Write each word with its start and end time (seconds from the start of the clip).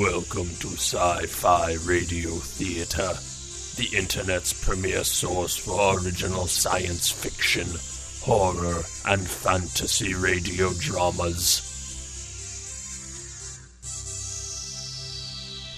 Welcome 0.00 0.48
to 0.60 0.68
Sci 0.68 1.26
Fi 1.26 1.74
Radio 1.84 2.30
Theater, 2.30 3.12
the 3.76 3.94
internet's 3.94 4.50
premier 4.54 5.04
source 5.04 5.58
for 5.58 6.00
original 6.00 6.46
science 6.46 7.10
fiction, 7.10 7.66
horror, 8.22 8.82
and 9.04 9.20
fantasy 9.20 10.14
radio 10.14 10.70
dramas. 10.78 11.60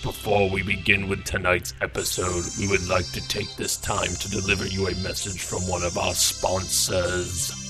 Before 0.05 0.49
we 0.49 0.63
begin 0.63 1.09
with 1.09 1.25
tonight's 1.25 1.75
episode, 1.81 2.45
we 2.61 2.69
would 2.69 2.89
like 2.89 3.11
to 3.15 3.27
take 3.27 3.57
this 3.57 3.77
time 3.77 4.15
to 4.15 4.31
deliver 4.31 4.69
you 4.69 4.87
a 4.87 4.95
message 5.03 5.43
from 5.43 5.67
one 5.67 5.83
of 5.83 5.99
our 5.99 6.15
sponsors. 6.15 7.62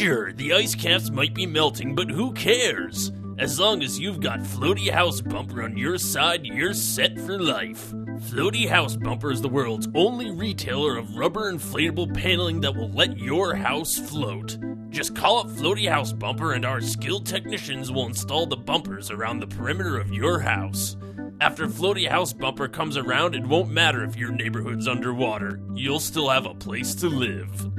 Sure, 0.00 0.32
the 0.32 0.54
ice 0.54 0.74
caps 0.74 1.10
might 1.10 1.34
be 1.34 1.44
melting, 1.44 1.94
but 1.94 2.08
who 2.08 2.32
cares? 2.32 3.12
As 3.38 3.60
long 3.60 3.82
as 3.82 4.00
you've 4.00 4.22
got 4.22 4.40
Floaty 4.40 4.90
House 4.90 5.20
Bumper 5.20 5.62
on 5.62 5.76
your 5.76 5.98
side, 5.98 6.46
you're 6.46 6.72
set 6.72 7.20
for 7.20 7.38
life. 7.38 7.90
Floaty 8.30 8.66
House 8.66 8.96
Bumper 8.96 9.30
is 9.30 9.42
the 9.42 9.48
world's 9.50 9.88
only 9.94 10.30
retailer 10.30 10.96
of 10.96 11.18
rubber 11.18 11.52
inflatable 11.52 12.14
paneling 12.14 12.62
that 12.62 12.74
will 12.74 12.90
let 12.92 13.18
your 13.18 13.54
house 13.54 13.98
float. 13.98 14.56
Just 14.88 15.14
call 15.14 15.40
up 15.40 15.48
Floaty 15.48 15.86
House 15.86 16.14
Bumper 16.14 16.54
and 16.54 16.64
our 16.64 16.80
skilled 16.80 17.26
technicians 17.26 17.92
will 17.92 18.06
install 18.06 18.46
the 18.46 18.56
bumpers 18.56 19.10
around 19.10 19.40
the 19.40 19.48
perimeter 19.48 19.98
of 19.98 20.14
your 20.14 20.40
house. 20.40 20.96
After 21.42 21.66
Floaty 21.66 22.08
House 22.08 22.32
Bumper 22.32 22.68
comes 22.68 22.96
around, 22.96 23.34
it 23.34 23.44
won't 23.46 23.68
matter 23.68 24.02
if 24.02 24.16
your 24.16 24.32
neighborhood's 24.32 24.88
underwater. 24.88 25.60
You'll 25.74 26.00
still 26.00 26.30
have 26.30 26.46
a 26.46 26.54
place 26.54 26.94
to 26.94 27.08
live. 27.08 27.70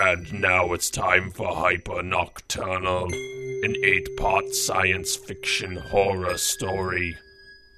And 0.00 0.32
now 0.40 0.74
it's 0.74 0.90
time 0.90 1.32
for 1.32 1.48
Hyper 1.48 2.04
Nocturnal, 2.04 3.06
an 3.64 3.74
eight 3.82 4.08
part 4.16 4.54
science 4.54 5.16
fiction 5.16 5.76
horror 5.76 6.38
story. 6.38 7.16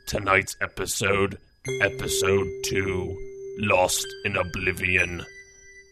Tonight's 0.07 0.55
episode, 0.61 1.39
Episode 1.81 2.47
2 2.65 3.57
Lost 3.61 4.07
in 4.27 4.37
Oblivion. 4.37 5.25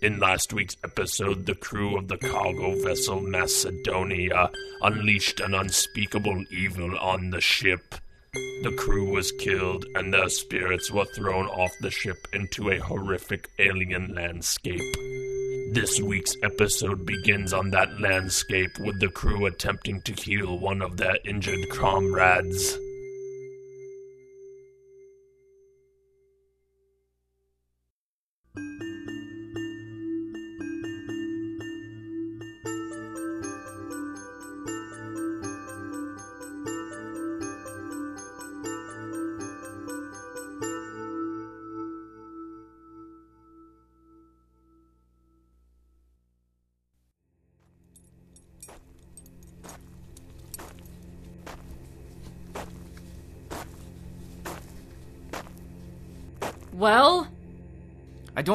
In 0.03 0.19
last 0.19 0.53
week's 0.53 0.77
episode, 0.84 1.47
the 1.47 1.55
crew 1.55 1.97
of 1.97 2.09
the 2.09 2.19
cargo 2.19 2.78
vessel 2.83 3.22
Macedonia 3.22 4.50
unleashed 4.83 5.41
an 5.41 5.55
unspeakable 5.55 6.44
evil 6.50 6.99
on 6.99 7.31
the 7.31 7.41
ship. 7.41 7.94
The 8.34 8.77
crew 8.77 9.11
was 9.11 9.33
killed, 9.33 9.87
and 9.94 10.12
their 10.12 10.28
spirits 10.28 10.91
were 10.91 11.06
thrown 11.06 11.47
off 11.47 11.72
the 11.81 11.91
ship 11.91 12.19
into 12.34 12.71
a 12.71 12.78
horrific 12.81 13.49
alien 13.59 14.15
landscape. 14.15 14.94
This 15.71 16.01
week's 16.01 16.34
episode 16.43 17.05
begins 17.05 17.53
on 17.53 17.71
that 17.71 18.01
landscape 18.01 18.79
with 18.79 18.99
the 19.01 19.09
crew 19.09 19.47
attempting 19.47 20.01
to 20.03 20.12
heal 20.12 20.59
one 20.59 20.81
of 20.81 20.97
their 20.97 21.19
injured 21.25 21.69
comrades. 21.71 22.79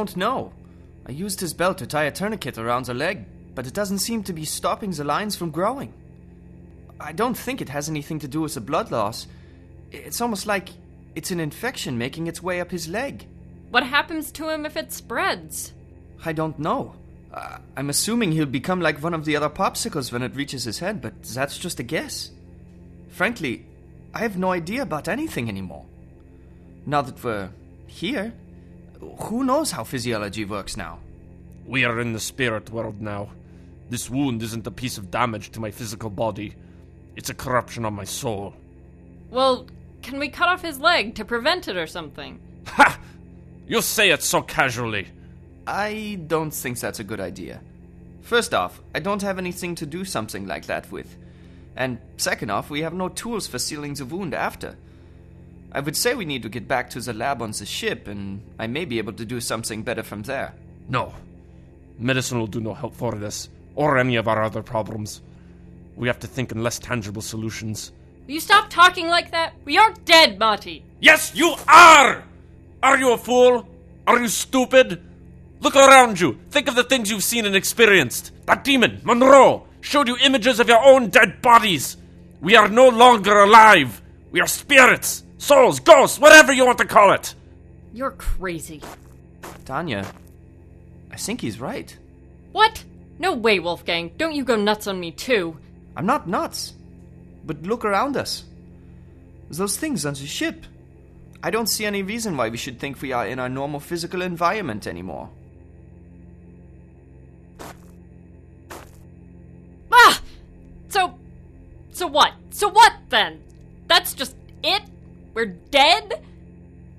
Don't 0.03 0.17
know. 0.17 0.51
I 1.07 1.13
used 1.13 1.39
his 1.39 1.53
belt 1.53 1.77
to 1.77 1.87
tie 1.87 2.03
a 2.03 2.11
tourniquet 2.11 2.57
around 2.57 2.87
the 2.87 2.93
leg, 2.93 3.25
but 3.55 3.67
it 3.67 3.73
doesn't 3.73 3.99
seem 3.99 4.21
to 4.23 4.33
be 4.33 4.43
stopping 4.43 4.91
the 4.91 5.05
lines 5.05 5.37
from 5.37 5.49
growing. 5.49 5.93
I 6.99 7.13
don't 7.13 7.37
think 7.37 7.61
it 7.61 7.69
has 7.69 7.87
anything 7.87 8.19
to 8.19 8.27
do 8.27 8.41
with 8.41 8.53
the 8.53 8.59
blood 8.59 8.91
loss. 8.91 9.27
It's 9.93 10.19
almost 10.19 10.45
like 10.45 10.69
it's 11.15 11.31
an 11.31 11.39
infection 11.39 11.97
making 11.97 12.27
its 12.27 12.43
way 12.43 12.59
up 12.59 12.71
his 12.71 12.89
leg. 12.89 13.25
what 13.69 13.83
happens 13.83 14.29
to 14.33 14.49
him 14.49 14.65
if 14.65 14.75
it 14.75 14.91
spreads? 14.91 15.71
I 16.25 16.33
don't 16.33 16.59
know. 16.59 16.95
Uh, 17.33 17.59
I'm 17.77 17.89
assuming 17.89 18.33
he'll 18.33 18.45
become 18.45 18.81
like 18.81 19.01
one 19.01 19.13
of 19.13 19.23
the 19.23 19.37
other 19.37 19.49
popsicles 19.49 20.11
when 20.11 20.21
it 20.21 20.35
reaches 20.35 20.65
his 20.65 20.79
head, 20.79 21.01
but 21.01 21.23
that's 21.23 21.57
just 21.57 21.79
a 21.79 21.83
guess. 21.83 22.31
Frankly, 23.07 23.65
I 24.13 24.19
have 24.19 24.37
no 24.37 24.51
idea 24.51 24.81
about 24.81 25.07
anything 25.07 25.47
anymore. 25.47 25.85
Now 26.85 27.01
that 27.03 27.23
we're 27.23 27.49
here, 27.87 28.33
who 29.11 29.43
knows 29.43 29.71
how 29.71 29.83
physiology 29.83 30.45
works 30.45 30.77
now? 30.77 30.99
We 31.65 31.85
are 31.85 31.99
in 31.99 32.13
the 32.13 32.19
spirit 32.19 32.69
world 32.69 33.01
now. 33.01 33.29
This 33.89 34.09
wound 34.09 34.41
isn't 34.41 34.67
a 34.67 34.71
piece 34.71 34.97
of 34.97 35.11
damage 35.11 35.51
to 35.51 35.59
my 35.59 35.71
physical 35.71 36.09
body, 36.09 36.55
it's 37.15 37.29
a 37.29 37.33
corruption 37.33 37.85
on 37.85 37.93
my 37.93 38.05
soul. 38.05 38.53
Well, 39.29 39.67
can 40.01 40.19
we 40.19 40.29
cut 40.29 40.49
off 40.49 40.61
his 40.61 40.79
leg 40.79 41.15
to 41.15 41.25
prevent 41.25 41.67
it 41.67 41.77
or 41.77 41.87
something? 41.87 42.39
Ha! 42.67 42.99
You 43.67 43.81
say 43.81 44.09
it 44.09 44.21
so 44.21 44.41
casually. 44.41 45.07
I 45.65 46.19
don't 46.27 46.53
think 46.53 46.79
that's 46.79 46.99
a 46.99 47.03
good 47.03 47.21
idea. 47.21 47.61
First 48.21 48.53
off, 48.53 48.81
I 48.93 48.99
don't 48.99 49.21
have 49.21 49.37
anything 49.37 49.75
to 49.75 49.85
do 49.85 50.03
something 50.05 50.47
like 50.47 50.65
that 50.65 50.91
with. 50.91 51.17
And 51.75 51.99
second 52.17 52.49
off, 52.49 52.69
we 52.69 52.81
have 52.81 52.93
no 52.93 53.09
tools 53.09 53.47
for 53.47 53.59
sealing 53.59 53.93
the 53.93 54.05
wound 54.05 54.33
after. 54.33 54.77
I 55.73 55.79
would 55.79 55.97
say 55.97 56.13
we 56.13 56.25
need 56.25 56.43
to 56.43 56.49
get 56.49 56.67
back 56.67 56.89
to 56.91 57.01
the 57.01 57.13
lab 57.13 57.41
on 57.41 57.51
the 57.51 57.65
ship, 57.65 58.07
and 58.07 58.41
I 58.59 58.67
may 58.67 58.85
be 58.85 58.99
able 58.99 59.13
to 59.13 59.25
do 59.25 59.41
something 59.41 59.81
better 59.81 60.03
from 60.03 60.21
there. 60.23 60.53
No. 60.87 61.13
Medicine 61.97 62.39
will 62.39 62.47
do 62.47 62.61
no 62.61 62.73
help 62.75 62.93
for 62.93 63.15
this, 63.15 63.49
or 63.75 63.97
any 63.97 64.15
of 64.15 64.27
our 64.27 64.43
other 64.43 64.61
problems. 64.61 65.21
We 65.95 66.07
have 66.07 66.19
to 66.19 66.27
think 66.27 66.51
in 66.51 66.61
less 66.61 66.77
tangible 66.77 67.23
solutions. 67.23 67.91
Will 68.27 68.35
you 68.35 68.39
stop 68.39 68.69
talking 68.69 69.07
like 69.07 69.31
that? 69.31 69.53
We 69.65 69.77
aren't 69.77 70.05
dead, 70.05 70.37
Marty. 70.37 70.83
Yes, 70.99 71.33
you 71.35 71.55
are! 71.67 72.23
Are 72.83 72.97
you 72.97 73.13
a 73.13 73.17
fool? 73.17 73.67
Are 74.05 74.19
you 74.21 74.27
stupid? 74.27 75.01
Look 75.59 75.75
around 75.75 76.19
you. 76.19 76.37
Think 76.51 76.67
of 76.67 76.75
the 76.75 76.83
things 76.83 77.09
you've 77.09 77.23
seen 77.23 77.45
and 77.45 77.55
experienced. 77.55 78.31
That 78.45 78.63
demon, 78.63 79.01
Monroe, 79.03 79.65
showed 79.81 80.07
you 80.07 80.17
images 80.17 80.59
of 80.59 80.67
your 80.67 80.83
own 80.83 81.09
dead 81.09 81.41
bodies. 81.41 81.97
We 82.41 82.55
are 82.55 82.67
no 82.67 82.89
longer 82.89 83.39
alive. 83.39 84.01
We 84.31 84.41
are 84.41 84.47
spirits, 84.47 85.23
souls, 85.43 85.79
ghosts, 85.81 86.19
whatever 86.19 86.53
you 86.53 86.65
want 86.65 86.77
to 86.77 86.85
call 86.85 87.11
it. 87.11 87.35
You're 87.93 88.11
crazy. 88.11 88.81
Tanya, 89.65 90.05
I 91.11 91.17
think 91.17 91.41
he's 91.41 91.59
right. 91.59 91.95
What? 92.53 92.83
No 93.19 93.33
way, 93.33 93.59
Wolfgang. 93.59 94.11
Don't 94.17 94.33
you 94.33 94.43
go 94.43 94.55
nuts 94.55 94.87
on 94.87 94.99
me, 94.99 95.11
too. 95.11 95.57
I'm 95.95 96.05
not 96.05 96.27
nuts. 96.27 96.73
But 97.45 97.63
look 97.63 97.83
around 97.83 98.15
us. 98.17 98.45
Those 99.49 99.77
things 99.77 100.05
on 100.05 100.13
the 100.13 100.25
ship. 100.25 100.65
I 101.43 101.51
don't 101.51 101.67
see 101.67 101.85
any 101.85 102.03
reason 102.03 102.37
why 102.37 102.49
we 102.49 102.57
should 102.57 102.79
think 102.79 103.01
we 103.01 103.11
are 103.11 103.27
in 103.27 103.37
our 103.37 103.49
normal 103.49 103.81
physical 103.81 104.21
environment 104.21 104.87
anymore. 104.87 105.29
Ah! 109.91 110.21
So. 110.87 111.19
So 111.91 112.07
what? 112.07 112.31
So 112.49 112.69
what 112.69 112.93
then? 113.09 113.43
That's 113.87 114.13
just 114.13 114.35
it? 114.63 114.83
We're 115.33 115.45
dead? 115.45 116.23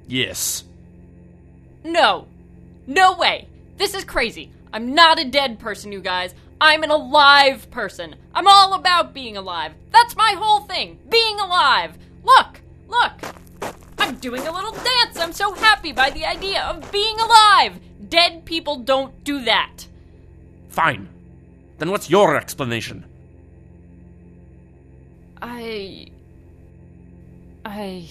Yes. 0.06 0.64
No. 1.84 2.26
No 2.86 3.16
way. 3.16 3.48
This 3.76 3.94
is 3.94 4.04
crazy. 4.04 4.50
I'm 4.72 4.94
not 4.94 5.20
a 5.20 5.25
dead 5.25 5.58
person, 5.58 5.92
you 5.92 6.00
guys. 6.00 6.34
I'm 6.60 6.82
an 6.82 6.90
alive 6.90 7.70
person. 7.70 8.16
I'm 8.34 8.46
all 8.46 8.75
about 8.75 9.14
being 9.14 9.36
alive. 9.36 9.72
That's 9.92 10.16
my 10.16 10.34
whole 10.36 10.60
thing. 10.60 10.98
Being 11.08 11.38
alive. 11.38 11.96
Look, 12.25 12.60
look. 12.88 13.12
I'm 13.98 14.16
doing 14.16 14.46
a 14.46 14.52
little 14.52 14.72
dance. 14.72 15.19
I'm 15.19 15.32
so 15.32 15.54
happy 15.54 15.92
by 15.92 16.10
the 16.10 16.25
idea 16.25 16.62
of 16.62 16.90
being 16.90 17.19
alive. 17.20 17.78
Dead 18.08 18.44
people 18.44 18.76
don't 18.76 19.25
do 19.25 19.44
that. 19.44 19.86
Fine. 20.69 21.08
Then 21.78 21.90
what's 21.90 22.10
your 22.10 22.36
explanation? 22.36 23.04
I. 25.40 26.08
I. 27.64 28.08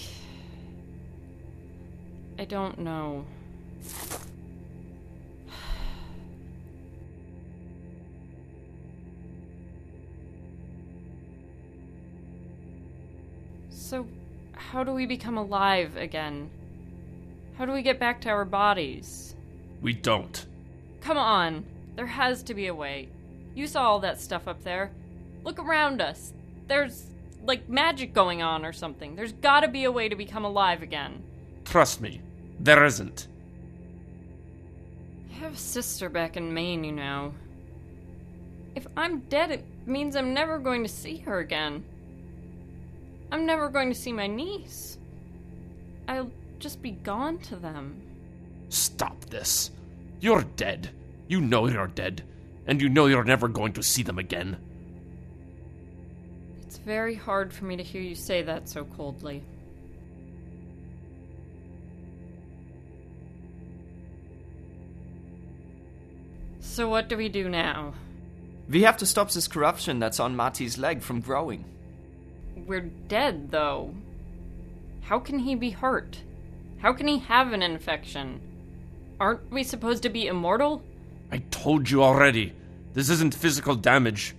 I 2.38 2.44
don't 2.44 2.78
know. 2.78 3.24
So, 13.70 14.06
how 14.54 14.82
do 14.82 14.92
we 14.92 15.06
become 15.06 15.38
alive 15.38 15.96
again? 15.96 16.50
How 17.56 17.66
do 17.66 17.72
we 17.72 17.82
get 17.82 18.00
back 18.00 18.20
to 18.22 18.30
our 18.30 18.44
bodies? 18.44 19.36
We 19.80 19.92
don't. 19.92 20.44
Come 21.00 21.18
on, 21.18 21.64
there 21.94 22.06
has 22.06 22.42
to 22.44 22.54
be 22.54 22.66
a 22.66 22.74
way. 22.74 23.08
You 23.54 23.66
saw 23.66 23.84
all 23.84 24.00
that 24.00 24.20
stuff 24.20 24.48
up 24.48 24.64
there. 24.64 24.90
Look 25.44 25.58
around 25.60 26.00
us. 26.00 26.32
There's 26.66 27.06
like 27.44 27.68
magic 27.68 28.12
going 28.12 28.42
on 28.42 28.64
or 28.64 28.72
something. 28.72 29.16
There's 29.16 29.32
gotta 29.32 29.68
be 29.68 29.84
a 29.84 29.92
way 29.92 30.08
to 30.08 30.16
become 30.16 30.44
alive 30.44 30.82
again. 30.82 31.22
Trust 31.64 32.00
me, 32.00 32.20
there 32.60 32.84
isn't. 32.84 33.28
I 35.30 35.34
have 35.38 35.54
a 35.54 35.56
sister 35.56 36.08
back 36.08 36.36
in 36.36 36.54
Maine, 36.54 36.84
you 36.84 36.92
know. 36.92 37.34
If 38.74 38.86
I'm 38.96 39.20
dead, 39.20 39.50
it 39.50 39.64
means 39.86 40.16
I'm 40.16 40.34
never 40.34 40.58
going 40.58 40.82
to 40.82 40.88
see 40.88 41.18
her 41.18 41.38
again. 41.38 41.84
I'm 43.30 43.46
never 43.46 43.68
going 43.68 43.88
to 43.88 43.98
see 43.98 44.12
my 44.12 44.26
niece. 44.26 44.98
I'll 46.08 46.30
just 46.58 46.82
be 46.82 46.92
gone 46.92 47.38
to 47.38 47.56
them. 47.56 48.00
Stop 48.68 49.24
this. 49.26 49.70
You're 50.20 50.42
dead. 50.56 50.90
You 51.28 51.40
know 51.40 51.68
you're 51.68 51.86
dead. 51.86 52.22
And 52.66 52.80
you 52.80 52.88
know 52.88 53.06
you're 53.06 53.24
never 53.24 53.48
going 53.48 53.72
to 53.74 53.82
see 53.82 54.02
them 54.02 54.18
again. 54.18 54.56
It's 56.84 56.90
very 56.90 57.14
hard 57.14 57.50
for 57.50 57.64
me 57.64 57.78
to 57.78 57.82
hear 57.82 58.02
you 58.02 58.14
say 58.14 58.42
that 58.42 58.68
so 58.68 58.84
coldly. 58.84 59.42
So, 66.60 66.86
what 66.90 67.08
do 67.08 67.16
we 67.16 67.30
do 67.30 67.48
now? 67.48 67.94
We 68.68 68.82
have 68.82 68.98
to 68.98 69.06
stop 69.06 69.30
this 69.30 69.48
corruption 69.48 69.98
that's 69.98 70.20
on 70.20 70.36
Marty's 70.36 70.76
leg 70.76 71.00
from 71.00 71.22
growing. 71.22 71.64
We're 72.54 72.90
dead, 73.08 73.50
though. 73.50 73.94
How 75.00 75.18
can 75.18 75.38
he 75.38 75.54
be 75.54 75.70
hurt? 75.70 76.20
How 76.80 76.92
can 76.92 77.08
he 77.08 77.20
have 77.20 77.54
an 77.54 77.62
infection? 77.62 78.42
Aren't 79.18 79.50
we 79.50 79.62
supposed 79.62 80.02
to 80.02 80.10
be 80.10 80.26
immortal? 80.26 80.82
I 81.32 81.38
told 81.50 81.88
you 81.88 82.02
already. 82.02 82.52
This 82.92 83.08
isn't 83.08 83.34
physical 83.34 83.74
damage. 83.74 84.36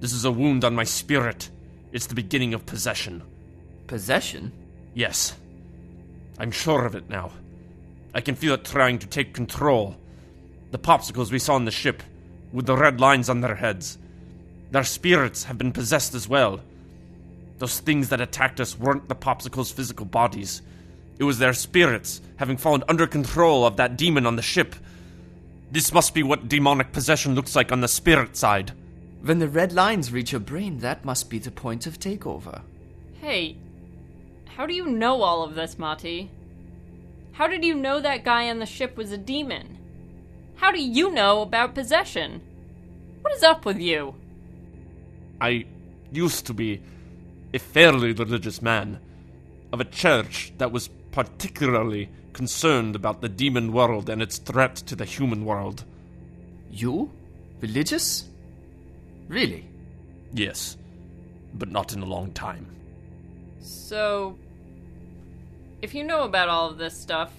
This 0.00 0.12
is 0.12 0.26
a 0.26 0.30
wound 0.30 0.66
on 0.66 0.74
my 0.74 0.84
spirit. 0.84 1.48
It's 1.92 2.06
the 2.06 2.14
beginning 2.14 2.54
of 2.54 2.66
possession. 2.66 3.22
Possession? 3.86 4.52
Yes. 4.94 5.34
I'm 6.38 6.50
sure 6.50 6.84
of 6.84 6.94
it 6.94 7.08
now. 7.08 7.32
I 8.14 8.20
can 8.20 8.34
feel 8.34 8.54
it 8.54 8.64
trying 8.64 8.98
to 9.00 9.06
take 9.06 9.34
control. 9.34 9.96
The 10.70 10.78
popsicles 10.78 11.30
we 11.30 11.38
saw 11.38 11.54
on 11.54 11.64
the 11.64 11.70
ship, 11.70 12.02
with 12.52 12.66
the 12.66 12.76
red 12.76 13.00
lines 13.00 13.28
on 13.28 13.40
their 13.40 13.54
heads, 13.54 13.98
their 14.70 14.84
spirits 14.84 15.44
have 15.44 15.56
been 15.56 15.72
possessed 15.72 16.14
as 16.14 16.28
well. 16.28 16.60
Those 17.58 17.80
things 17.80 18.10
that 18.10 18.20
attacked 18.20 18.60
us 18.60 18.78
weren't 18.78 19.08
the 19.08 19.14
popsicles' 19.14 19.72
physical 19.72 20.06
bodies. 20.06 20.62
It 21.18 21.24
was 21.24 21.38
their 21.38 21.54
spirits 21.54 22.20
having 22.36 22.56
fallen 22.56 22.84
under 22.88 23.06
control 23.06 23.66
of 23.66 23.76
that 23.76 23.96
demon 23.96 24.26
on 24.26 24.36
the 24.36 24.42
ship. 24.42 24.76
This 25.70 25.92
must 25.92 26.14
be 26.14 26.22
what 26.22 26.48
demonic 26.48 26.92
possession 26.92 27.34
looks 27.34 27.56
like 27.56 27.72
on 27.72 27.80
the 27.80 27.88
spirit 27.88 28.36
side. 28.36 28.72
When 29.22 29.38
the 29.38 29.48
red 29.48 29.72
lines 29.72 30.12
reach 30.12 30.32
your 30.32 30.40
brain, 30.40 30.78
that 30.78 31.04
must 31.04 31.28
be 31.28 31.38
the 31.38 31.50
point 31.50 31.86
of 31.86 31.98
takeover. 31.98 32.62
Hey, 33.20 33.56
how 34.56 34.66
do 34.66 34.74
you 34.74 34.86
know 34.86 35.22
all 35.22 35.42
of 35.42 35.54
this, 35.54 35.78
Mati? 35.78 36.30
How 37.32 37.46
did 37.46 37.64
you 37.64 37.74
know 37.74 38.00
that 38.00 38.24
guy 38.24 38.48
on 38.48 38.58
the 38.58 38.66
ship 38.66 38.96
was 38.96 39.12
a 39.12 39.18
demon? 39.18 39.78
How 40.56 40.70
do 40.70 40.82
you 40.82 41.10
know 41.10 41.42
about 41.42 41.74
possession? 41.74 42.40
What 43.22 43.34
is 43.34 43.42
up 43.42 43.64
with 43.64 43.78
you? 43.78 44.14
I 45.40 45.66
used 46.12 46.46
to 46.46 46.54
be 46.54 46.80
a 47.52 47.58
fairly 47.58 48.12
religious 48.12 48.60
man 48.62 48.98
of 49.72 49.80
a 49.80 49.84
church 49.84 50.52
that 50.58 50.72
was 50.72 50.88
particularly 51.12 52.08
concerned 52.32 52.94
about 52.94 53.20
the 53.20 53.28
demon 53.28 53.72
world 53.72 54.08
and 54.08 54.22
its 54.22 54.38
threat 54.38 54.76
to 54.76 54.94
the 54.94 55.04
human 55.04 55.44
world. 55.44 55.84
You? 56.70 57.10
Religious? 57.60 58.27
Really? 59.28 59.68
Yes, 60.32 60.76
but 61.54 61.70
not 61.70 61.92
in 61.92 62.02
a 62.02 62.06
long 62.06 62.32
time. 62.32 62.66
So, 63.60 64.36
if 65.82 65.94
you 65.94 66.02
know 66.04 66.22
about 66.22 66.48
all 66.48 66.70
of 66.70 66.78
this 66.78 66.98
stuff, 66.98 67.32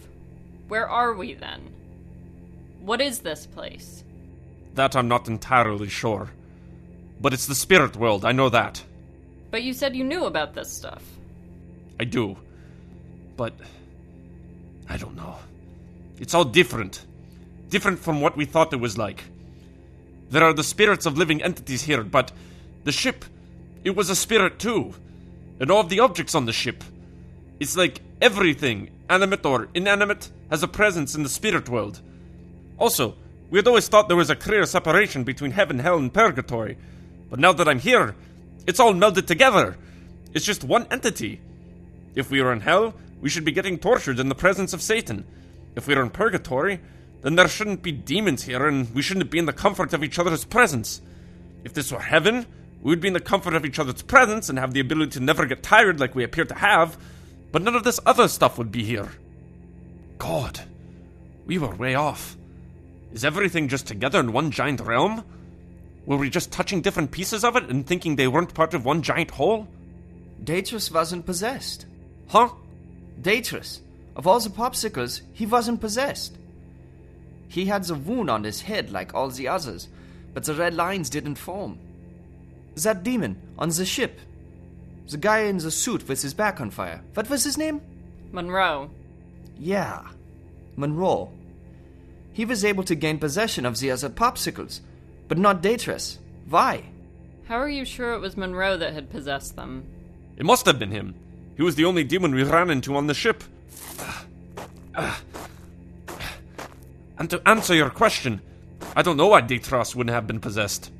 where 0.67 0.87
are 0.87 1.13
we 1.13 1.33
then? 1.33 1.73
What 2.81 3.01
is 3.01 3.19
this 3.19 3.45
place? 3.45 4.03
That 4.75 4.95
I'm 4.95 5.07
not 5.07 5.27
entirely 5.27 5.89
sure. 5.89 6.29
But 7.19 7.33
it's 7.33 7.47
the 7.47 7.55
spirit 7.55 7.97
world, 7.97 8.23
I 8.23 8.31
know 8.31 8.49
that. 8.49 8.83
But 9.51 9.63
you 9.63 9.73
said 9.73 9.95
you 9.95 10.03
knew 10.03 10.25
about 10.25 10.53
this 10.53 10.71
stuff. 10.71 11.03
I 11.99 12.05
do. 12.05 12.37
But. 13.35 13.53
I 14.87 14.97
don't 14.97 15.15
know. 15.15 15.35
It's 16.19 16.33
all 16.33 16.45
different. 16.45 17.05
Different 17.69 17.99
from 17.99 18.21
what 18.21 18.37
we 18.37 18.45
thought 18.45 18.73
it 18.73 18.79
was 18.79 18.97
like. 18.97 19.23
There 20.29 20.43
are 20.43 20.53
the 20.53 20.63
spirits 20.63 21.05
of 21.05 21.17
living 21.17 21.41
entities 21.41 21.83
here, 21.83 22.03
but 22.03 22.31
the 22.83 22.91
ship, 22.91 23.25
it 23.83 23.95
was 23.95 24.09
a 24.09 24.15
spirit 24.15 24.59
too. 24.59 24.93
And 25.59 25.71
all 25.71 25.81
of 25.81 25.89
the 25.89 25.99
objects 25.99 26.35
on 26.35 26.45
the 26.45 26.53
ship. 26.53 26.83
It's 27.59 27.75
like 27.75 28.01
everything, 28.21 28.89
animate 29.09 29.45
or 29.45 29.69
inanimate, 29.73 30.29
has 30.49 30.63
a 30.63 30.67
presence 30.67 31.15
in 31.15 31.23
the 31.23 31.29
spirit 31.29 31.67
world. 31.67 32.01
Also, 32.77 33.15
we 33.49 33.57
had 33.57 33.67
always 33.67 33.87
thought 33.87 34.07
there 34.07 34.15
was 34.15 34.29
a 34.29 34.35
clear 34.35 34.65
separation 34.65 35.23
between 35.23 35.51
heaven, 35.51 35.79
hell, 35.79 35.97
and 35.97 36.13
purgatory. 36.13 36.77
But 37.29 37.39
now 37.39 37.51
that 37.53 37.67
I'm 37.67 37.79
here, 37.79 38.15
it's 38.67 38.79
all 38.79 38.93
melded 38.93 39.25
together. 39.25 39.77
It's 40.33 40.45
just 40.45 40.63
one 40.63 40.87
entity. 40.91 41.41
If 42.15 42.29
we 42.29 42.41
were 42.41 42.53
in 42.53 42.61
hell, 42.61 42.93
we 43.19 43.29
should 43.29 43.45
be 43.45 43.51
getting 43.51 43.77
tortured 43.77 44.19
in 44.19 44.29
the 44.29 44.35
presence 44.35 44.73
of 44.73 44.81
Satan. 44.81 45.25
If 45.75 45.87
we 45.87 45.95
were 45.95 46.03
in 46.03 46.11
purgatory, 46.11 46.79
then 47.21 47.35
there 47.35 47.47
shouldn't 47.47 47.81
be 47.81 47.91
demons 47.91 48.43
here 48.43 48.67
and 48.67 48.93
we 48.93 49.01
shouldn't 49.01 49.31
be 49.31 49.39
in 49.39 49.45
the 49.45 49.53
comfort 49.53 49.93
of 49.93 50.03
each 50.03 50.19
other's 50.19 50.45
presence. 50.45 51.01
If 51.63 51.73
this 51.73 51.91
were 51.91 51.99
heaven, 51.99 52.45
we 52.81 52.89
would 52.89 53.01
be 53.01 53.09
in 53.09 53.13
the 53.13 53.19
comfort 53.19 53.53
of 53.53 53.65
each 53.65 53.79
other's 53.79 54.01
presence 54.01 54.49
and 54.49 54.57
have 54.57 54.73
the 54.73 54.79
ability 54.79 55.11
to 55.11 55.19
never 55.19 55.45
get 55.45 55.63
tired 55.63 55.99
like 55.99 56.15
we 56.15 56.23
appear 56.23 56.45
to 56.45 56.55
have, 56.55 56.97
but 57.51 57.61
none 57.61 57.75
of 57.75 57.83
this 57.83 57.99
other 58.05 58.27
stuff 58.27 58.57
would 58.57 58.71
be 58.71 58.83
here. 58.83 59.09
God, 60.17 60.61
we 61.45 61.57
were 61.57 61.75
way 61.75 61.95
off. 61.95 62.37
Is 63.11 63.25
everything 63.25 63.67
just 63.67 63.87
together 63.87 64.19
in 64.19 64.31
one 64.31 64.51
giant 64.51 64.79
realm? 64.81 65.23
Were 66.05 66.17
we 66.17 66.29
just 66.29 66.51
touching 66.51 66.81
different 66.81 67.11
pieces 67.11 67.43
of 67.43 67.55
it 67.55 67.69
and 67.69 67.85
thinking 67.85 68.15
they 68.15 68.27
weren't 68.27 68.53
part 68.53 68.73
of 68.73 68.85
one 68.85 69.01
giant 69.01 69.31
whole? 69.31 69.67
Daedrus 70.43 70.91
wasn't 70.91 71.25
possessed. 71.25 71.85
Huh? 72.27 72.49
Daedrus. 73.21 73.81
Of 74.15 74.25
all 74.25 74.39
the 74.39 74.49
popsicles, 74.49 75.21
he 75.33 75.45
wasn't 75.45 75.81
possessed. 75.81 76.37
He 77.49 77.65
had 77.65 77.83
the 77.83 77.95
wound 77.95 78.29
on 78.29 78.43
his 78.43 78.61
head 78.61 78.91
like 78.91 79.13
all 79.13 79.29
the 79.29 79.47
others, 79.47 79.89
but 80.33 80.43
the 80.45 80.53
red 80.53 80.75
lines 80.75 81.09
didn't 81.09 81.35
form. 81.35 81.79
That 82.75 83.03
demon 83.03 83.41
on 83.57 83.69
the 83.69 83.85
ship. 83.85 84.19
The 85.09 85.17
guy 85.17 85.39
in 85.39 85.57
the 85.57 85.71
suit 85.71 86.07
with 86.07 86.21
his 86.21 86.35
back 86.35 86.61
on 86.61 86.69
fire. 86.69 87.01
What 87.15 87.29
was 87.29 87.43
his 87.43 87.57
name? 87.57 87.81
Monroe. 88.31 88.91
Yeah. 89.57 90.07
Monroe. 90.77 91.31
He 92.31 92.45
was 92.45 92.63
able 92.63 92.83
to 92.83 92.95
gain 92.95 93.17
possession 93.17 93.65
of 93.65 93.79
the 93.79 93.89
other 93.91 94.09
popsicles, 94.09 94.79
but 95.27 95.39
not 95.39 95.63
Daedrus. 95.63 96.19
Why? 96.47 96.83
How 97.47 97.55
are 97.55 97.67
you 97.67 97.83
sure 97.83 98.13
it 98.13 98.19
was 98.19 98.37
Monroe 98.37 98.77
that 98.77 98.93
had 98.93 99.09
possessed 99.09 99.55
them? 99.55 99.83
It 100.37 100.45
must 100.45 100.67
have 100.67 100.77
been 100.77 100.91
him. 100.91 101.15
He 101.57 101.63
was 101.63 101.75
the 101.75 101.85
only 101.85 102.03
demon 102.03 102.33
we 102.33 102.43
ran 102.43 102.69
into 102.69 102.95
on 102.95 103.07
the 103.07 103.15
ship. 103.15 103.43
Ah. 104.01 104.25
Ah. 104.95 105.21
And 107.19 107.29
to 107.29 107.47
answer 107.47 107.75
your 107.75 107.89
question, 107.89 108.41
I 108.95 109.01
don't 109.01 109.17
know 109.17 109.27
why 109.27 109.41
Daedrus 109.41 109.93
wouldn't 109.93 110.13
have 110.13 110.25
been 110.25 110.39
possessed. 110.39 110.91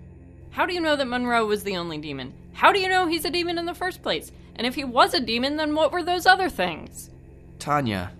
How 0.51 0.65
do 0.65 0.73
you 0.73 0.81
know 0.81 0.97
that 0.97 1.07
Monroe 1.07 1.45
was 1.45 1.63
the 1.63 1.77
only 1.77 1.97
demon? 1.97 2.33
How 2.53 2.73
do 2.73 2.79
you 2.79 2.89
know 2.89 3.07
he's 3.07 3.23
a 3.23 3.29
demon 3.29 3.57
in 3.57 3.65
the 3.65 3.73
first 3.73 4.03
place? 4.03 4.31
And 4.55 4.67
if 4.67 4.75
he 4.75 4.83
was 4.83 5.13
a 5.13 5.21
demon, 5.21 5.55
then 5.55 5.73
what 5.73 5.93
were 5.93 6.03
those 6.03 6.25
other 6.25 6.49
things? 6.49 7.09
Tanya. 7.57 8.11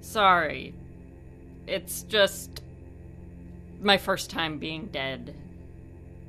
Sorry. 0.00 0.74
It's 1.66 2.02
just 2.04 2.62
my 3.82 3.98
first 3.98 4.30
time 4.30 4.58
being 4.58 4.86
dead. 4.86 5.36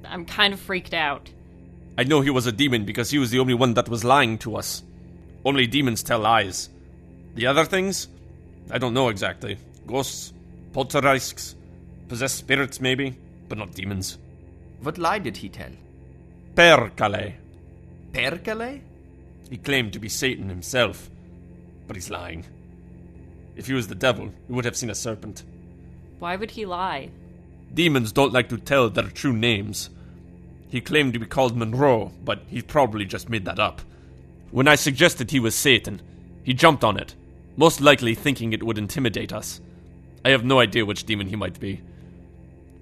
I'm 0.04 0.26
kind 0.26 0.54
of 0.54 0.60
freaked 0.60 0.94
out. 0.94 1.30
I 1.98 2.04
know 2.04 2.20
he 2.20 2.30
was 2.30 2.48
a 2.48 2.52
demon 2.52 2.84
because 2.84 3.10
he 3.10 3.20
was 3.20 3.32
the 3.32 3.40
only 3.40 3.54
one 3.54 3.76
that 3.76 3.88
was 3.88 4.04
lying 4.04 4.38
to 4.40 4.58
us. 4.58 4.84
Only 5.46 5.68
demons 5.68 6.04
tell 6.04 6.20
lies. 6.20 6.70
The 7.36 7.46
other 7.46 7.64
things? 7.64 8.10
I 8.70 8.80
don't 8.80 8.94
know 8.94 9.10
exactly. 9.10 9.58
Ghosts, 9.88 10.34
poltergeists, 10.74 11.56
possessed 12.08 12.38
spirits, 12.38 12.82
maybe, 12.82 13.18
but 13.48 13.58
not 13.58 13.74
demons. 13.74 14.18
What 14.82 14.98
lie 14.98 15.20
did 15.20 15.38
he 15.38 15.50
tell? 15.50 15.72
Per 16.56 16.90
Calais. 16.90 17.38
Perkele? 18.12 18.82
He 19.50 19.58
claimed 19.58 19.94
to 19.94 20.00
be 20.00 20.10
Satan 20.10 20.50
himself, 20.50 21.10
but 21.88 21.96
he's 21.96 22.10
lying. 22.10 22.46
If 23.56 23.68
he 23.68 23.74
was 23.74 23.88
the 23.88 23.96
devil, 23.96 24.32
he 24.48 24.54
would 24.54 24.66
have 24.66 24.76
seen 24.76 24.90
a 24.90 24.96
serpent. 24.96 25.44
Why 26.20 26.36
would 26.36 26.52
he 26.52 26.66
lie? 26.66 27.10
Demons 27.74 28.12
don't 28.12 28.34
like 28.34 28.50
to 28.50 28.58
tell 28.58 28.90
their 28.90 29.10
true 29.10 29.34
names. 29.34 29.90
He 30.70 30.82
claimed 30.82 31.14
to 31.14 31.20
be 31.20 31.26
called 31.26 31.56
Monroe, 31.56 32.12
but 32.24 32.44
he 32.48 32.62
probably 32.62 33.06
just 33.06 33.30
made 33.30 33.46
that 33.46 33.60
up. 33.60 33.82
When 34.52 34.68
I 34.68 34.76
suggested 34.76 35.30
he 35.30 35.40
was 35.40 35.56
Satan, 35.56 36.02
he 36.44 36.54
jumped 36.54 36.84
on 36.84 36.98
it, 36.98 37.16
most 37.58 37.82
likely 37.82 38.16
thinking 38.16 38.54
it 38.54 38.64
would 38.64 38.78
intimidate 38.78 39.34
us. 39.34 39.62
I 40.26 40.30
have 40.30 40.46
no 40.46 40.60
idea 40.60 40.86
which 40.86 41.06
demon 41.06 41.28
he 41.28 41.36
might 41.36 41.60
be. 41.60 41.82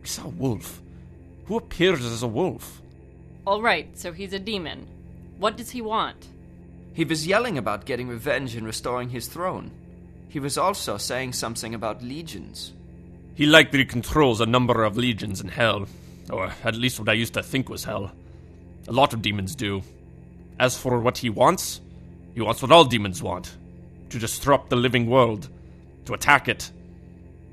We 0.01 0.07
saw 0.07 0.25
a 0.25 0.29
wolf. 0.29 0.81
Who 1.45 1.57
appears 1.57 2.05
as 2.05 2.23
a 2.23 2.27
wolf? 2.27 2.81
Alright, 3.45 3.97
so 3.97 4.11
he's 4.11 4.33
a 4.33 4.39
demon. 4.39 4.87
What 5.37 5.57
does 5.57 5.71
he 5.71 5.81
want? 5.81 6.27
He 6.93 7.05
was 7.05 7.25
yelling 7.25 7.57
about 7.57 7.85
getting 7.85 8.07
revenge 8.07 8.55
and 8.55 8.65
restoring 8.65 9.09
his 9.09 9.27
throne. 9.27 9.71
He 10.29 10.39
was 10.39 10.57
also 10.57 10.97
saying 10.97 11.33
something 11.33 11.73
about 11.73 12.03
legions. 12.03 12.73
He 13.33 13.45
likely 13.45 13.85
controls 13.85 14.39
a 14.39 14.45
number 14.45 14.83
of 14.83 14.97
legions 14.97 15.41
in 15.41 15.47
hell, 15.47 15.87
or 16.29 16.51
at 16.63 16.75
least 16.75 16.99
what 16.99 17.09
I 17.09 17.13
used 17.13 17.33
to 17.33 17.43
think 17.43 17.69
was 17.69 17.83
hell. 17.83 18.11
A 18.87 18.91
lot 18.91 19.13
of 19.13 19.21
demons 19.21 19.55
do. 19.55 19.81
As 20.59 20.77
for 20.77 20.99
what 20.99 21.17
he 21.17 21.29
wants, 21.29 21.81
he 22.33 22.41
wants 22.41 22.61
what 22.61 22.71
all 22.71 22.85
demons 22.85 23.23
want 23.23 23.57
to 24.09 24.19
disrupt 24.19 24.69
the 24.69 24.75
living 24.75 25.07
world, 25.07 25.49
to 26.05 26.13
attack 26.13 26.47
it. 26.47 26.69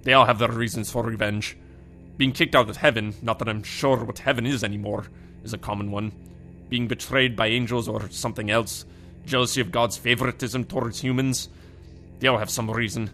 They 0.08 0.14
all 0.14 0.24
have 0.24 0.38
their 0.38 0.50
reasons 0.50 0.90
for 0.90 1.02
revenge. 1.02 1.54
Being 2.16 2.32
kicked 2.32 2.54
out 2.54 2.70
of 2.70 2.78
heaven, 2.78 3.14
not 3.20 3.38
that 3.40 3.48
I'm 3.50 3.62
sure 3.62 4.02
what 4.02 4.20
heaven 4.20 4.46
is 4.46 4.64
anymore, 4.64 5.04
is 5.44 5.52
a 5.52 5.58
common 5.58 5.90
one. 5.90 6.12
Being 6.70 6.88
betrayed 6.88 7.36
by 7.36 7.48
angels 7.48 7.88
or 7.88 8.08
something 8.08 8.50
else. 8.50 8.86
Jealousy 9.26 9.60
of 9.60 9.70
God's 9.70 9.98
favoritism 9.98 10.64
towards 10.64 11.02
humans. 11.02 11.50
They 12.20 12.26
all 12.26 12.38
have 12.38 12.48
some 12.48 12.70
reason. 12.70 13.10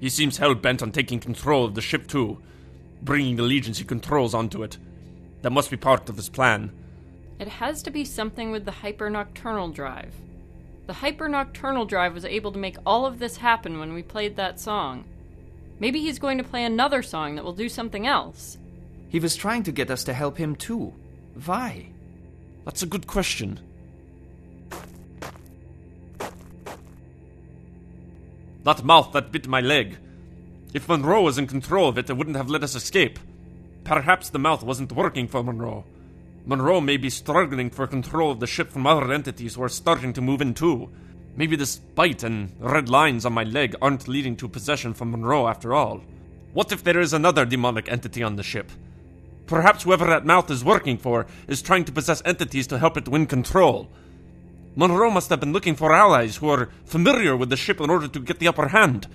He 0.00 0.08
seems 0.08 0.38
hell 0.38 0.54
bent 0.54 0.82
on 0.82 0.90
taking 0.90 1.20
control 1.20 1.66
of 1.66 1.74
the 1.74 1.82
ship 1.82 2.06
too, 2.06 2.40
bringing 3.02 3.36
the 3.36 3.42
legions 3.42 3.76
he 3.76 3.84
controls 3.84 4.32
onto 4.32 4.62
it. 4.62 4.78
That 5.42 5.52
must 5.52 5.70
be 5.70 5.76
part 5.76 6.08
of 6.08 6.16
his 6.16 6.30
plan. 6.30 6.72
It 7.38 7.48
has 7.48 7.82
to 7.82 7.90
be 7.90 8.06
something 8.06 8.50
with 8.50 8.64
the 8.64 8.70
hyper 8.70 9.10
nocturnal 9.10 9.68
drive. 9.68 10.14
The 10.86 10.94
hyper 10.94 11.28
nocturnal 11.28 11.84
drive 11.84 12.14
was 12.14 12.24
able 12.24 12.52
to 12.52 12.58
make 12.58 12.78
all 12.86 13.04
of 13.04 13.18
this 13.18 13.36
happen 13.36 13.78
when 13.78 13.92
we 13.92 14.02
played 14.02 14.36
that 14.36 14.58
song. 14.58 15.04
Maybe 15.82 16.00
he's 16.00 16.20
going 16.20 16.38
to 16.38 16.44
play 16.44 16.64
another 16.64 17.02
song 17.02 17.34
that 17.34 17.44
will 17.44 17.52
do 17.52 17.68
something 17.68 18.06
else. 18.06 18.56
He 19.08 19.18
was 19.18 19.34
trying 19.34 19.64
to 19.64 19.72
get 19.72 19.90
us 19.90 20.04
to 20.04 20.12
help 20.12 20.36
him 20.36 20.54
too. 20.54 20.94
Why? 21.44 21.88
That's 22.64 22.84
a 22.84 22.86
good 22.86 23.08
question. 23.08 23.58
That 28.62 28.84
mouth 28.84 29.10
that 29.10 29.32
bit 29.32 29.48
my 29.48 29.60
leg. 29.60 29.98
If 30.72 30.88
Monroe 30.88 31.22
was 31.22 31.36
in 31.36 31.48
control 31.48 31.88
of 31.88 31.98
it, 31.98 32.08
it 32.08 32.16
wouldn't 32.16 32.36
have 32.36 32.48
let 32.48 32.62
us 32.62 32.76
escape. 32.76 33.18
Perhaps 33.82 34.30
the 34.30 34.38
mouth 34.38 34.62
wasn't 34.62 34.92
working 34.92 35.26
for 35.26 35.42
Monroe. 35.42 35.84
Monroe 36.46 36.80
may 36.80 36.96
be 36.96 37.10
struggling 37.10 37.70
for 37.70 37.88
control 37.88 38.30
of 38.30 38.38
the 38.38 38.46
ship 38.46 38.70
from 38.70 38.86
other 38.86 39.12
entities 39.12 39.56
who 39.56 39.64
are 39.64 39.68
starting 39.68 40.12
to 40.12 40.20
move 40.20 40.42
in 40.42 40.54
too. 40.54 40.92
Maybe 41.36 41.56
this 41.56 41.76
bite 41.78 42.22
and 42.22 42.52
red 42.58 42.88
lines 42.88 43.24
on 43.24 43.32
my 43.32 43.44
leg 43.44 43.74
aren't 43.80 44.08
leading 44.08 44.36
to 44.36 44.48
possession 44.48 44.92
from 44.92 45.10
Monroe 45.10 45.48
after 45.48 45.72
all. 45.72 46.02
What 46.52 46.72
if 46.72 46.84
there 46.84 47.00
is 47.00 47.12
another 47.12 47.46
demonic 47.46 47.90
entity 47.90 48.22
on 48.22 48.36
the 48.36 48.42
ship? 48.42 48.70
Perhaps 49.46 49.84
whoever 49.84 50.06
that 50.06 50.26
mouth 50.26 50.50
is 50.50 50.64
working 50.64 50.98
for 50.98 51.26
is 51.48 51.62
trying 51.62 51.84
to 51.86 51.92
possess 51.92 52.22
entities 52.24 52.66
to 52.68 52.78
help 52.78 52.96
it 52.96 53.08
win 53.08 53.26
control. 53.26 53.88
Monroe 54.76 55.10
must 55.10 55.30
have 55.30 55.40
been 55.40 55.52
looking 55.52 55.74
for 55.74 55.92
allies 55.92 56.36
who 56.36 56.48
are 56.48 56.70
familiar 56.84 57.36
with 57.36 57.50
the 57.50 57.56
ship 57.56 57.80
in 57.80 57.90
order 57.90 58.08
to 58.08 58.20
get 58.20 58.38
the 58.38 58.48
upper 58.48 58.68
hand. 58.68 59.06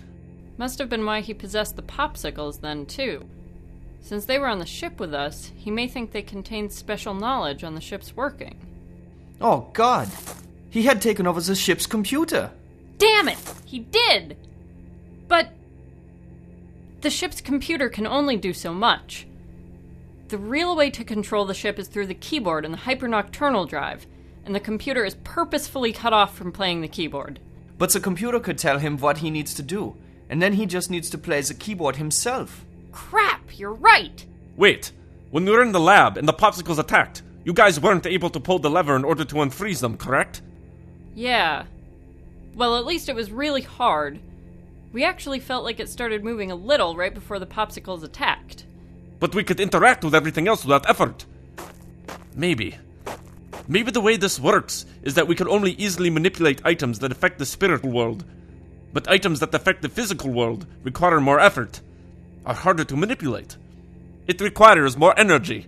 Must 0.58 0.80
have 0.80 0.90
been 0.90 1.06
why 1.06 1.22
he 1.22 1.34
possessed 1.34 1.76
the 1.76 1.82
popsicles 1.84 2.62
then, 2.62 2.86
too. 2.86 3.26
Since 4.02 4.26
they 4.26 4.40
were 4.40 4.48
on 4.48 4.60
the 4.60 4.66
ship 4.66 5.00
with 5.00 5.14
us, 5.14 5.52
he 5.56 5.70
may 5.70 5.88
think 5.88 6.12
they 6.12 6.22
contained 6.22 6.72
special 6.72 7.14
knowledge 7.14 7.64
on 7.64 7.76
the 7.76 7.82
ship's 7.82 8.16
working. 8.16 8.58
Oh, 9.42 9.70
God! 9.74 10.10
He 10.78 10.84
had 10.84 11.02
taken 11.02 11.26
over 11.26 11.42
the 11.42 11.56
ship's 11.56 11.88
computer! 11.88 12.52
Damn 13.00 13.30
it! 13.30 13.40
He 13.66 13.80
did! 13.80 14.38
But. 15.28 15.50
The 17.02 17.10
ship's 17.10 17.42
computer 17.42 17.90
can 17.90 18.06
only 18.06 18.38
do 18.38 18.54
so 18.54 18.76
much. 18.76 19.26
The 20.28 20.38
real 20.38 20.76
way 20.76 20.92
to 20.92 21.04
control 21.04 21.46
the 21.46 21.56
ship 21.56 21.80
is 21.80 21.88
through 21.88 22.06
the 22.06 22.14
keyboard 22.14 22.64
and 22.64 22.72
the 22.72 22.78
hypernocturnal 22.78 23.68
drive, 23.68 24.06
and 24.46 24.54
the 24.54 24.60
computer 24.60 25.04
is 25.04 25.16
purposefully 25.24 25.94
cut 25.94 26.14
off 26.14 26.38
from 26.38 26.52
playing 26.52 26.82
the 26.82 26.88
keyboard. 26.88 27.40
But 27.80 27.92
the 27.92 28.00
computer 28.00 28.40
could 28.40 28.60
tell 28.60 28.78
him 28.78 29.00
what 29.00 29.18
he 29.18 29.32
needs 29.32 29.56
to 29.56 29.64
do, 29.64 29.98
and 30.30 30.44
then 30.44 30.54
he 30.54 30.68
just 30.68 30.92
needs 30.92 31.10
to 31.10 31.18
play 31.18 31.42
the 31.42 31.56
keyboard 31.56 31.96
himself. 31.96 32.64
Crap, 32.92 33.58
you're 33.58 33.74
right! 33.74 34.24
Wait, 34.56 34.92
when 35.32 35.44
we 35.44 35.52
were 35.54 35.64
in 35.64 35.72
the 35.72 35.80
lab 35.80 36.18
and 36.18 36.28
the 36.28 36.34
popsicles 36.34 36.78
attacked, 36.78 37.24
you 37.44 37.52
guys 37.52 37.80
weren't 37.80 38.06
able 38.06 38.30
to 38.30 38.40
pull 38.40 38.60
the 38.60 38.70
lever 38.70 38.96
in 38.96 39.04
order 39.04 39.26
to 39.26 39.36
unfreeze 39.38 39.80
them, 39.80 39.98
correct? 39.98 40.44
Yeah. 41.18 41.64
Well, 42.54 42.78
at 42.78 42.86
least 42.86 43.10
it 43.10 43.16
was 43.16 43.32
really 43.32 43.64
hard. 43.64 44.20
We 44.94 45.04
actually 45.04 45.40
felt 45.40 45.64
like 45.64 45.80
it 45.80 45.90
started 45.90 46.24
moving 46.24 46.52
a 46.52 46.56
little 46.56 46.96
right 46.96 47.12
before 47.12 47.40
the 47.40 47.48
popsicles 47.48 48.04
attacked. 48.04 48.66
But 49.20 49.34
we 49.34 49.44
could 49.44 49.60
interact 49.60 50.04
with 50.04 50.14
everything 50.14 50.48
else 50.48 50.64
without 50.64 50.88
effort. 50.88 51.26
Maybe. 52.36 52.78
Maybe 53.68 53.90
the 53.90 54.00
way 54.00 54.16
this 54.16 54.40
works 54.40 54.86
is 55.02 55.16
that 55.16 55.28
we 55.28 55.34
can 55.34 55.48
only 55.48 55.72
easily 55.72 56.12
manipulate 56.12 56.62
items 56.64 57.00
that 57.00 57.12
affect 57.12 57.40
the 57.40 57.48
spiritual 57.48 57.90
world. 57.90 58.24
But 58.94 59.10
items 59.10 59.40
that 59.40 59.56
affect 59.56 59.82
the 59.82 59.90
physical 59.90 60.32
world 60.32 60.68
require 60.84 61.20
more 61.20 61.40
effort, 61.40 61.82
are 62.46 62.54
harder 62.54 62.84
to 62.84 62.96
manipulate. 62.96 63.58
It 64.28 64.40
requires 64.40 64.96
more 64.96 65.20
energy. 65.20 65.66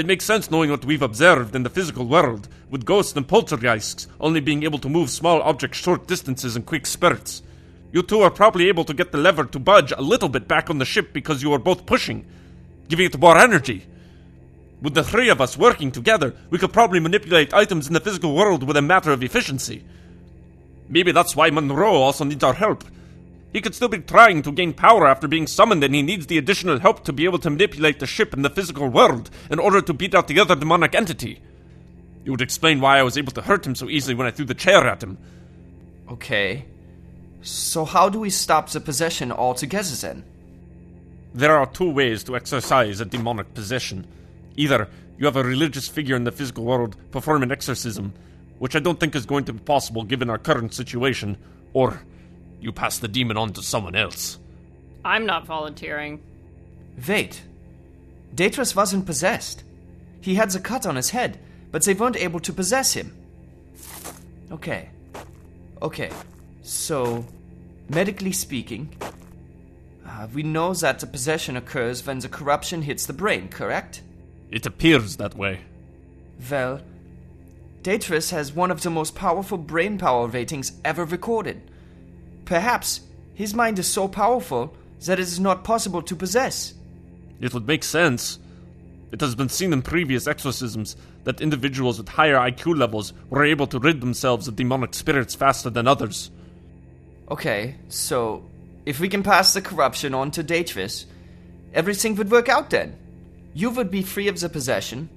It 0.00 0.06
makes 0.06 0.24
sense 0.24 0.50
knowing 0.50 0.70
what 0.70 0.86
we've 0.86 1.02
observed 1.02 1.54
in 1.54 1.62
the 1.62 1.68
physical 1.68 2.06
world, 2.06 2.48
with 2.70 2.86
ghosts 2.86 3.14
and 3.18 3.28
poltergeists 3.28 4.08
only 4.18 4.40
being 4.40 4.62
able 4.62 4.78
to 4.78 4.88
move 4.88 5.10
small 5.10 5.42
objects 5.42 5.76
short 5.76 6.06
distances 6.06 6.56
in 6.56 6.62
quick 6.62 6.86
spurts. 6.86 7.42
You 7.92 8.02
two 8.02 8.22
are 8.22 8.30
probably 8.30 8.68
able 8.68 8.84
to 8.84 8.94
get 8.94 9.12
the 9.12 9.18
lever 9.18 9.44
to 9.44 9.58
budge 9.58 9.92
a 9.92 10.00
little 10.00 10.30
bit 10.30 10.48
back 10.48 10.70
on 10.70 10.78
the 10.78 10.86
ship 10.86 11.12
because 11.12 11.42
you 11.42 11.52
are 11.52 11.58
both 11.58 11.84
pushing, 11.84 12.24
giving 12.88 13.04
it 13.04 13.20
more 13.20 13.36
energy. 13.36 13.84
With 14.80 14.94
the 14.94 15.04
three 15.04 15.28
of 15.28 15.42
us 15.42 15.58
working 15.58 15.92
together, 15.92 16.34
we 16.48 16.56
could 16.56 16.72
probably 16.72 17.00
manipulate 17.00 17.52
items 17.52 17.86
in 17.86 17.92
the 17.92 18.00
physical 18.00 18.34
world 18.34 18.62
with 18.62 18.78
a 18.78 18.82
matter 18.82 19.12
of 19.12 19.22
efficiency. 19.22 19.84
Maybe 20.88 21.12
that's 21.12 21.36
why 21.36 21.50
Monroe 21.50 21.92
also 21.96 22.24
needs 22.24 22.42
our 22.42 22.54
help. 22.54 22.84
He 23.52 23.60
could 23.60 23.74
still 23.74 23.88
be 23.88 23.98
trying 23.98 24.42
to 24.42 24.52
gain 24.52 24.72
power 24.72 25.06
after 25.06 25.26
being 25.26 25.46
summoned, 25.46 25.82
and 25.82 25.94
he 25.94 26.02
needs 26.02 26.26
the 26.26 26.38
additional 26.38 26.78
help 26.78 27.04
to 27.04 27.12
be 27.12 27.24
able 27.24 27.38
to 27.40 27.50
manipulate 27.50 27.98
the 27.98 28.06
ship 28.06 28.32
in 28.32 28.42
the 28.42 28.50
physical 28.50 28.88
world 28.88 29.28
in 29.50 29.58
order 29.58 29.80
to 29.80 29.92
beat 29.92 30.14
out 30.14 30.28
the 30.28 30.38
other 30.38 30.54
demonic 30.54 30.94
entity. 30.94 31.42
It 32.24 32.30
would 32.30 32.42
explain 32.42 32.80
why 32.80 32.98
I 32.98 33.02
was 33.02 33.18
able 33.18 33.32
to 33.32 33.42
hurt 33.42 33.66
him 33.66 33.74
so 33.74 33.88
easily 33.88 34.14
when 34.14 34.26
I 34.26 34.30
threw 34.30 34.44
the 34.44 34.54
chair 34.54 34.86
at 34.86 35.02
him. 35.02 35.18
Okay. 36.08 36.64
So, 37.42 37.84
how 37.84 38.08
do 38.08 38.20
we 38.20 38.30
stop 38.30 38.68
the 38.68 38.80
possession 38.80 39.32
altogether 39.32 39.96
then? 39.96 40.24
There 41.34 41.56
are 41.56 41.66
two 41.66 41.90
ways 41.90 42.22
to 42.24 42.36
exorcise 42.36 43.00
a 43.00 43.04
demonic 43.04 43.54
possession. 43.54 44.06
Either 44.56 44.88
you 45.18 45.26
have 45.26 45.36
a 45.36 45.44
religious 45.44 45.88
figure 45.88 46.16
in 46.16 46.24
the 46.24 46.32
physical 46.32 46.64
world 46.64 46.96
perform 47.10 47.42
an 47.42 47.50
exorcism, 47.50 48.12
which 48.58 48.76
I 48.76 48.80
don't 48.80 49.00
think 49.00 49.14
is 49.14 49.26
going 49.26 49.44
to 49.44 49.52
be 49.52 49.60
possible 49.60 50.04
given 50.04 50.28
our 50.28 50.38
current 50.38 50.74
situation, 50.74 51.36
or 51.72 52.02
you 52.60 52.72
pass 52.72 52.98
the 52.98 53.08
demon 53.08 53.36
on 53.36 53.52
to 53.54 53.62
someone 53.62 53.94
else. 53.94 54.38
I'm 55.04 55.26
not 55.26 55.46
volunteering. 55.46 56.20
Wait. 57.06 57.42
Datris 58.34 58.76
wasn't 58.76 59.06
possessed. 59.06 59.64
He 60.20 60.34
had 60.34 60.50
the 60.50 60.60
cut 60.60 60.86
on 60.86 60.96
his 60.96 61.10
head, 61.10 61.38
but 61.70 61.84
they 61.84 61.94
weren't 61.94 62.16
able 62.16 62.40
to 62.40 62.52
possess 62.52 62.92
him. 62.92 63.16
Okay. 64.50 64.90
Okay. 65.80 66.10
So, 66.62 67.24
medically 67.88 68.32
speaking, 68.32 68.94
uh, 70.06 70.26
we 70.34 70.42
know 70.42 70.74
that 70.74 70.98
the 70.98 71.06
possession 71.06 71.56
occurs 71.56 72.06
when 72.06 72.18
the 72.18 72.28
corruption 72.28 72.82
hits 72.82 73.06
the 73.06 73.12
brain, 73.12 73.48
correct? 73.48 74.02
It 74.50 74.66
appears 74.66 75.16
that 75.16 75.34
way. 75.34 75.60
Well, 76.50 76.80
Datris 77.82 78.30
has 78.30 78.52
one 78.52 78.70
of 78.70 78.82
the 78.82 78.90
most 78.90 79.14
powerful 79.14 79.56
brain 79.56 79.96
power 79.96 80.26
ratings 80.26 80.72
ever 80.84 81.04
recorded. 81.04 81.69
Perhaps 82.50 83.02
his 83.34 83.54
mind 83.54 83.78
is 83.78 83.86
so 83.86 84.08
powerful 84.08 84.74
that 85.06 85.20
it 85.20 85.22
is 85.22 85.38
not 85.38 85.62
possible 85.62 86.02
to 86.02 86.16
possess. 86.16 86.74
It 87.40 87.54
would 87.54 87.68
make 87.68 87.84
sense. 87.84 88.40
It 89.12 89.20
has 89.20 89.36
been 89.36 89.48
seen 89.48 89.72
in 89.72 89.82
previous 89.82 90.26
exorcisms 90.26 90.96
that 91.22 91.40
individuals 91.40 91.98
with 91.98 92.08
higher 92.08 92.34
IQ 92.34 92.76
levels 92.76 93.12
were 93.28 93.44
able 93.44 93.68
to 93.68 93.78
rid 93.78 94.00
themselves 94.00 94.48
of 94.48 94.56
demonic 94.56 94.94
spirits 94.94 95.36
faster 95.36 95.70
than 95.70 95.86
others. 95.86 96.32
Okay, 97.30 97.76
so 97.88 98.42
if 98.84 98.98
we 98.98 99.08
can 99.08 99.22
pass 99.22 99.54
the 99.54 99.62
corruption 99.62 100.12
on 100.12 100.32
to 100.32 100.42
Datris, 100.42 101.04
everything 101.72 102.16
would 102.16 102.32
work 102.32 102.48
out 102.48 102.70
then. 102.70 102.98
You 103.54 103.70
would 103.70 103.92
be 103.92 104.02
free 104.02 104.26
of 104.26 104.40
the 104.40 104.48
possession, 104.48 105.08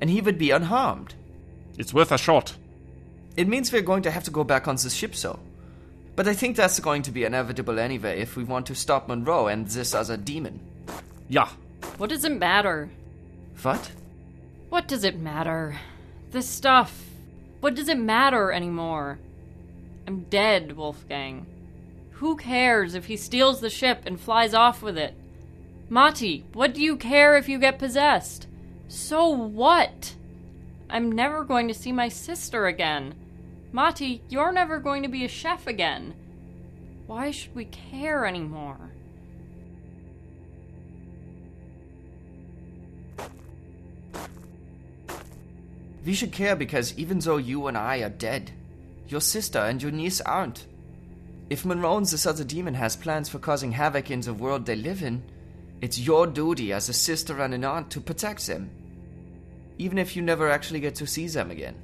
and 0.00 0.10
he 0.10 0.20
would 0.20 0.36
be 0.36 0.50
unharmed. 0.50 1.14
It's 1.78 1.94
worth 1.94 2.10
a 2.10 2.18
shot. 2.18 2.56
It 3.36 3.46
means 3.46 3.72
we're 3.72 3.82
going 3.82 4.02
to 4.02 4.10
have 4.10 4.24
to 4.24 4.32
go 4.32 4.42
back 4.42 4.66
on 4.66 4.74
the 4.74 4.90
ship, 4.90 5.14
so. 5.14 5.38
But 6.14 6.28
I 6.28 6.34
think 6.34 6.56
that's 6.56 6.78
going 6.80 7.02
to 7.02 7.10
be 7.10 7.24
inevitable 7.24 7.78
anyway 7.78 8.20
if 8.20 8.36
we 8.36 8.44
want 8.44 8.66
to 8.66 8.74
stop 8.74 9.08
Monroe 9.08 9.46
and 9.46 9.66
this 9.66 9.94
other 9.94 10.16
demon. 10.16 10.60
Yeah. 11.28 11.48
What 11.96 12.10
does 12.10 12.24
it 12.24 12.32
matter? 12.32 12.90
What? 13.62 13.90
What 14.68 14.88
does 14.88 15.04
it 15.04 15.18
matter? 15.18 15.76
This 16.30 16.48
stuff. 16.48 17.02
What 17.60 17.74
does 17.74 17.88
it 17.88 17.98
matter 17.98 18.52
anymore? 18.52 19.18
I'm 20.06 20.24
dead, 20.24 20.76
Wolfgang. 20.76 21.46
Who 22.12 22.36
cares 22.36 22.94
if 22.94 23.06
he 23.06 23.16
steals 23.16 23.60
the 23.60 23.70
ship 23.70 24.02
and 24.04 24.20
flies 24.20 24.54
off 24.54 24.82
with 24.82 24.98
it? 24.98 25.14
Mati, 25.88 26.44
what 26.52 26.74
do 26.74 26.82
you 26.82 26.96
care 26.96 27.36
if 27.36 27.48
you 27.48 27.58
get 27.58 27.78
possessed? 27.78 28.46
So 28.88 29.28
what? 29.28 30.14
I'm 30.90 31.10
never 31.10 31.44
going 31.44 31.68
to 31.68 31.74
see 31.74 31.92
my 31.92 32.08
sister 32.08 32.66
again. 32.66 33.14
Mati, 33.72 34.22
you're 34.28 34.52
never 34.52 34.78
going 34.78 35.02
to 35.02 35.08
be 35.08 35.24
a 35.24 35.28
chef 35.28 35.66
again. 35.66 36.14
Why 37.06 37.30
should 37.30 37.54
we 37.54 37.64
care 37.64 38.26
anymore? 38.26 38.92
We 46.04 46.14
should 46.14 46.32
care 46.32 46.54
because 46.54 46.96
even 46.98 47.20
though 47.20 47.38
you 47.38 47.66
and 47.66 47.78
I 47.78 47.98
are 47.98 48.10
dead, 48.10 48.50
your 49.08 49.20
sister 49.20 49.58
and 49.58 49.82
your 49.82 49.92
niece 49.92 50.20
aren't. 50.20 50.66
If 51.48 51.64
Monroe 51.64 51.96
and 51.96 52.06
this 52.06 52.26
other 52.26 52.44
demon 52.44 52.74
has 52.74 52.96
plans 52.96 53.28
for 53.28 53.38
causing 53.38 53.72
havoc 53.72 54.10
in 54.10 54.20
the 54.20 54.34
world 54.34 54.66
they 54.66 54.76
live 54.76 55.02
in, 55.02 55.22
it's 55.80 55.98
your 55.98 56.26
duty 56.26 56.72
as 56.72 56.88
a 56.88 56.92
sister 56.92 57.40
and 57.40 57.54
an 57.54 57.64
aunt 57.64 57.90
to 57.90 58.00
protect 58.00 58.46
them. 58.46 58.70
Even 59.78 59.98
if 59.98 60.14
you 60.14 60.22
never 60.22 60.50
actually 60.50 60.80
get 60.80 60.94
to 60.96 61.06
see 61.06 61.26
them 61.26 61.50
again. 61.50 61.76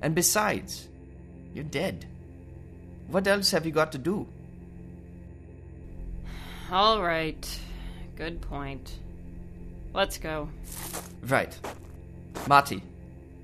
And 0.00 0.14
besides, 0.14 0.88
you're 1.54 1.64
dead. 1.64 2.06
What 3.08 3.26
else 3.26 3.50
have 3.50 3.66
you 3.66 3.72
got 3.72 3.92
to 3.92 3.98
do? 3.98 4.26
All 6.70 7.02
right. 7.02 7.60
Good 8.16 8.40
point. 8.40 8.92
Let's 9.92 10.18
go. 10.18 10.48
Right. 11.22 11.56
Marty, 12.46 12.82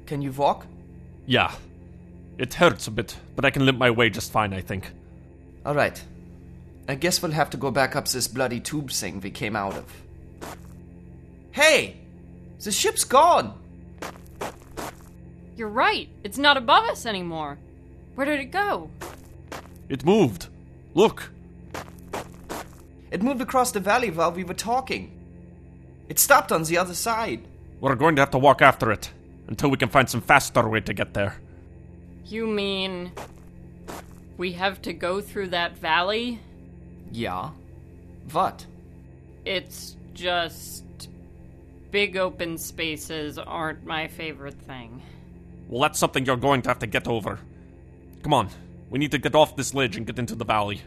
can 0.07 0.23
you 0.23 0.31
walk? 0.31 0.67
Yeah. 1.27 1.53
It 2.39 2.55
hurts 2.55 2.87
a 2.87 2.91
bit, 2.91 3.17
but 3.35 3.45
I 3.45 3.51
can 3.51 3.65
limp 3.65 3.79
my 3.79 3.91
way 3.91 4.11
just 4.11 4.31
fine, 4.31 4.53
I 4.53 4.61
think. 4.61 4.91
Alright. 5.65 6.03
I 6.89 6.95
guess 6.95 7.21
we'll 7.21 7.33
have 7.33 7.51
to 7.51 7.57
go 7.57 7.71
back 7.71 7.97
up 7.97 8.07
this 8.07 8.29
bloody 8.29 8.61
tube 8.61 8.91
thing 8.91 9.21
we 9.21 9.31
came 9.31 9.57
out 9.57 9.75
of. 9.75 9.93
Hey! 11.51 11.97
The 12.63 12.71
ship's 12.71 13.05
gone! 13.05 13.59
You're 15.57 15.69
right. 15.69 16.09
It's 16.23 16.39
not 16.39 16.57
above 16.57 16.85
us 16.85 17.07
anymore. 17.07 17.59
Where 18.17 18.27
did 18.27 18.41
it 18.41 18.51
go? 18.51 18.91
It 19.91 20.05
moved. 20.05 20.49
Look. 20.95 21.31
It 23.11 23.23
moved 23.23 23.43
across 23.43 23.73
the 23.73 23.81
valley 23.81 24.11
while 24.11 24.33
we 24.33 24.43
were 24.43 24.55
talking. 24.55 25.13
It 26.09 26.19
stopped 26.19 26.51
on 26.51 26.65
the 26.65 26.79
other 26.79 26.95
side. 26.95 27.47
We're 27.79 27.95
going 27.95 28.17
to 28.17 28.23
have 28.23 28.31
to 28.31 28.39
walk 28.39 28.63
after 28.63 28.91
it 28.91 29.11
until 29.49 29.69
we 29.71 29.77
can 29.77 29.91
find 29.91 30.09
some 30.09 30.23
faster 30.23 30.67
way 30.67 30.81
to 30.81 30.95
get 30.95 31.13
there. 31.13 31.37
You 32.25 32.47
mean 32.47 33.13
we 34.39 34.53
have 34.53 34.81
to 34.83 34.95
go 34.95 35.21
through 35.21 35.49
that 35.49 35.77
valley? 35.77 36.41
Yeah. 37.13 37.51
What? 38.33 38.65
It's 39.45 39.95
just 40.15 40.85
big 41.91 42.17
open 42.17 42.57
spaces 42.57 43.39
aren't 43.39 43.85
my 43.85 44.09
favorite 44.09 44.61
thing. 44.63 45.03
Well, 45.69 45.83
that's 45.83 45.99
something 45.99 46.25
you're 46.25 46.37
going 46.37 46.63
to 46.63 46.71
have 46.71 46.79
to 46.79 46.87
get 46.87 47.07
over. 47.07 47.39
Come 48.27 48.35
on. 48.35 48.49
We 48.91 48.99
need 48.99 49.13
to 49.13 49.19
get 49.19 49.37
off 49.37 49.55
this 49.55 49.73
ledge 49.73 49.97
and 49.97 50.05
get 50.05 50.19
into 50.19 50.35
the 50.35 50.45
valley. 50.45 50.81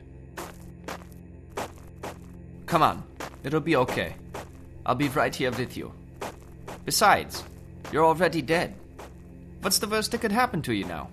Come 2.66 2.84
on. 2.84 3.02
It'll 3.46 3.62
be 3.62 3.78
okay. 3.78 4.16
I'll 4.86 4.94
be 4.94 5.08
right 5.08 5.34
here 5.34 5.50
with 5.50 5.78
you. 5.78 5.94
Besides, 6.84 7.46
you're 7.94 8.04
already 8.04 8.42
dead. 8.42 8.76
What's 9.62 9.80
the 9.80 9.88
worst 9.88 10.12
that 10.12 10.20
could 10.20 10.34
happen 10.34 10.62
to 10.64 10.74
you 10.74 10.84
now? 10.84 11.10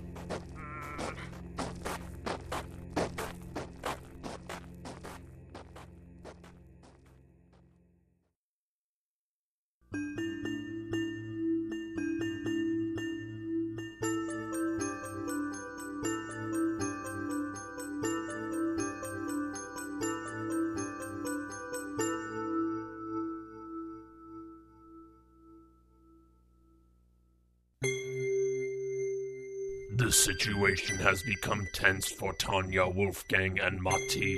Has 31.06 31.22
become 31.22 31.68
tense 31.72 32.10
for 32.10 32.32
Tanya, 32.32 32.88
Wolfgang, 32.88 33.60
and 33.60 33.80
Mati. 33.80 34.34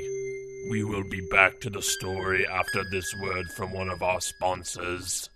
We 0.70 0.84
will 0.84 1.04
be 1.08 1.26
back 1.30 1.60
to 1.60 1.70
the 1.70 1.80
story 1.80 2.46
after 2.46 2.84
this 2.90 3.06
word 3.22 3.46
from 3.56 3.72
one 3.72 3.88
of 3.88 4.02
our 4.02 4.20
sponsors. 4.20 5.30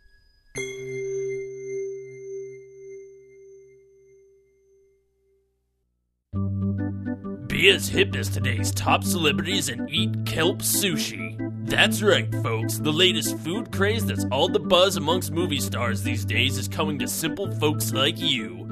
Be 7.46 7.70
as 7.70 7.88
hip 7.88 8.14
as 8.14 8.28
today's 8.28 8.70
top 8.70 9.02
celebrities 9.02 9.70
and 9.70 9.88
eat 9.88 10.26
kelp 10.26 10.58
sushi. 10.58 11.51
That's 11.64 12.02
right, 12.02 12.30
folks. 12.42 12.78
The 12.78 12.92
latest 12.92 13.38
food 13.38 13.72
craze 13.72 14.04
that's 14.04 14.26
all 14.30 14.48
the 14.48 14.58
buzz 14.58 14.96
amongst 14.96 15.32
movie 15.32 15.60
stars 15.60 16.02
these 16.02 16.24
days 16.24 16.58
is 16.58 16.68
coming 16.68 16.98
to 16.98 17.08
simple 17.08 17.50
folks 17.58 17.92
like 17.92 18.18
you. 18.18 18.68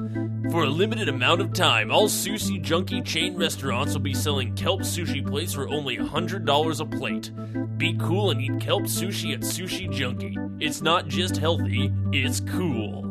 For 0.51 0.63
a 0.63 0.69
limited 0.69 1.07
amount 1.07 1.41
of 1.41 1.53
time, 1.53 1.91
all 1.91 2.07
sushi 2.07 2.61
junkie 2.61 3.01
chain 3.01 3.37
restaurants 3.37 3.93
will 3.93 4.01
be 4.01 4.13
selling 4.13 4.53
kelp 4.55 4.81
sushi 4.81 5.25
plates 5.25 5.53
for 5.53 5.69
only 5.69 5.97
$100 5.97 6.79
a 6.79 6.85
plate. 6.85 7.31
Be 7.77 7.97
cool 7.97 8.31
and 8.31 8.41
eat 8.41 8.59
kelp 8.59 8.83
sushi 8.83 9.33
at 9.33 9.39
Sushi 9.39 9.91
Junkie. 9.91 10.37
It's 10.59 10.81
not 10.81 11.07
just 11.07 11.37
healthy, 11.37 11.91
it's 12.11 12.41
cool. 12.41 13.05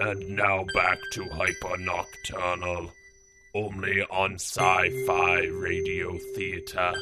And 0.00 0.36
now 0.36 0.64
back 0.74 0.98
to 1.12 1.24
Hyper 1.30 1.76
Nocturnal, 1.78 2.92
only 3.54 4.02
on 4.10 4.34
Sci 4.34 5.04
Fi 5.06 5.46
Radio 5.46 6.18
Theatre. 6.34 6.92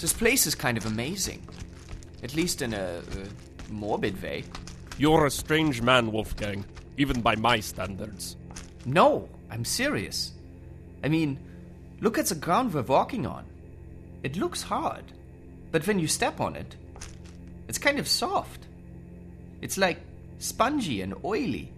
This 0.00 0.12
place 0.12 0.46
is 0.46 0.54
kind 0.54 0.76
of 0.76 0.84
amazing. 0.84 1.46
At 2.22 2.34
least 2.34 2.60
in 2.60 2.74
a, 2.74 3.00
a 3.00 3.72
morbid 3.72 4.22
way. 4.22 4.44
You're 4.98 5.26
a 5.26 5.30
strange 5.30 5.80
man, 5.80 6.12
Wolfgang, 6.12 6.64
even 6.96 7.20
by 7.20 7.36
my 7.36 7.60
standards. 7.60 8.36
No, 8.84 9.28
I'm 9.50 9.64
serious. 9.64 10.32
I 11.02 11.08
mean, 11.08 11.38
look 12.00 12.18
at 12.18 12.26
the 12.26 12.34
ground 12.34 12.74
we're 12.74 12.82
walking 12.82 13.26
on. 13.26 13.44
It 14.22 14.36
looks 14.36 14.62
hard, 14.62 15.04
but 15.70 15.86
when 15.86 15.98
you 15.98 16.08
step 16.08 16.40
on 16.40 16.56
it, 16.56 16.76
it's 17.68 17.78
kind 17.78 17.98
of 17.98 18.08
soft. 18.08 18.66
It's 19.62 19.78
like 19.78 20.00
spongy 20.38 21.00
and 21.00 21.14
oily. 21.24 21.72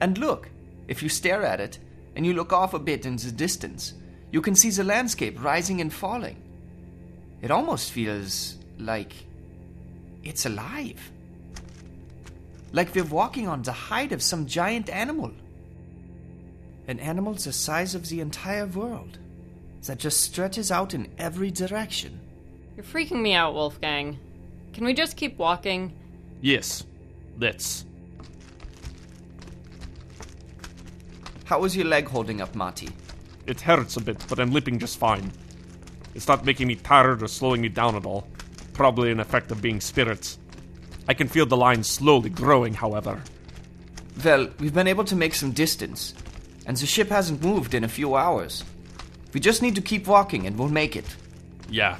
And 0.00 0.18
look, 0.18 0.50
if 0.88 1.02
you 1.02 1.08
stare 1.08 1.44
at 1.44 1.60
it 1.60 1.78
and 2.14 2.24
you 2.24 2.34
look 2.34 2.52
off 2.52 2.74
a 2.74 2.78
bit 2.78 3.06
in 3.06 3.16
the 3.16 3.32
distance, 3.32 3.94
you 4.30 4.40
can 4.40 4.54
see 4.54 4.70
the 4.70 4.84
landscape 4.84 5.42
rising 5.42 5.80
and 5.80 5.92
falling. 5.92 6.43
It 7.44 7.50
almost 7.50 7.92
feels 7.92 8.56
like 8.78 9.12
it's 10.22 10.46
alive. 10.46 10.98
Like 12.72 12.94
we're 12.94 13.04
walking 13.04 13.46
on 13.46 13.60
the 13.60 13.70
hide 13.70 14.12
of 14.12 14.22
some 14.22 14.46
giant 14.46 14.88
animal. 14.88 15.30
An 16.88 16.98
animal 16.98 17.34
the 17.34 17.52
size 17.52 17.94
of 17.94 18.08
the 18.08 18.20
entire 18.20 18.64
world 18.64 19.18
that 19.82 19.98
just 19.98 20.22
stretches 20.22 20.72
out 20.72 20.94
in 20.94 21.12
every 21.18 21.50
direction. 21.50 22.18
You're 22.76 22.84
freaking 22.86 23.20
me 23.20 23.34
out, 23.34 23.52
Wolfgang. 23.52 24.18
Can 24.72 24.86
we 24.86 24.94
just 24.94 25.14
keep 25.14 25.36
walking? 25.36 25.92
Yes, 26.40 26.82
let's. 27.38 27.84
How 31.44 31.62
is 31.64 31.76
your 31.76 31.84
leg 31.84 32.08
holding 32.08 32.40
up, 32.40 32.54
Marty? 32.54 32.88
It 33.46 33.60
hurts 33.60 33.98
a 33.98 34.00
bit, 34.00 34.24
but 34.30 34.40
I'm 34.40 34.50
limping 34.50 34.78
just 34.78 34.96
fine. 34.96 35.30
It's 36.14 36.28
not 36.28 36.44
making 36.44 36.68
me 36.68 36.76
tired 36.76 37.22
or 37.22 37.28
slowing 37.28 37.60
me 37.60 37.68
down 37.68 37.96
at 37.96 38.06
all. 38.06 38.26
Probably 38.72 39.10
an 39.10 39.20
effect 39.20 39.50
of 39.50 39.62
being 39.62 39.80
spirits. 39.80 40.38
I 41.08 41.14
can 41.14 41.28
feel 41.28 41.46
the 41.46 41.56
line 41.56 41.82
slowly 41.82 42.30
growing, 42.30 42.74
however. 42.74 43.22
Well, 44.24 44.48
we've 44.58 44.74
been 44.74 44.86
able 44.86 45.04
to 45.04 45.16
make 45.16 45.34
some 45.34 45.52
distance, 45.52 46.14
and 46.66 46.76
the 46.76 46.86
ship 46.86 47.08
hasn't 47.08 47.42
moved 47.42 47.74
in 47.74 47.84
a 47.84 47.88
few 47.88 48.14
hours. 48.14 48.64
We 49.32 49.40
just 49.40 49.62
need 49.62 49.74
to 49.74 49.80
keep 49.80 50.06
walking 50.06 50.46
and 50.46 50.56
we'll 50.56 50.68
make 50.68 50.94
it. 50.94 51.16
Yeah. 51.68 51.98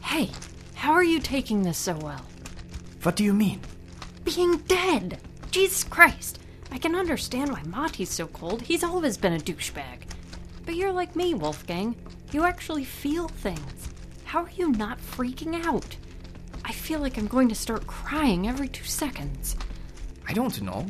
Hey, 0.00 0.30
how 0.74 0.92
are 0.92 1.04
you 1.04 1.18
taking 1.18 1.62
this 1.62 1.76
so 1.76 1.96
well? 1.96 2.24
What 3.02 3.16
do 3.16 3.24
you 3.24 3.32
mean? 3.32 3.60
Being 4.24 4.58
dead! 4.58 5.20
Jesus 5.50 5.82
Christ! 5.84 6.38
I 6.76 6.78
can 6.78 6.94
understand 6.94 7.50
why 7.50 7.62
Monty's 7.62 8.10
so 8.10 8.26
cold. 8.26 8.60
He's 8.60 8.84
always 8.84 9.16
been 9.16 9.32
a 9.32 9.38
douchebag. 9.38 10.02
But 10.66 10.74
you're 10.74 10.92
like 10.92 11.16
me, 11.16 11.32
Wolfgang. 11.32 11.96
You 12.32 12.44
actually 12.44 12.84
feel 12.84 13.28
things. 13.28 13.88
How 14.24 14.42
are 14.42 14.50
you 14.50 14.70
not 14.72 14.98
freaking 14.98 15.64
out? 15.64 15.96
I 16.66 16.72
feel 16.72 17.00
like 17.00 17.16
I'm 17.16 17.28
going 17.28 17.48
to 17.48 17.54
start 17.54 17.86
crying 17.86 18.46
every 18.46 18.68
two 18.68 18.84
seconds. 18.84 19.56
I 20.28 20.34
don't 20.34 20.60
know. 20.60 20.84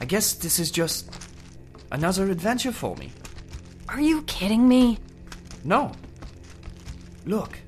I 0.00 0.04
guess 0.04 0.34
this 0.34 0.60
is 0.60 0.70
just 0.70 1.10
another 1.90 2.30
adventure 2.30 2.70
for 2.70 2.94
me. 2.94 3.10
Are 3.88 4.00
you 4.00 4.22
kidding 4.22 4.68
me? 4.68 4.98
No. 5.64 5.90
Look, 7.26 7.58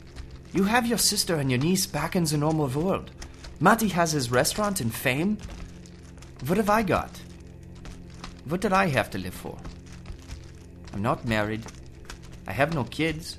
you 0.52 0.62
have 0.62 0.86
your 0.86 0.98
sister 0.98 1.34
and 1.34 1.50
your 1.50 1.58
niece 1.58 1.88
back 1.88 2.14
in 2.14 2.22
the 2.22 2.36
normal 2.36 2.68
world. 2.68 3.10
Matti 3.58 3.88
has 3.88 4.12
his 4.12 4.30
restaurant 4.30 4.80
and 4.80 4.94
fame. 4.94 5.38
What 6.46 6.58
have 6.58 6.70
I 6.70 6.84
got? 6.84 7.22
What 8.48 8.60
did 8.60 8.72
I 8.72 8.86
have 8.86 9.10
to 9.10 9.18
live 9.18 9.34
for? 9.34 9.58
I'm 10.92 11.02
not 11.02 11.24
married. 11.24 11.64
I 12.46 12.52
have 12.52 12.74
no 12.74 12.84
kids. 12.84 13.38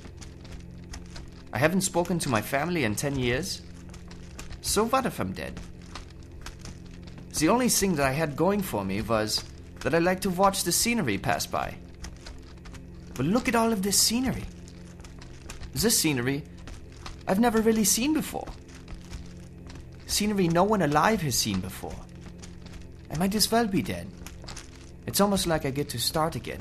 I 1.53 1.57
haven't 1.57 1.81
spoken 1.81 2.19
to 2.19 2.29
my 2.29 2.41
family 2.41 2.83
in 2.83 2.95
10 2.95 3.17
years. 3.17 3.61
So 4.61 4.85
what 4.85 5.05
if 5.05 5.19
I'm 5.19 5.31
dead? 5.31 5.59
The 7.39 7.49
only 7.49 7.69
thing 7.69 7.95
that 7.95 8.05
I 8.05 8.11
had 8.11 8.35
going 8.35 8.61
for 8.61 8.83
me 8.83 9.01
was 9.01 9.43
that 9.79 9.95
I 9.95 9.99
like 9.99 10.21
to 10.21 10.29
watch 10.29 10.63
the 10.63 10.71
scenery 10.71 11.17
pass 11.17 11.45
by. 11.45 11.75
But 13.13 13.27
look 13.27 13.47
at 13.47 13.55
all 13.55 13.71
of 13.71 13.83
this 13.83 13.97
scenery. 13.97 14.43
This 15.73 15.97
scenery 15.97 16.43
I've 17.27 17.39
never 17.39 17.61
really 17.61 17.83
seen 17.83 18.13
before. 18.13 18.47
Scenery 20.05 20.47
no 20.47 20.63
one 20.63 20.81
alive 20.81 21.21
has 21.21 21.37
seen 21.37 21.59
before. 21.59 21.95
I 23.11 23.17
might 23.17 23.35
as 23.35 23.51
well 23.51 23.67
be 23.67 23.81
dead. 23.81 24.07
It's 25.07 25.21
almost 25.21 25.47
like 25.47 25.65
I 25.65 25.71
get 25.71 25.89
to 25.89 25.99
start 25.99 26.35
again. 26.35 26.59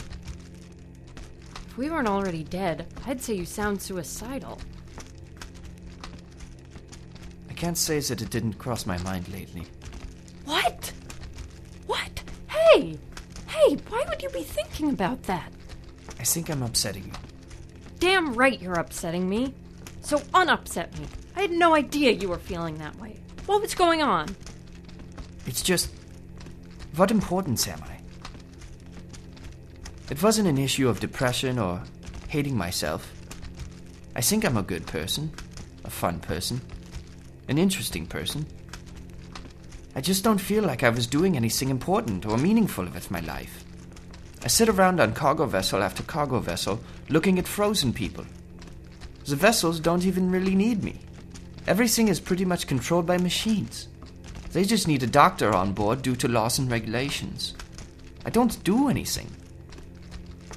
If 1.67 1.77
we 1.77 1.91
weren't 1.91 2.09
already 2.09 2.45
dead, 2.45 2.87
I'd 3.05 3.21
say 3.21 3.35
you 3.35 3.45
sound 3.45 3.83
suicidal. 3.83 4.59
I 7.51 7.53
can't 7.53 7.77
say 7.77 7.99
that 7.99 8.23
it 8.23 8.31
didn't 8.31 8.55
cross 8.55 8.87
my 8.87 8.99
mind 8.99 9.29
lately. 9.29 9.67
What? 10.45 10.93
What? 11.87 12.23
Hey! 12.49 12.99
Hey, 13.49 13.75
why 13.89 14.05
would 14.09 14.23
you 14.23 14.31
be 14.31 14.43
thinking 14.43 14.91
about 14.91 15.25
that? 15.25 15.53
I 16.21 16.25
think 16.25 16.49
I'm 16.49 16.63
upsetting 16.63 17.05
you. 17.05 17.13
Damn 17.99 18.35
right 18.35 18.63
you're 18.63 18.79
upsetting 18.79 19.29
me. 19.29 19.55
So 20.03 20.19
unupset 20.19 20.97
me. 20.99 21.07
I 21.35 21.43
had 21.43 21.51
no 21.51 21.75
idea 21.75 22.13
you 22.13 22.29
were 22.29 22.39
feeling 22.39 22.79
that 22.79 22.97
way. 23.01 23.17
What 23.47 23.61
was 23.61 23.75
going 23.75 24.03
on? 24.03 24.29
It's 25.47 25.63
just. 25.63 25.91
What 26.95 27.11
importance 27.11 27.67
am 27.67 27.83
I? 27.83 27.96
It 30.09 30.23
wasn't 30.23 30.49
an 30.49 30.59
issue 30.59 30.89
of 30.89 31.01
depression 31.01 31.59
or 31.59 31.83
hating 32.29 32.57
myself. 32.57 33.13
I 34.15 34.21
think 34.21 34.45
I'm 34.45 34.57
a 34.57 34.63
good 34.63 34.87
person, 34.87 35.33
a 35.85 35.91
fun 35.91 36.21
person, 36.21 36.61
an 37.49 37.59
interesting 37.59 38.07
person. 38.07 38.47
I 39.97 40.01
just 40.01 40.23
don't 40.23 40.41
feel 40.41 40.63
like 40.63 40.83
I 40.83 40.91
was 40.91 41.07
doing 41.07 41.37
anything 41.37 41.71
important 41.71 42.25
or 42.25 42.39
meaningful 42.39 42.85
with 42.85 43.11
my 43.11 43.21
life. 43.21 43.65
I 44.45 44.49
sit 44.49 44.69
around 44.69 45.01
on 45.01 45.13
cargo 45.13 45.47
vessel 45.47 45.83
after 45.83 46.03
cargo 46.03 46.39
vessel 46.39 46.79
looking 47.09 47.39
at 47.39 47.49
frozen 47.49 47.93
people. 47.93 48.25
The 49.25 49.35
vessels 49.35 49.81
don't 49.81 50.05
even 50.05 50.31
really 50.31 50.55
need 50.55 50.85
me. 50.85 51.01
Everything 51.67 52.07
is 52.07 52.21
pretty 52.21 52.45
much 52.45 52.69
controlled 52.69 53.07
by 53.07 53.19
machines. 53.19 53.89
They 54.53 54.65
just 54.65 54.87
need 54.87 55.03
a 55.03 55.09
doctor 55.09 55.53
on 55.53 55.73
board 55.73 56.03
due 56.03 56.15
to 56.17 56.29
laws 56.29 56.61
and 56.61 56.71
regulations. 56.71 57.55
I 58.25 58.31
don't 58.31 58.63
do 58.63 58.89
anything. 58.89 59.31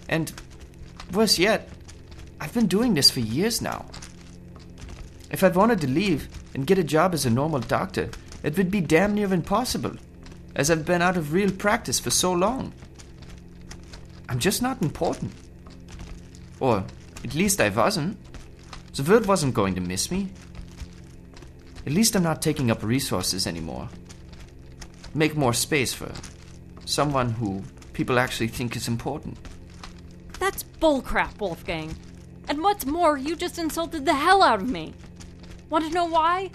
And 0.09 0.33
worse 1.13 1.39
yet, 1.39 1.69
I've 2.41 2.53
been 2.53 2.67
doing 2.67 2.95
this 2.95 3.11
for 3.11 3.19
years 3.21 3.61
now. 3.61 3.85
If 5.31 5.43
I'd 5.43 5.55
wanted 5.55 5.79
to 5.81 5.87
leave 5.87 6.27
and 6.53 6.65
get 6.65 6.79
a 6.79 6.83
job 6.83 7.13
as 7.13 7.25
a 7.25 7.29
normal 7.29 7.59
doctor, 7.59 8.09
it 8.43 8.57
would 8.57 8.71
be 8.71 8.81
damn 8.81 9.13
near 9.13 9.31
impossible, 9.31 9.95
as 10.55 10.71
I've 10.71 10.85
been 10.85 11.03
out 11.03 11.15
of 11.15 11.31
real 11.31 11.51
practice 11.51 11.99
for 11.99 12.09
so 12.09 12.31
long. 12.31 12.73
I'm 14.27 14.39
just 14.39 14.61
not 14.61 14.81
important. 14.81 15.31
Or 16.59 16.83
at 17.23 17.35
least 17.35 17.61
I 17.61 17.69
wasn't. 17.69 18.17
The 18.95 19.03
world 19.09 19.27
wasn't 19.27 19.53
going 19.53 19.75
to 19.75 19.81
miss 19.81 20.11
me. 20.11 20.29
At 21.85 21.93
least 21.93 22.15
I'm 22.15 22.23
not 22.23 22.41
taking 22.41 22.71
up 22.71 22.83
resources 22.83 23.45
anymore. 23.45 23.89
Make 25.13 25.35
more 25.35 25.53
space 25.53 25.93
for 25.93 26.11
someone 26.85 27.31
who 27.31 27.63
people 27.93 28.19
actually 28.19 28.47
think 28.47 28.75
is 28.75 28.87
important. 28.87 29.37
That's 30.39 30.63
bullcrap, 30.63 31.39
Wolfgang. 31.39 31.95
And 32.47 32.61
what's 32.63 32.85
more, 32.85 33.17
you 33.17 33.35
just 33.35 33.59
insulted 33.59 34.05
the 34.05 34.15
hell 34.15 34.41
out 34.41 34.61
of 34.61 34.69
me. 34.69 34.93
Want 35.69 35.85
to 35.85 35.93
know 35.93 36.05
why? 36.05 36.49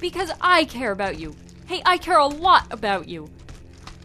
Because 0.00 0.30
I 0.40 0.64
care 0.66 0.92
about 0.92 1.18
you. 1.18 1.34
Hey, 1.66 1.82
I 1.84 1.98
care 1.98 2.18
a 2.18 2.26
lot 2.26 2.66
about 2.70 3.08
you. 3.08 3.28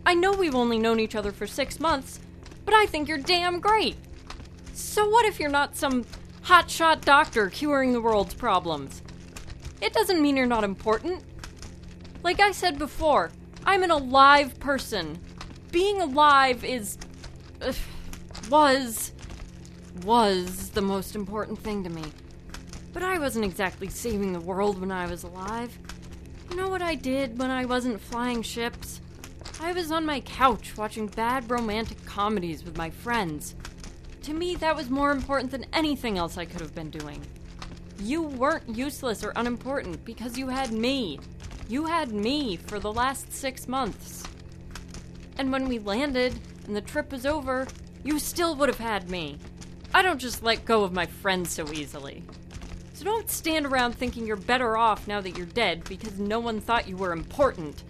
I 0.05 0.13
know 0.13 0.31
we've 0.31 0.55
only 0.55 0.79
known 0.79 0.99
each 0.99 1.15
other 1.15 1.31
for 1.31 1.45
six 1.45 1.79
months, 1.79 2.19
but 2.65 2.73
I 2.73 2.85
think 2.85 3.07
you're 3.07 3.17
damn 3.17 3.59
great. 3.59 3.97
So 4.73 5.07
what 5.09 5.25
if 5.25 5.39
you're 5.39 5.49
not 5.49 5.75
some 5.75 6.05
hotshot 6.43 7.01
doctor 7.01 7.49
curing 7.49 7.91
the 7.93 8.01
world's 8.01 8.33
problems? 8.33 9.01
It 9.81 9.93
doesn't 9.93 10.21
mean 10.21 10.37
you're 10.37 10.45
not 10.45 10.63
important. 10.63 11.23
Like 12.23 12.39
I 12.39 12.51
said 12.51 12.79
before, 12.79 13.31
I'm 13.65 13.83
an 13.83 13.91
alive 13.91 14.59
person. 14.59 15.19
Being 15.71 16.01
alive 16.01 16.63
is. 16.63 16.97
Uh, 17.61 17.73
was. 18.49 19.11
Was 20.03 20.69
the 20.69 20.81
most 20.81 21.15
important 21.15 21.59
thing 21.59 21.83
to 21.83 21.89
me. 21.89 22.03
But 22.93 23.03
I 23.03 23.19
wasn't 23.19 23.45
exactly 23.45 23.89
saving 23.89 24.33
the 24.33 24.39
world 24.39 24.79
when 24.79 24.91
I 24.91 25.05
was 25.05 25.23
alive. 25.23 25.77
You 26.49 26.55
know 26.55 26.69
what 26.69 26.81
I 26.81 26.95
did 26.95 27.37
when 27.37 27.51
I 27.51 27.65
wasn't 27.65 28.01
flying 28.01 28.41
ships? 28.41 29.01
I 29.59 29.73
was 29.73 29.91
on 29.91 30.05
my 30.05 30.19
couch 30.21 30.77
watching 30.77 31.07
bad 31.07 31.49
romantic 31.49 32.03
comedies 32.05 32.63
with 32.63 32.77
my 32.77 32.89
friends. 32.89 33.55
To 34.23 34.33
me, 34.33 34.55
that 34.55 34.75
was 34.75 34.89
more 34.89 35.11
important 35.11 35.51
than 35.51 35.65
anything 35.73 36.17
else 36.17 36.37
I 36.37 36.45
could 36.45 36.61
have 36.61 36.75
been 36.75 36.89
doing. 36.89 37.21
You 37.99 38.21
weren't 38.21 38.75
useless 38.75 39.23
or 39.23 39.33
unimportant 39.35 40.03
because 40.05 40.37
you 40.37 40.47
had 40.47 40.71
me. 40.71 41.19
You 41.67 41.85
had 41.85 42.11
me 42.11 42.57
for 42.57 42.79
the 42.79 42.91
last 42.93 43.33
six 43.33 43.67
months. 43.67 44.23
And 45.37 45.51
when 45.51 45.67
we 45.67 45.79
landed 45.79 46.39
and 46.65 46.75
the 46.75 46.81
trip 46.81 47.11
was 47.11 47.25
over, 47.25 47.67
you 48.03 48.19
still 48.19 48.55
would 48.55 48.69
have 48.69 48.77
had 48.77 49.09
me. 49.09 49.37
I 49.97 50.03
don't 50.03 50.19
just 50.19 50.43
let 50.43 50.63
go 50.63 50.83
of 50.83 50.93
my 50.93 51.07
friends 51.07 51.51
so 51.51 51.73
easily. 51.73 52.21
So 52.93 53.03
don't 53.03 53.27
stand 53.31 53.65
around 53.65 53.93
thinking 53.93 54.27
you're 54.27 54.35
better 54.35 54.77
off 54.77 55.07
now 55.07 55.21
that 55.21 55.35
you're 55.35 55.47
dead 55.47 55.85
because 55.85 56.19
no 56.19 56.39
one 56.39 56.61
thought 56.61 56.87
you 56.87 56.95
were 56.95 57.13
important. 57.13 57.83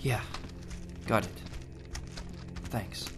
Yeah, 0.00 0.22
got 1.06 1.26
it. 1.26 1.42
Thanks. 2.70 3.10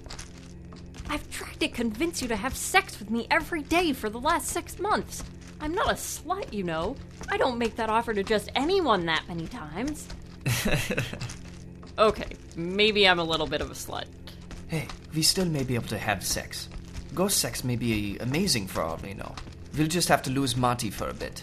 I've 1.08 1.30
tried 1.30 1.60
to 1.60 1.68
convince 1.68 2.20
you 2.20 2.26
to 2.26 2.34
have 2.34 2.56
sex 2.56 2.98
with 2.98 3.10
me 3.10 3.28
every 3.30 3.62
day 3.62 3.92
for 3.92 4.10
the 4.10 4.18
last 4.18 4.48
six 4.48 4.80
months. 4.80 5.22
I'm 5.60 5.72
not 5.72 5.88
a 5.88 5.94
slut, 5.94 6.52
you 6.52 6.64
know. 6.64 6.96
I 7.28 7.36
don't 7.36 7.58
make 7.58 7.76
that 7.76 7.90
offer 7.90 8.12
to 8.12 8.24
just 8.24 8.50
anyone 8.56 9.06
that 9.06 9.22
many 9.28 9.46
times. 9.46 10.08
okay, 11.96 12.26
maybe 12.56 13.06
I'm 13.06 13.20
a 13.20 13.24
little 13.24 13.46
bit 13.46 13.60
of 13.60 13.70
a 13.70 13.74
slut. 13.74 14.06
Hey, 14.66 14.88
we 15.14 15.22
still 15.22 15.46
may 15.46 15.62
be 15.62 15.76
able 15.76 15.86
to 15.90 15.98
have 15.98 16.26
sex. 16.26 16.68
Ghost 17.14 17.38
sex 17.38 17.64
may 17.64 17.76
be 17.76 18.18
amazing 18.18 18.66
for 18.66 18.82
all 18.82 18.98
we 19.02 19.14
know. 19.14 19.34
We'll 19.76 19.88
just 19.88 20.08
have 20.08 20.22
to 20.22 20.30
lose 20.30 20.56
Monty 20.56 20.90
for 20.90 21.08
a 21.08 21.14
bit. 21.14 21.42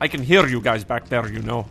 I 0.00 0.08
can 0.08 0.22
hear 0.22 0.46
you 0.46 0.60
guys 0.60 0.84
back 0.84 1.08
there, 1.08 1.30
you 1.30 1.42
know. 1.42 1.66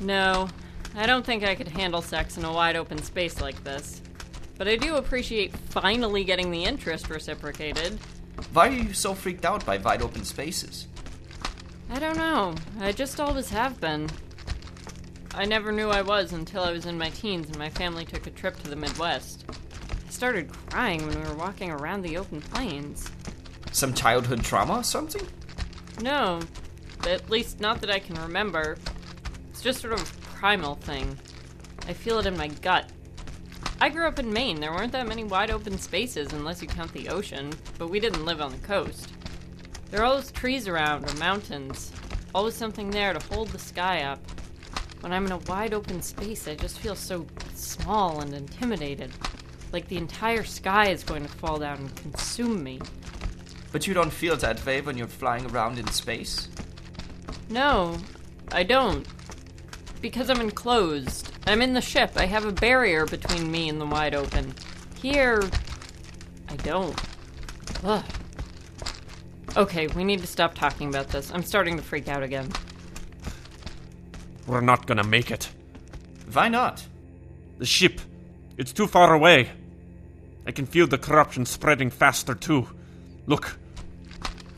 No, 0.00 0.48
I 0.94 1.06
don't 1.06 1.24
think 1.24 1.44
I 1.44 1.54
could 1.54 1.68
handle 1.68 2.02
sex 2.02 2.36
in 2.38 2.44
a 2.44 2.52
wide 2.52 2.76
open 2.76 3.02
space 3.02 3.40
like 3.40 3.62
this. 3.62 4.00
But 4.56 4.68
I 4.68 4.76
do 4.76 4.96
appreciate 4.96 5.56
finally 5.56 6.24
getting 6.24 6.50
the 6.50 6.64
interest 6.64 7.10
reciprocated. 7.10 7.98
Why 8.52 8.68
are 8.68 8.72
you 8.72 8.92
so 8.92 9.14
freaked 9.14 9.44
out 9.44 9.66
by 9.66 9.78
wide 9.78 10.02
open 10.02 10.24
spaces? 10.24 10.86
I 11.90 11.98
don't 11.98 12.16
know. 12.16 12.54
I 12.80 12.92
just 12.92 13.20
always 13.20 13.50
have 13.50 13.80
been. 13.80 14.08
I 15.34 15.44
never 15.44 15.72
knew 15.72 15.88
I 15.88 16.02
was 16.02 16.32
until 16.32 16.62
I 16.62 16.72
was 16.72 16.86
in 16.86 16.96
my 16.96 17.10
teens 17.10 17.48
and 17.48 17.58
my 17.58 17.68
family 17.68 18.04
took 18.04 18.26
a 18.26 18.30
trip 18.30 18.56
to 18.62 18.70
the 18.70 18.76
Midwest. 18.76 19.44
Started 20.14 20.48
crying 20.70 21.04
when 21.04 21.20
we 21.20 21.28
were 21.28 21.34
walking 21.34 21.72
around 21.72 22.02
the 22.02 22.16
open 22.16 22.40
plains. 22.40 23.10
Some 23.72 23.92
childhood 23.92 24.44
trauma 24.44 24.74
or 24.74 24.84
something? 24.84 25.26
No, 26.02 26.38
at 27.04 27.28
least 27.28 27.58
not 27.58 27.80
that 27.80 27.90
I 27.90 27.98
can 27.98 28.14
remember. 28.22 28.78
It's 29.50 29.60
just 29.60 29.80
sort 29.80 29.92
of 29.92 30.00
a 30.00 30.26
primal 30.36 30.76
thing. 30.76 31.18
I 31.88 31.94
feel 31.94 32.20
it 32.20 32.26
in 32.26 32.36
my 32.36 32.46
gut. 32.46 32.90
I 33.80 33.88
grew 33.88 34.06
up 34.06 34.20
in 34.20 34.32
Maine. 34.32 34.60
There 34.60 34.72
weren't 34.72 34.92
that 34.92 35.08
many 35.08 35.24
wide 35.24 35.50
open 35.50 35.78
spaces 35.78 36.32
unless 36.32 36.62
you 36.62 36.68
count 36.68 36.92
the 36.92 37.08
ocean, 37.08 37.52
but 37.76 37.90
we 37.90 37.98
didn't 37.98 38.24
live 38.24 38.40
on 38.40 38.52
the 38.52 38.58
coast. 38.58 39.12
There 39.90 40.00
are 40.00 40.06
always 40.06 40.30
trees 40.30 40.68
around 40.68 41.10
or 41.10 41.14
mountains, 41.16 41.90
always 42.32 42.54
something 42.54 42.88
there 42.88 43.14
to 43.14 43.34
hold 43.34 43.48
the 43.48 43.58
sky 43.58 44.04
up. 44.04 44.20
When 45.00 45.12
I'm 45.12 45.26
in 45.26 45.32
a 45.32 45.38
wide 45.38 45.74
open 45.74 46.00
space, 46.00 46.46
I 46.46 46.54
just 46.54 46.78
feel 46.78 46.94
so 46.94 47.26
small 47.54 48.20
and 48.20 48.32
intimidated. 48.32 49.10
Like 49.74 49.88
the 49.88 49.96
entire 49.96 50.44
sky 50.44 50.90
is 50.90 51.02
going 51.02 51.24
to 51.24 51.28
fall 51.28 51.58
down 51.58 51.78
and 51.78 51.96
consume 51.96 52.62
me. 52.62 52.78
But 53.72 53.88
you 53.88 53.92
don't 53.92 54.12
feel 54.12 54.36
that 54.36 54.64
way 54.64 54.80
when 54.80 54.96
you're 54.96 55.08
flying 55.08 55.50
around 55.50 55.80
in 55.80 55.88
space? 55.88 56.48
No, 57.50 57.98
I 58.52 58.62
don't. 58.62 59.04
Because 60.00 60.30
I'm 60.30 60.40
enclosed. 60.40 61.32
I'm 61.48 61.60
in 61.60 61.74
the 61.74 61.80
ship. 61.80 62.12
I 62.14 62.26
have 62.26 62.44
a 62.44 62.52
barrier 62.52 63.04
between 63.04 63.50
me 63.50 63.68
and 63.68 63.80
the 63.80 63.84
wide 63.84 64.14
open. 64.14 64.54
Here, 65.02 65.42
I 66.48 66.54
don't. 66.54 66.96
Ugh. 67.82 68.04
Okay, 69.56 69.88
we 69.88 70.04
need 70.04 70.20
to 70.20 70.28
stop 70.28 70.54
talking 70.54 70.88
about 70.88 71.08
this. 71.08 71.32
I'm 71.34 71.42
starting 71.42 71.76
to 71.78 71.82
freak 71.82 72.06
out 72.06 72.22
again. 72.22 72.48
We're 74.46 74.60
not 74.60 74.86
gonna 74.86 75.02
make 75.02 75.32
it. 75.32 75.50
Why 76.32 76.48
not? 76.48 76.86
The 77.58 77.66
ship. 77.66 78.00
It's 78.56 78.72
too 78.72 78.86
far 78.86 79.12
away. 79.14 79.50
I 80.46 80.52
can 80.52 80.66
feel 80.66 80.86
the 80.86 80.98
corruption 80.98 81.46
spreading 81.46 81.90
faster, 81.90 82.34
too. 82.34 82.68
Look. 83.26 83.58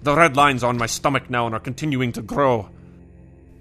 The 0.03 0.15
red 0.15 0.37
lines 0.37 0.63
on 0.63 0.79
my 0.79 0.87
stomach 0.87 1.31
now 1.31 1.47
and 1.47 1.55
are 1.55 1.61
continuing 1.61 2.13
to 2.13 2.23
grow. 2.23 2.69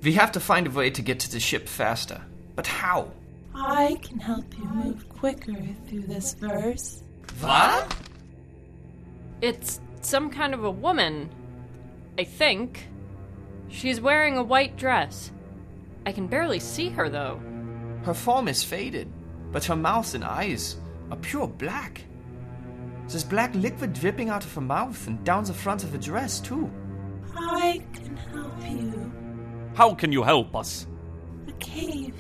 We 0.02 0.14
have 0.14 0.32
to 0.34 0.40
find 0.40 0.68
a 0.68 0.72
way 0.72 0.90
to 0.92 1.02
get 1.02 1.20
to 1.22 1.32
the 1.32 1.40
ship 1.40 1.68
faster. 1.68 2.22
But 2.56 2.68
how? 2.68 3.12
I 3.56 3.98
can 4.02 4.20
help 4.20 4.46
you 4.58 4.66
move 4.66 5.10
quicker 5.10 5.56
through 5.88 6.04
this 6.04 6.34
verse. 6.34 7.02
What? 7.40 7.96
It's 9.42 9.80
some 10.02 10.30
kind 10.30 10.54
of 10.54 10.64
a 10.64 10.72
woman. 10.72 11.30
I 12.18 12.24
think. 12.24 12.88
She's 13.70 14.00
wearing 14.00 14.38
a 14.38 14.44
white 14.44 14.78
dress. 14.78 15.32
I 16.06 16.12
can 16.12 16.28
barely 16.28 16.60
see 16.60 16.90
her, 16.90 17.10
though. 17.10 17.42
Her 18.04 18.14
form 18.14 18.48
is 18.48 18.64
faded, 18.64 19.12
but 19.52 19.66
her 19.66 19.76
mouth 19.76 20.14
and 20.14 20.24
eyes 20.24 20.78
are 21.10 21.18
pure 21.18 21.48
black. 21.48 22.04
There's 23.08 23.24
black 23.24 23.54
liquid 23.56 23.94
dripping 23.94 24.30
out 24.30 24.44
of 24.44 24.54
her 24.56 24.62
mouth 24.62 25.08
and 25.08 25.24
down 25.24 25.44
the 25.44 25.54
front 25.54 25.84
of 25.84 25.92
her 25.92 25.98
dress, 25.98 26.40
too. 26.40 26.72
I 27.36 27.82
can 27.94 28.16
help 28.16 28.70
you. 28.70 29.12
How 29.76 29.94
can 29.94 30.12
you 30.12 30.24
help 30.24 30.56
us? 30.56 30.88
A 31.48 31.52
cave. 31.54 32.16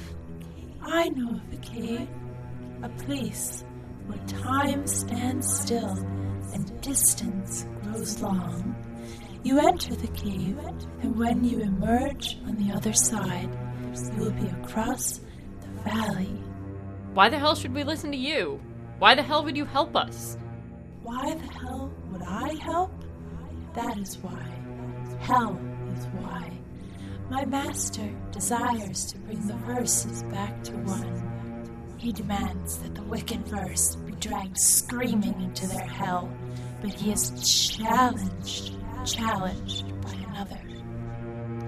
I 0.81 1.09
know 1.09 1.35
of 1.35 1.53
a 1.53 1.57
cave. 1.57 2.07
A 2.83 2.89
place 2.89 3.63
where 4.05 4.19
time 4.27 4.85
stands 4.85 5.61
still 5.61 5.97
and 6.53 6.81
distance 6.81 7.65
grows 7.81 8.21
long. 8.21 8.75
You 9.43 9.59
enter 9.59 9.95
the 9.95 10.07
cave, 10.07 10.57
and 11.01 11.15
when 11.17 11.43
you 11.43 11.59
emerge 11.59 12.39
on 12.45 12.55
the 12.55 12.73
other 12.73 12.93
side, 12.93 13.49
you 13.93 14.19
will 14.19 14.31
be 14.31 14.47
across 14.47 15.19
the 15.61 15.89
valley. 15.89 16.43
Why 17.13 17.29
the 17.29 17.39
hell 17.39 17.55
should 17.55 17.73
we 17.73 17.83
listen 17.83 18.11
to 18.11 18.17
you? 18.17 18.59
Why 18.99 19.15
the 19.15 19.23
hell 19.23 19.43
would 19.43 19.55
you 19.55 19.65
help 19.65 19.95
us? 19.95 20.37
Why 21.05 21.35
the 21.35 21.53
hell 21.53 21.93
would 22.11 22.23
I 22.23 22.55
help? 22.55 22.91
That 23.75 23.95
is 23.99 24.17
why. 24.17 24.43
Hell 25.19 25.55
is 25.95 26.05
why. 26.07 26.51
My 27.29 27.45
master 27.45 28.09
desires 28.31 29.05
to 29.11 29.19
bring 29.19 29.45
the 29.45 29.53
verses 29.53 30.23
back 30.23 30.63
to 30.63 30.71
one. 30.71 31.95
He 31.97 32.11
demands 32.11 32.79
that 32.79 32.95
the 32.95 33.03
wicked 33.03 33.47
verse 33.47 33.97
be 33.97 34.13
dragged 34.13 34.57
screaming 34.57 35.39
into 35.43 35.67
their 35.67 35.85
hell, 35.85 36.27
but 36.81 36.91
he 36.91 37.11
is 37.11 37.29
challenged, 37.77 38.73
challenged 39.05 40.01
by 40.01 40.13
another. 40.31 40.59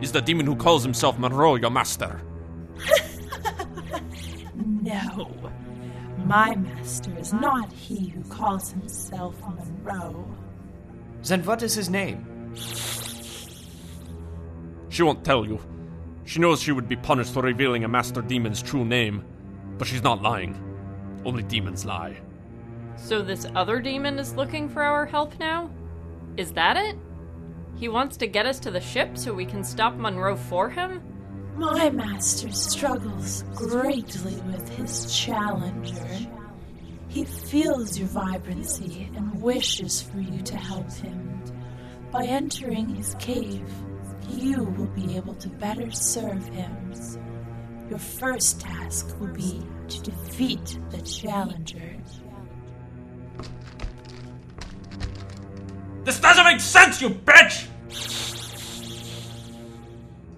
Is 0.01 0.11
the 0.11 0.21
demon 0.21 0.47
who 0.47 0.55
calls 0.55 0.81
himself 0.81 1.19
Monroe 1.19 1.57
your 1.57 1.69
master? 1.69 2.23
No. 4.87 5.51
My 6.25 6.55
master 6.55 7.17
is 7.17 7.31
not 7.33 7.71
he 7.71 8.09
who 8.09 8.23
calls 8.23 8.71
himself 8.71 9.35
Monroe. 9.41 10.27
Then 11.23 11.43
what 11.45 11.61
is 11.63 11.73
his 11.73 11.89
name? 11.89 12.53
She 14.89 15.03
won't 15.03 15.23
tell 15.23 15.45
you. 15.45 15.59
She 16.25 16.39
knows 16.39 16.61
she 16.61 16.71
would 16.71 16.89
be 16.89 16.95
punished 16.95 17.33
for 17.33 17.41
revealing 17.41 17.83
a 17.83 17.87
master 17.87 18.21
demon's 18.21 18.61
true 18.61 18.83
name, 18.83 19.23
but 19.77 19.87
she's 19.87 20.03
not 20.03 20.21
lying. 20.21 20.61
Only 21.23 21.43
demons 21.43 21.85
lie. 21.85 22.17
So 22.95 23.21
this 23.21 23.45
other 23.55 23.79
demon 23.79 24.17
is 24.19 24.35
looking 24.35 24.67
for 24.67 24.81
our 24.81 25.05
help 25.05 25.39
now? 25.39 25.69
Is 26.35 26.51
that 26.53 26.77
it? 26.77 26.97
He 27.75 27.87
wants 27.89 28.17
to 28.17 28.27
get 28.27 28.45
us 28.45 28.59
to 28.61 28.71
the 28.71 28.81
ship 28.81 29.17
so 29.17 29.33
we 29.33 29.45
can 29.45 29.63
stop 29.63 29.95
Monroe 29.95 30.35
for 30.35 30.69
him? 30.69 31.01
My 31.57 31.89
master 31.89 32.51
struggles 32.51 33.43
greatly 33.55 34.35
with 34.41 34.69
his 34.69 35.11
challenger. 35.11 36.07
He 37.07 37.25
feels 37.25 37.97
your 37.97 38.09
vibrancy 38.09 39.09
and 39.15 39.41
wishes 39.41 39.99
for 39.99 40.19
you 40.19 40.39
to 40.43 40.55
help 40.55 40.91
him. 40.91 41.41
By 42.11 42.25
entering 42.25 42.93
his 42.93 43.15
cave, 43.15 43.67
you 44.29 44.65
will 44.65 44.85
be 44.85 45.15
able 45.17 45.33
to 45.33 45.49
better 45.49 45.89
serve 45.89 46.45
him. 46.49 46.93
Your 47.89 47.97
first 47.97 48.61
task 48.61 49.19
will 49.19 49.33
be 49.33 49.63
to 49.87 50.01
defeat 50.03 50.77
the 50.91 51.01
challenger. 51.01 51.97
This 56.03 56.19
doesn't 56.19 56.43
make 56.43 56.59
sense, 56.59 57.01
you 57.01 57.09
bitch! 57.09 57.67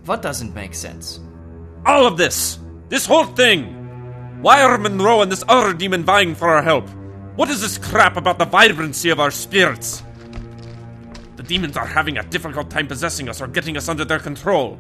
What 0.09 0.23
doesn't 0.23 0.55
make 0.55 0.73
sense? 0.73 1.19
All 1.85 2.07
of 2.07 2.17
this! 2.17 2.57
This 2.87 3.05
whole 3.05 3.25
thing! 3.25 4.41
Why 4.41 4.63
are 4.63 4.75
Monroe 4.79 5.21
and 5.21 5.31
this 5.31 5.43
other 5.47 5.71
demon 5.71 6.03
vying 6.03 6.33
for 6.33 6.49
our 6.49 6.63
help? 6.63 6.89
What 7.35 7.51
is 7.51 7.61
this 7.61 7.77
crap 7.77 8.17
about 8.17 8.39
the 8.39 8.45
vibrancy 8.45 9.11
of 9.11 9.19
our 9.19 9.29
spirits? 9.29 10.01
The 11.35 11.43
demons 11.43 11.77
are 11.77 11.85
having 11.85 12.17
a 12.17 12.23
difficult 12.23 12.71
time 12.71 12.87
possessing 12.87 13.29
us 13.29 13.39
or 13.39 13.45
getting 13.45 13.77
us 13.77 13.87
under 13.87 14.03
their 14.03 14.17
control. 14.17 14.79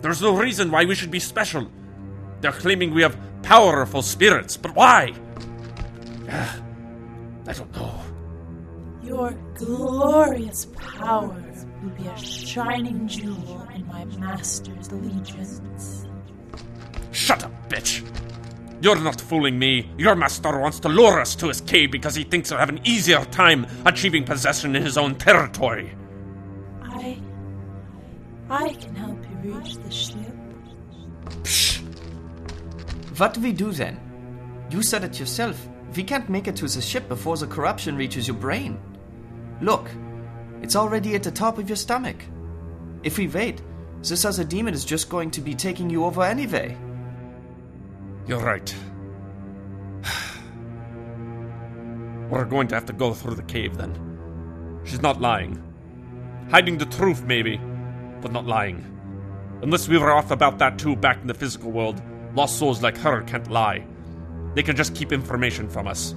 There's 0.00 0.20
no 0.20 0.36
reason 0.36 0.72
why 0.72 0.84
we 0.84 0.96
should 0.96 1.12
be 1.12 1.20
special. 1.20 1.70
They're 2.40 2.50
claiming 2.50 2.92
we 2.92 3.02
have 3.02 3.16
powerful 3.44 4.02
spirits, 4.02 4.56
but 4.56 4.74
why? 4.74 5.14
I 6.28 7.52
don't 7.52 7.72
know. 7.76 8.00
Your 9.04 9.30
glorious 9.54 10.66
power 10.74 11.45
will 11.86 11.92
be 11.92 12.08
a 12.08 12.18
shining 12.18 13.06
jewel 13.06 13.68
in 13.74 13.86
my 13.86 14.04
master's 14.18 14.90
legions. 14.90 16.06
Shut 17.12 17.44
up, 17.44 17.52
bitch! 17.68 18.04
You're 18.82 18.98
not 18.98 19.20
fooling 19.20 19.58
me. 19.58 19.90
Your 19.96 20.16
master 20.16 20.58
wants 20.58 20.80
to 20.80 20.88
lure 20.88 21.20
us 21.20 21.34
to 21.36 21.48
his 21.48 21.60
cave 21.60 21.92
because 21.92 22.14
he 22.14 22.24
thinks 22.24 22.50
he'll 22.50 22.58
have 22.58 22.68
an 22.68 22.80
easier 22.84 23.24
time 23.26 23.66
achieving 23.86 24.24
possession 24.24 24.74
in 24.74 24.82
his 24.82 24.98
own 24.98 25.14
territory. 25.14 25.94
I. 26.82 27.18
I 28.50 28.68
can 28.74 28.94
help 28.94 29.18
you 29.44 29.52
reach 29.52 29.76
the 29.76 29.90
ship. 29.90 30.34
Psh! 31.42 31.80
What 33.18 33.34
do 33.34 33.40
we 33.40 33.52
do 33.52 33.72
then? 33.72 34.00
You 34.70 34.82
said 34.82 35.04
it 35.04 35.18
yourself. 35.20 35.68
We 35.96 36.02
can't 36.02 36.28
make 36.28 36.48
it 36.48 36.56
to 36.56 36.66
the 36.66 36.82
ship 36.82 37.08
before 37.08 37.36
the 37.36 37.46
corruption 37.46 37.96
reaches 37.96 38.28
your 38.28 38.36
brain. 38.36 38.78
Look, 39.62 39.88
it's 40.62 40.76
already 40.76 41.14
at 41.14 41.22
the 41.22 41.30
top 41.30 41.58
of 41.58 41.68
your 41.68 41.76
stomach. 41.76 42.16
If 43.02 43.18
we 43.18 43.28
wait, 43.28 43.62
this 44.02 44.24
other 44.24 44.44
demon 44.44 44.74
is 44.74 44.84
just 44.84 45.08
going 45.08 45.30
to 45.32 45.40
be 45.40 45.54
taking 45.54 45.90
you 45.90 46.04
over 46.04 46.22
anyway. 46.22 46.76
You're 48.26 48.40
right. 48.40 48.74
We're 52.30 52.44
going 52.44 52.68
to 52.68 52.74
have 52.74 52.86
to 52.86 52.92
go 52.92 53.14
through 53.14 53.36
the 53.36 53.42
cave 53.42 53.76
then. 53.76 54.80
She's 54.84 55.02
not 55.02 55.20
lying. 55.20 55.62
Hiding 56.50 56.78
the 56.78 56.86
truth, 56.86 57.22
maybe, 57.22 57.60
but 58.20 58.32
not 58.32 58.46
lying. 58.46 58.84
Unless 59.62 59.88
we 59.88 59.98
were 59.98 60.12
off 60.12 60.30
about 60.30 60.58
that 60.58 60.78
too 60.78 60.96
back 60.96 61.20
in 61.20 61.26
the 61.26 61.34
physical 61.34 61.70
world, 61.70 62.02
lost 62.34 62.58
souls 62.58 62.82
like 62.82 62.96
her 62.98 63.22
can't 63.22 63.50
lie. 63.50 63.86
They 64.54 64.62
can 64.62 64.76
just 64.76 64.94
keep 64.94 65.12
information 65.12 65.68
from 65.68 65.86
us. 65.86 66.14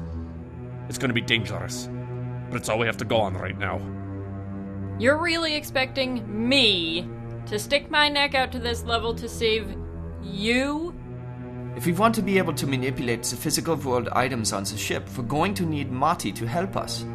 It's 0.87 0.97
gonna 0.97 1.13
be 1.13 1.21
dangerous, 1.21 1.89
but 2.49 2.57
it's 2.57 2.69
all 2.69 2.79
we 2.79 2.87
have 2.87 2.97
to 2.97 3.05
go 3.05 3.17
on 3.17 3.35
right 3.35 3.57
now. 3.57 3.79
You're 4.99 5.17
really 5.17 5.55
expecting 5.55 6.49
me 6.49 7.07
to 7.45 7.57
stick 7.57 7.89
my 7.89 8.09
neck 8.09 8.35
out 8.35 8.51
to 8.51 8.59
this 8.59 8.83
level 8.83 9.15
to 9.15 9.29
save 9.29 9.73
you? 10.21 10.93
If 11.77 11.85
we 11.85 11.93
want 11.93 12.15
to 12.15 12.21
be 12.21 12.37
able 12.37 12.53
to 12.55 12.67
manipulate 12.67 13.23
the 13.23 13.37
physical 13.37 13.77
world 13.77 14.09
items 14.11 14.51
on 14.51 14.65
the 14.65 14.75
ship, 14.75 15.07
we're 15.17 15.23
going 15.23 15.53
to 15.53 15.65
need 15.65 15.89
Mati 15.89 16.33
to 16.33 16.45
help 16.45 16.75
us. 16.75 17.05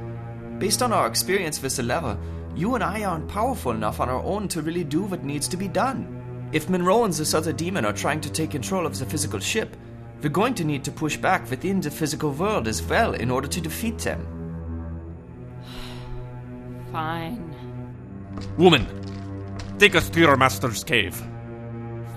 Based 0.58 0.82
on 0.82 0.94
our 0.94 1.06
experience 1.06 1.60
with 1.60 1.76
the 1.76 1.82
lever, 1.82 2.16
you 2.56 2.74
and 2.74 2.82
I 2.82 3.04
aren't 3.04 3.28
powerful 3.28 3.72
enough 3.72 4.00
on 4.00 4.08
our 4.08 4.22
own 4.22 4.48
to 4.48 4.62
really 4.62 4.84
do 4.84 5.02
what 5.02 5.22
needs 5.22 5.46
to 5.48 5.58
be 5.58 5.68
done. 5.68 6.48
If 6.52 6.70
Monroe 6.70 7.04
and 7.04 7.12
this 7.12 7.34
other 7.34 7.52
demon 7.52 7.84
are 7.84 7.92
trying 7.92 8.22
to 8.22 8.32
take 8.32 8.52
control 8.52 8.86
of 8.86 8.98
the 8.98 9.04
physical 9.04 9.40
ship, 9.40 9.76
we're 10.22 10.30
going 10.30 10.54
to 10.54 10.64
need 10.64 10.84
to 10.84 10.90
push 10.90 11.18
back 11.18 11.50
within 11.50 11.82
the 11.82 11.90
physical 11.90 12.30
world 12.30 12.66
as 12.66 12.82
well 12.82 13.12
in 13.12 13.30
order 13.30 13.48
to 13.48 13.60
defeat 13.60 13.98
them. 13.98 14.26
Fine. 16.92 17.53
Woman, 18.56 18.86
take 19.78 19.94
us 19.94 20.08
to 20.10 20.20
your 20.20 20.36
master's 20.36 20.84
cave. 20.84 21.14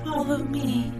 Follow 0.03 0.37
me. 0.39 0.91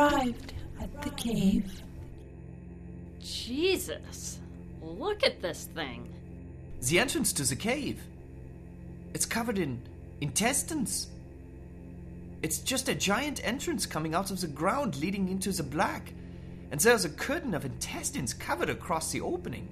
Arrived 0.00 0.54
at 0.80 1.02
the 1.02 1.10
cave. 1.10 1.82
Jesus. 3.20 4.38
Look 4.82 5.24
at 5.24 5.42
this 5.42 5.68
thing. 5.74 6.12
The 6.82 6.98
entrance 6.98 7.32
to 7.34 7.42
the 7.44 7.56
cave. 7.56 8.02
It's 9.12 9.26
covered 9.26 9.58
in 9.58 9.82
intestines. 10.20 11.08
It's 12.42 12.58
just 12.58 12.88
a 12.88 12.94
giant 12.94 13.46
entrance 13.46 13.84
coming 13.84 14.14
out 14.14 14.30
of 14.30 14.40
the 14.40 14.46
ground 14.46 14.96
leading 14.96 15.28
into 15.28 15.52
the 15.52 15.62
black. 15.62 16.12
And 16.70 16.80
there's 16.80 17.04
a 17.04 17.10
curtain 17.10 17.54
of 17.54 17.64
intestines 17.64 18.32
covered 18.32 18.70
across 18.70 19.12
the 19.12 19.20
opening. 19.20 19.68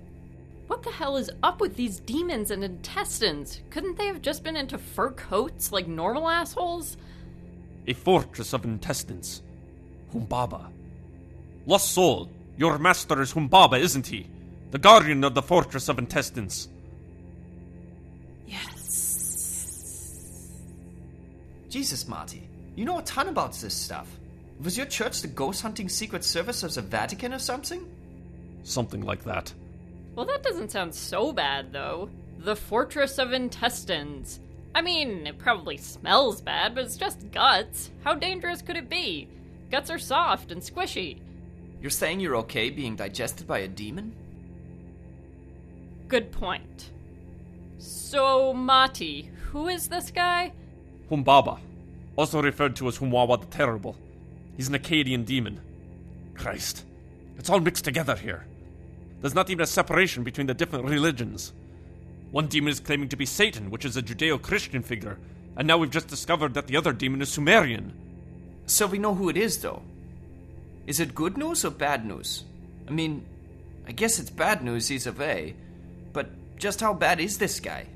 What 0.67 0.83
the 0.83 0.91
hell 0.91 1.17
is 1.17 1.31
up 1.43 1.63
with 1.63 1.77
these 1.77 2.01
demons 2.01 2.51
and 2.51 2.63
intestines? 2.63 3.63
Couldn't 3.71 3.97
they 3.97 4.07
have 4.07 4.21
just 4.21 4.45
been 4.45 4.57
into 4.57 4.77
fur 4.77 5.13
coats 5.13 5.73
like 5.73 5.87
normal 5.87 6.29
assholes? 6.29 6.99
A 7.87 7.95
fortress 7.95 8.53
of 8.53 8.65
intestines. 8.65 9.43
Humbaba. 10.13 10.71
Lost 11.67 11.93
soul, 11.93 12.31
your 12.57 12.79
master 12.79 13.21
is 13.21 13.33
Humbaba, 13.33 13.79
isn't 13.79 14.07
he? 14.07 14.27
The 14.71 14.79
guardian 14.79 15.25
of 15.25 15.35
the 15.35 15.43
fortress 15.43 15.89
of 15.89 15.99
intestines. 15.99 16.69
Yes. 18.47 18.89
Jesus, 21.69 22.09
Mati, 22.09 22.49
you 22.77 22.85
know 22.85 22.99
a 22.99 23.03
ton 23.03 23.29
about 23.29 23.53
this 23.55 23.75
stuff. 23.75 24.09
Was 24.63 24.77
your 24.77 24.87
church 24.87 25.23
the 25.23 25.29
ghost 25.29 25.63
hunting 25.63 25.89
secret 25.89 26.25
service 26.25 26.63
of 26.63 26.75
the 26.75 26.83
Vatican 26.83 27.33
or 27.33 27.39
something? 27.39 27.87
Something 28.63 29.03
like 29.03 29.25
that. 29.25 29.53
Well, 30.15 30.27
that 30.27 30.43
doesn't 30.43 30.73
sound 30.73 30.95
so 30.95 31.33
bad, 31.33 31.73
though. 31.73 32.11
The 32.39 32.57
Fortress 32.57 33.19
of 33.19 33.33
Intestines. 33.33 34.41
I 34.75 34.83
mean, 34.83 35.27
it 35.27 35.39
probably 35.39 35.77
smells 35.77 36.41
bad, 36.41 36.75
but 36.75 36.85
it's 36.85 36.97
just 36.97 37.31
guts. 37.31 37.91
How 38.03 38.15
dangerous 38.15 38.63
could 38.63 38.77
it 38.77 38.89
be? 38.89 39.29
Guts 39.71 39.91
are 39.91 39.99
soft 39.99 40.51
and 40.51 40.63
squishy. 40.63 41.19
You're 41.81 41.91
saying 41.91 42.21
you're 42.21 42.37
okay 42.37 42.71
being 42.71 42.97
digested 42.97 43.47
by 43.47 43.59
a 43.61 43.69
demon? 43.69 44.15
Good 46.09 46.33
point. 46.33 46.91
So, 47.79 48.55
Mati, 48.55 49.31
who 49.51 49.69
is 49.69 49.89
this 49.89 50.11
guy? 50.11 50.53
Humbaba, 51.11 51.59
also 52.17 52.43
referred 52.43 52.77
to 52.77 52.89
as 52.89 52.99
Humwawa 52.99 53.41
the 53.41 53.47
Terrible. 53.47 53.97
He's 54.57 54.69
an 54.69 54.75
Akkadian 54.75 55.25
demon. 55.25 55.61
Christ, 56.35 56.85
it's 57.37 57.51
all 57.51 57.61
mixed 57.61 57.85
together 57.85 58.17
here. 58.17 58.47
There's 59.21 59.35
not 59.35 59.51
even 59.51 59.63
a 59.63 59.67
separation 59.67 60.23
between 60.23 60.47
the 60.47 60.55
different 60.55 60.87
religions. 60.87 61.53
One 62.31 62.47
demon 62.47 62.71
is 62.71 62.81
claiming 62.81 63.09
to 63.11 63.17
be 63.17 63.27
Satan, 63.27 63.71
which 63.71 63.85
is 63.85 63.97
a 63.97 64.03
Judeo 64.03 64.41
Christian 64.41 64.83
figure, 64.83 65.19
and 65.57 65.67
now 65.67 65.79
we've 65.79 65.91
just 65.91 66.09
discovered 66.09 66.55
that 66.55 66.67
the 66.67 66.77
other 66.77 66.93
demon 66.93 67.23
is 67.23 67.29
Sumerian. 67.29 67.93
So 68.69 68.87
we 68.87 68.99
know 68.99 69.15
who 69.15 69.31
it 69.31 69.39
is, 69.39 69.59
though. 69.63 69.83
Is 70.87 71.01
it 71.01 71.15
good 71.15 71.39
news 71.39 71.65
or 71.65 71.71
bad 71.71 72.05
news? 72.05 72.45
I 72.87 72.91
mean, 72.91 73.25
I 73.87 73.93
guess 73.93 74.19
it's 74.19 74.29
bad 74.29 74.63
news 74.63 74.93
either 74.93 75.13
way, 75.13 75.57
but 76.13 76.29
just 76.59 76.81
how 76.81 76.93
bad 76.93 77.19
is 77.19 77.39
this 77.39 77.61
guy? 77.61 77.87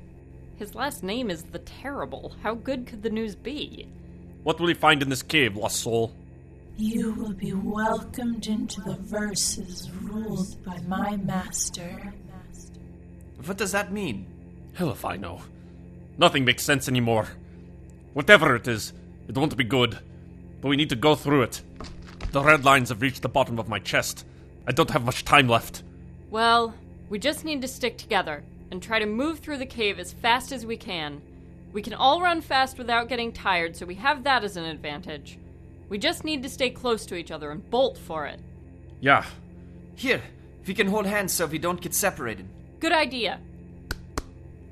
His 0.57 0.73
last 0.73 1.03
name 1.03 1.29
is 1.29 1.43
the 1.43 1.59
Terrible. 1.59 2.35
How 2.41 2.55
good 2.55 2.87
could 2.87 3.03
the 3.03 3.11
news 3.11 3.35
be? 3.35 3.87
What 4.41 4.59
will 4.59 4.67
he 4.67 4.73
find 4.73 5.03
in 5.03 5.09
this 5.09 5.21
cave, 5.21 5.55
lost 5.55 5.81
soul? 5.81 6.11
You 6.75 7.13
will 7.13 7.33
be 7.33 7.53
welcomed 7.53 8.47
into 8.47 8.81
the 8.81 8.95
verses 8.95 9.91
ruled 10.01 10.63
by 10.65 10.79
my 10.87 11.17
master. 11.17 12.15
What 13.45 13.57
does 13.57 13.73
that 13.73 13.93
mean? 13.93 14.25
Hell 14.73 14.89
if 14.89 15.05
I 15.05 15.17
know. 15.17 15.41
Nothing 16.17 16.45
makes 16.45 16.63
sense 16.63 16.87
anymore. 16.87 17.27
Whatever 18.13 18.55
it 18.55 18.67
is, 18.67 18.91
it 19.27 19.37
won't 19.37 19.55
be 19.55 19.63
good. 19.63 19.99
But 20.63 20.69
we 20.69 20.77
need 20.77 20.89
to 20.91 20.95
go 20.95 21.13
through 21.13 21.41
it. 21.41 21.61
The 22.31 22.41
red 22.41 22.63
lines 22.63 22.87
have 22.87 23.01
reached 23.01 23.21
the 23.21 23.27
bottom 23.27 23.59
of 23.59 23.67
my 23.67 23.79
chest. 23.79 24.25
I 24.65 24.71
don't 24.71 24.91
have 24.91 25.03
much 25.03 25.25
time 25.25 25.49
left. 25.49 25.83
Well, 26.31 26.73
we 27.09 27.19
just 27.19 27.43
need 27.43 27.61
to 27.63 27.67
stick 27.67 27.97
together 27.97 28.45
and 28.71 28.81
try 28.81 28.97
to 28.97 29.05
move 29.05 29.39
through 29.39 29.57
the 29.57 29.65
cave 29.65 29.99
as 29.99 30.13
fast 30.13 30.53
as 30.53 30.65
we 30.65 30.77
can. 30.77 31.21
We 31.73 31.81
can 31.81 31.93
all 31.93 32.21
run 32.21 32.39
fast 32.39 32.77
without 32.77 33.09
getting 33.09 33.33
tired, 33.33 33.75
so 33.75 33.85
we 33.85 33.95
have 33.95 34.23
that 34.23 34.45
as 34.45 34.55
an 34.55 34.63
advantage. 34.63 35.37
We 35.89 35.97
just 35.97 36.23
need 36.23 36.41
to 36.43 36.49
stay 36.49 36.69
close 36.69 37.05
to 37.07 37.15
each 37.15 37.29
other 37.29 37.51
and 37.51 37.69
bolt 37.69 37.97
for 37.97 38.25
it. 38.25 38.39
Yeah, 39.01 39.25
Here, 39.95 40.21
if 40.61 40.67
we 40.69 40.73
can 40.73 40.87
hold 40.87 41.05
hands 41.05 41.33
so 41.33 41.45
we 41.45 41.57
don't 41.57 41.81
get 41.81 41.93
separated. 41.93 42.47
Good 42.79 42.93
idea. 42.93 43.41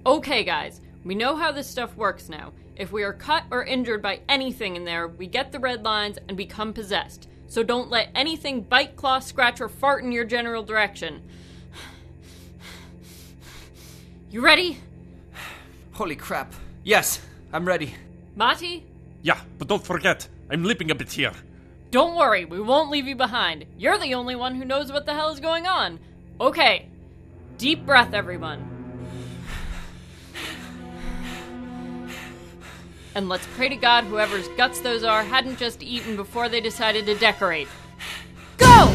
Okay, 0.05 0.45
guys, 0.45 0.79
we 1.03 1.15
know 1.15 1.35
how 1.35 1.51
this 1.51 1.67
stuff 1.67 1.97
works 1.97 2.29
now. 2.29 2.53
If 2.81 2.91
we 2.91 3.03
are 3.03 3.13
cut 3.13 3.43
or 3.51 3.63
injured 3.63 4.01
by 4.01 4.21
anything 4.27 4.75
in 4.75 4.85
there, 4.85 5.07
we 5.07 5.27
get 5.27 5.51
the 5.51 5.59
red 5.59 5.83
lines 5.83 6.17
and 6.27 6.35
become 6.35 6.73
possessed. 6.73 7.27
So 7.45 7.61
don't 7.61 7.91
let 7.91 8.09
anything 8.15 8.61
bite, 8.61 8.95
claw, 8.95 9.19
scratch, 9.19 9.61
or 9.61 9.69
fart 9.69 10.03
in 10.03 10.11
your 10.11 10.25
general 10.25 10.63
direction. 10.63 11.21
You 14.31 14.41
ready? 14.41 14.79
Holy 15.91 16.15
crap. 16.15 16.55
Yes, 16.83 17.21
I'm 17.53 17.67
ready. 17.67 17.93
Mati? 18.35 18.83
yeah, 19.21 19.39
but 19.59 19.67
don't 19.67 19.83
forget, 19.83 20.27
I'm 20.49 20.63
limping 20.63 20.89
a 20.89 20.95
bit 20.95 21.11
here. 21.11 21.33
Don't 21.91 22.15
worry, 22.15 22.45
we 22.45 22.59
won't 22.59 22.89
leave 22.89 23.05
you 23.05 23.15
behind. 23.15 23.65
You're 23.77 23.99
the 23.99 24.15
only 24.15 24.35
one 24.35 24.55
who 24.55 24.65
knows 24.65 24.91
what 24.91 25.05
the 25.05 25.13
hell 25.13 25.29
is 25.29 25.39
going 25.39 25.67
on. 25.67 25.99
Okay. 26.39 26.87
Deep 27.59 27.85
breath, 27.85 28.15
everyone. 28.15 28.70
And 33.13 33.27
let's 33.27 33.45
pray 33.55 33.67
to 33.67 33.75
God 33.75 34.05
whoever's 34.05 34.47
guts 34.49 34.79
those 34.79 35.03
are 35.03 35.23
hadn't 35.23 35.57
just 35.57 35.83
eaten 35.83 36.15
before 36.15 36.47
they 36.47 36.61
decided 36.61 37.05
to 37.07 37.15
decorate. 37.15 37.67
Go! 38.57 38.85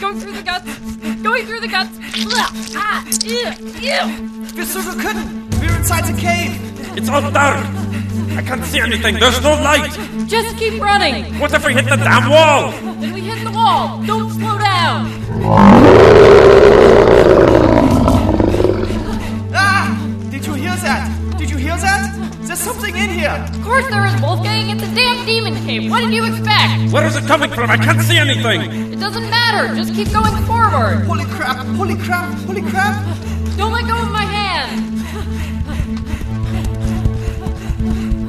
Going 0.00 0.20
through 0.20 0.32
the 0.32 0.42
guts! 0.44 0.96
Going 1.22 1.46
through 1.46 1.60
the 1.60 1.68
guts! 1.68 1.96
Ugh, 2.26 2.52
ah, 2.76 3.04
ew, 3.22 3.50
ew. 3.80 4.54
Wir 4.54 4.64
so 4.66 4.80
können! 5.00 5.48
We're 5.60 5.76
inside 5.76 6.04
the 6.04 6.20
cave! 6.20 6.52
It's 6.98 7.08
all 7.08 7.30
dark! 7.30 7.64
I 8.36 8.42
can't 8.42 8.64
see 8.64 8.80
anything, 8.80 9.18
there's 9.18 9.40
no 9.42 9.54
light! 9.54 9.96
Just 10.26 10.58
keep 10.58 10.82
running! 10.82 11.38
What 11.38 11.54
if 11.54 11.64
we 11.64 11.72
hit 11.72 11.86
the 11.86 11.96
damn 11.96 12.28
wall? 12.28 12.72
Then 13.00 13.12
we 13.14 13.20
hit 13.22 13.42
the 13.44 13.52
wall! 13.52 14.02
Don't 14.04 14.30
slow 14.30 14.58
down! 14.58 15.10
Something 22.62 22.96
in 22.96 23.10
here! 23.10 23.44
Of 23.50 23.62
course 23.64 23.86
there 23.88 24.06
is, 24.06 24.14
Wolfgang! 24.22 24.70
It's 24.70 24.82
a 24.82 24.94
damn 24.94 25.26
demon 25.26 25.54
cave! 25.66 25.90
What 25.90 26.00
did 26.00 26.14
you 26.14 26.24
expect? 26.24 26.92
Where 26.92 27.04
is 27.04 27.16
it 27.16 27.24
coming 27.26 27.50
from? 27.50 27.68
I 27.70 27.76
can't 27.76 28.00
see 28.00 28.16
anything! 28.16 28.92
It 28.92 29.00
doesn't 29.00 29.28
matter! 29.28 29.74
Just 29.74 29.94
keep 29.94 30.12
going 30.12 30.36
forward! 30.46 31.04
Holy 31.04 31.24
crap! 31.24 31.66
Holy 31.74 31.96
crap! 31.96 32.32
Holy 32.46 32.62
crap! 32.62 33.02
Don't 33.56 33.72
let 33.72 33.86
go 33.88 33.98
of 33.98 34.12
my 34.12 34.22
hand! 34.22 34.78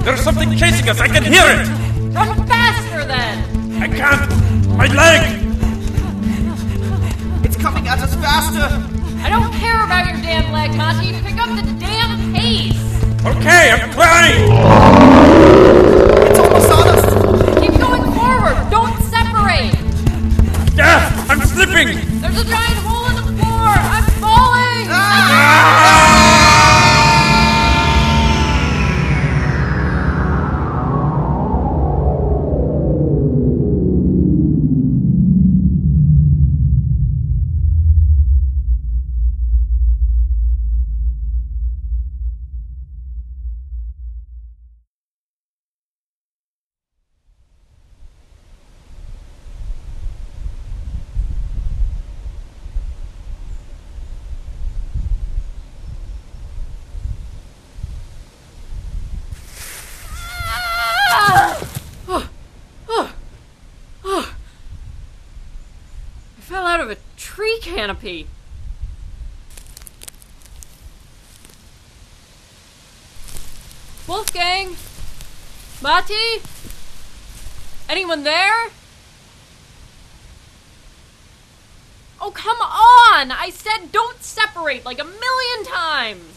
There's 0.02 0.22
something 0.22 0.58
chasing 0.58 0.90
us, 0.90 1.00
I 1.00 1.08
can 1.08 1.24
hear 1.24 1.46
it! 1.46 1.68
Run 2.16 2.48
faster 2.48 3.06
then! 3.06 3.84
I 3.84 3.88
can't! 3.88 4.30
My 4.76 4.88
leg! 4.88 5.42
It's 7.46 7.56
coming 7.58 7.88
at 7.88 8.00
us 8.00 8.16
faster! 8.16 8.68
I 9.24 9.30
don't 9.30 9.54
care 9.54 9.86
about 9.86 10.12
your 10.12 10.20
damn 10.24 10.52
leg, 10.52 10.76
Mati! 10.76 11.14
Pick 11.22 11.38
up 11.38 11.50
the 11.56 11.72
damn 11.80 12.34
pace! 12.34 12.83
Okay, 13.26 13.72
I'm 13.72 13.90
trying! 13.94 14.52
It's 16.28 16.40
almost 16.40 16.72
on 16.72 16.88
us! 16.90 17.06
Keep 17.62 17.80
going 17.80 18.04
forward. 18.12 18.70
Don't 18.70 19.00
separate. 19.04 19.76
Ah, 20.78 21.26
I'm 21.30 21.40
slipping! 21.40 21.88
There's 22.20 22.38
a 22.38 22.44
giant 22.44 22.80
hole 22.84 23.08
in 23.12 23.16
the 23.16 23.42
floor. 23.42 23.70
I'm 23.70 24.04
falling. 24.20 24.88
Ah! 24.90 25.83
Canopy. 67.64 68.28
Wolfgang? 74.06 74.76
Mati? 75.82 76.42
Anyone 77.88 78.24
there? 78.24 78.70
Oh, 82.20 82.32
come 82.32 82.58
on! 82.60 83.32
I 83.32 83.50
said 83.50 83.94
don't 83.94 84.22
separate 84.22 84.84
like 84.84 85.00
a 85.00 85.06
million 85.06 85.66
times! 85.66 86.33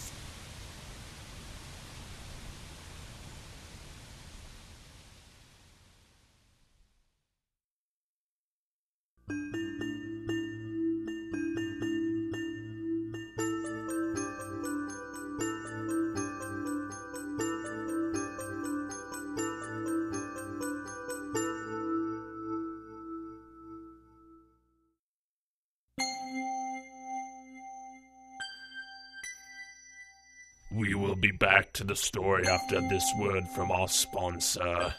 Story 31.96 32.46
after 32.46 32.80
this 32.80 33.04
word 33.18 33.48
from 33.48 33.70
our 33.70 33.88
sponsor. 33.88 34.94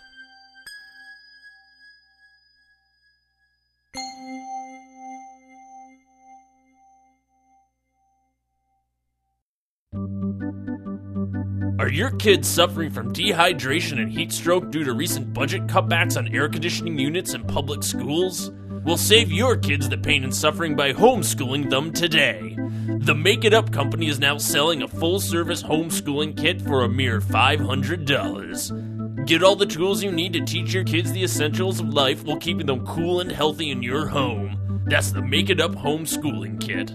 Your 11.97 12.11
kids 12.11 12.47
suffering 12.47 12.91
from 12.91 13.11
dehydration 13.11 13.99
and 13.99 14.11
heat 14.11 14.31
stroke 14.31 14.69
due 14.69 14.83
to 14.83 14.93
recent 14.93 15.33
budget 15.33 15.65
cutbacks 15.65 16.15
on 16.15 16.27
air 16.27 16.47
conditioning 16.47 16.99
units 16.99 17.33
in 17.33 17.43
public 17.43 17.81
schools? 17.81 18.51
We'll 18.85 18.97
save 18.97 19.31
your 19.31 19.57
kids 19.57 19.89
the 19.89 19.97
pain 19.97 20.23
and 20.23 20.33
suffering 20.33 20.75
by 20.75 20.93
homeschooling 20.93 21.71
them 21.71 21.91
today. 21.91 22.55
The 22.99 23.15
Make 23.15 23.45
It 23.45 23.55
Up 23.55 23.73
Company 23.73 24.09
is 24.09 24.19
now 24.19 24.37
selling 24.37 24.83
a 24.83 24.87
full 24.87 25.19
service 25.19 25.63
homeschooling 25.63 26.37
kit 26.37 26.61
for 26.61 26.83
a 26.83 26.89
mere 26.89 27.19
$500. 27.19 29.25
Get 29.25 29.41
all 29.41 29.55
the 29.55 29.65
tools 29.65 30.03
you 30.03 30.11
need 30.11 30.33
to 30.33 30.45
teach 30.45 30.75
your 30.75 30.83
kids 30.83 31.11
the 31.11 31.23
essentials 31.23 31.79
of 31.79 31.95
life 31.95 32.23
while 32.23 32.37
keeping 32.37 32.67
them 32.67 32.85
cool 32.85 33.21
and 33.21 33.31
healthy 33.31 33.71
in 33.71 33.81
your 33.81 34.05
home. 34.05 34.83
That's 34.85 35.11
the 35.11 35.23
Make 35.23 35.49
It 35.49 35.59
Up 35.59 35.71
Homeschooling 35.71 36.61
Kit. 36.61 36.91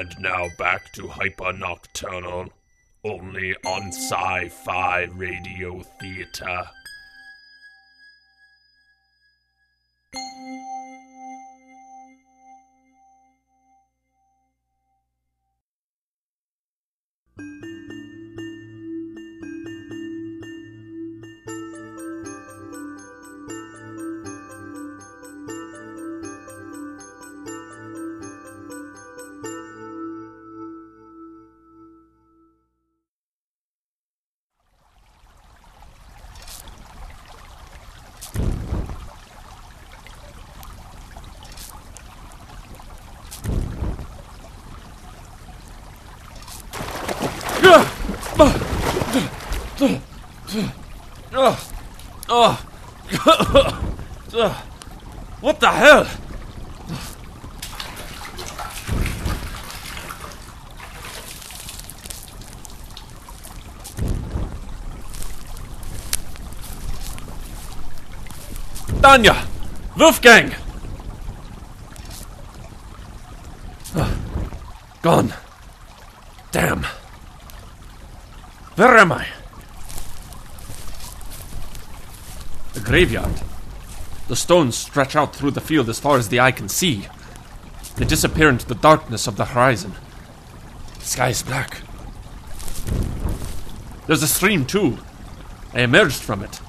And 0.00 0.18
now 0.18 0.48
back 0.56 0.90
to 0.94 1.08
Hyper 1.08 1.52
Nocturnal, 1.52 2.48
only 3.04 3.54
on 3.66 3.88
Sci 3.88 4.48
Fi 4.48 5.02
Radio 5.14 5.82
Theater. 6.00 6.70
Oh 51.32 51.70
oh, 52.30 52.64
what 55.40 55.60
the 55.60 55.70
hell? 55.70 56.06
Danya! 69.00 69.46
Wolfgang! 69.96 70.54
Ah, 73.96 74.12
Gone. 75.02 75.32
Damn. 76.52 76.84
Where 78.76 78.98
am 78.98 79.12
I? 79.12 79.39
Graveyard. 82.90 83.40
The 84.26 84.34
stones 84.34 84.76
stretch 84.76 85.14
out 85.14 85.32
through 85.32 85.52
the 85.52 85.60
field 85.60 85.88
as 85.88 86.00
far 86.00 86.18
as 86.18 86.28
the 86.28 86.40
eye 86.40 86.50
can 86.50 86.68
see. 86.68 87.06
They 87.94 88.04
disappear 88.04 88.48
into 88.48 88.66
the 88.66 88.74
darkness 88.74 89.28
of 89.28 89.36
the 89.36 89.44
horizon. 89.44 89.94
The 90.98 91.04
sky 91.04 91.28
is 91.28 91.40
black. 91.44 91.82
There's 94.08 94.24
a 94.24 94.26
stream, 94.26 94.66
too. 94.66 94.98
I 95.72 95.82
emerged 95.82 96.20
from 96.20 96.42
it. 96.42 96.60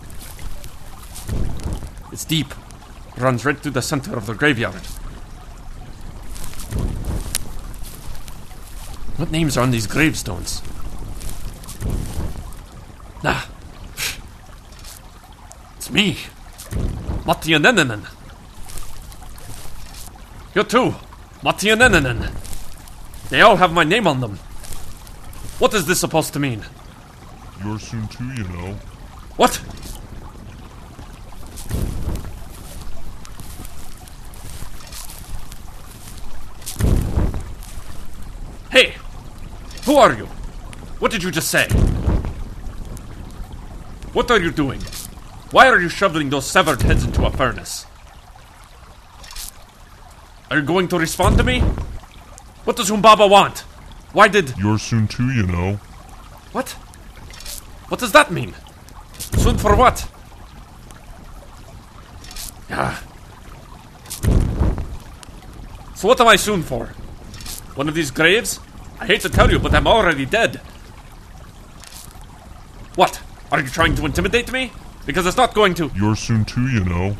It's 2.11 2.23
deep. 2.23 2.53
Runs 3.17 3.43
right 3.43 3.57
through 3.57 3.71
the 3.71 3.81
center 3.81 4.15
of 4.15 4.27
the 4.27 4.35
graveyard. 4.35 4.85
What 9.17 9.31
names 9.31 9.57
are 9.57 9.61
on 9.61 9.71
these 9.71 9.87
gravestones? 9.87 10.61
Ah. 13.23 13.49
Me. 16.01 16.17
Matti 17.27 17.51
Nenenen. 17.51 18.03
You 20.55 20.63
too. 20.63 20.95
Matti 21.43 21.67
Nenenen. 21.67 22.31
They 23.29 23.41
all 23.41 23.55
have 23.55 23.71
my 23.71 23.83
name 23.83 24.07
on 24.07 24.19
them. 24.19 24.39
What 25.59 25.75
is 25.75 25.85
this 25.85 25.99
supposed 25.99 26.33
to 26.33 26.39
mean? 26.39 26.65
You're 27.63 27.77
soon 27.77 28.07
too, 28.07 28.23
you 28.33 28.47
know. 28.47 28.73
What? 29.37 29.61
Hey! 38.71 38.95
Who 39.85 39.97
are 39.97 40.13
you? 40.13 40.25
What 40.97 41.11
did 41.11 41.21
you 41.21 41.29
just 41.29 41.49
say? 41.51 41.67
What 44.13 44.31
are 44.31 44.39
you 44.39 44.49
doing? 44.49 44.81
Why 45.51 45.67
are 45.67 45.81
you 45.81 45.89
shoveling 45.89 46.29
those 46.29 46.45
severed 46.49 46.81
heads 46.81 47.03
into 47.03 47.25
a 47.25 47.31
furnace? 47.31 47.85
Are 50.49 50.57
you 50.57 50.63
going 50.63 50.87
to 50.87 50.97
respond 50.97 51.37
to 51.37 51.43
me? 51.43 51.59
What 52.63 52.77
does 52.77 52.89
Humbaba 52.89 53.29
want? 53.29 53.59
Why 54.13 54.27
did. 54.29 54.57
You're 54.57 54.79
soon 54.79 55.07
too, 55.07 55.31
you 55.31 55.45
know. 55.45 55.73
What? 56.53 56.69
What 57.89 57.99
does 57.99 58.13
that 58.13 58.31
mean? 58.31 58.55
Soon 59.37 59.57
for 59.57 59.75
what? 59.75 60.07
Ah. 62.69 63.03
So 65.95 66.07
what 66.07 66.19
am 66.21 66.27
I 66.27 66.35
soon 66.37 66.63
for? 66.63 66.87
One 67.75 67.89
of 67.89 67.95
these 67.95 68.11
graves? 68.11 68.59
I 68.99 69.05
hate 69.05 69.21
to 69.21 69.29
tell 69.29 69.51
you, 69.51 69.59
but 69.59 69.73
I'm 69.73 69.87
already 69.87 70.25
dead. 70.25 70.57
What? 72.95 73.21
Are 73.51 73.59
you 73.59 73.67
trying 73.67 73.95
to 73.95 74.05
intimidate 74.05 74.51
me? 74.51 74.71
Because 75.05 75.25
it's 75.25 75.37
not 75.37 75.53
going 75.53 75.73
to. 75.75 75.91
You're 75.95 76.15
soon 76.15 76.45
too, 76.45 76.67
you 76.67 76.83
know. 76.83 77.15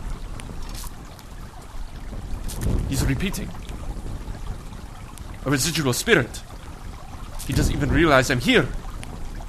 He's 2.90 3.06
repeating. 3.06 3.50
A 5.46 5.50
residual 5.50 5.94
spirit. 5.94 6.42
He 7.48 7.54
doesn't 7.54 7.76
even 7.76 7.92
realize 7.92 8.30
I'm 8.30 8.40
here. 8.40 8.68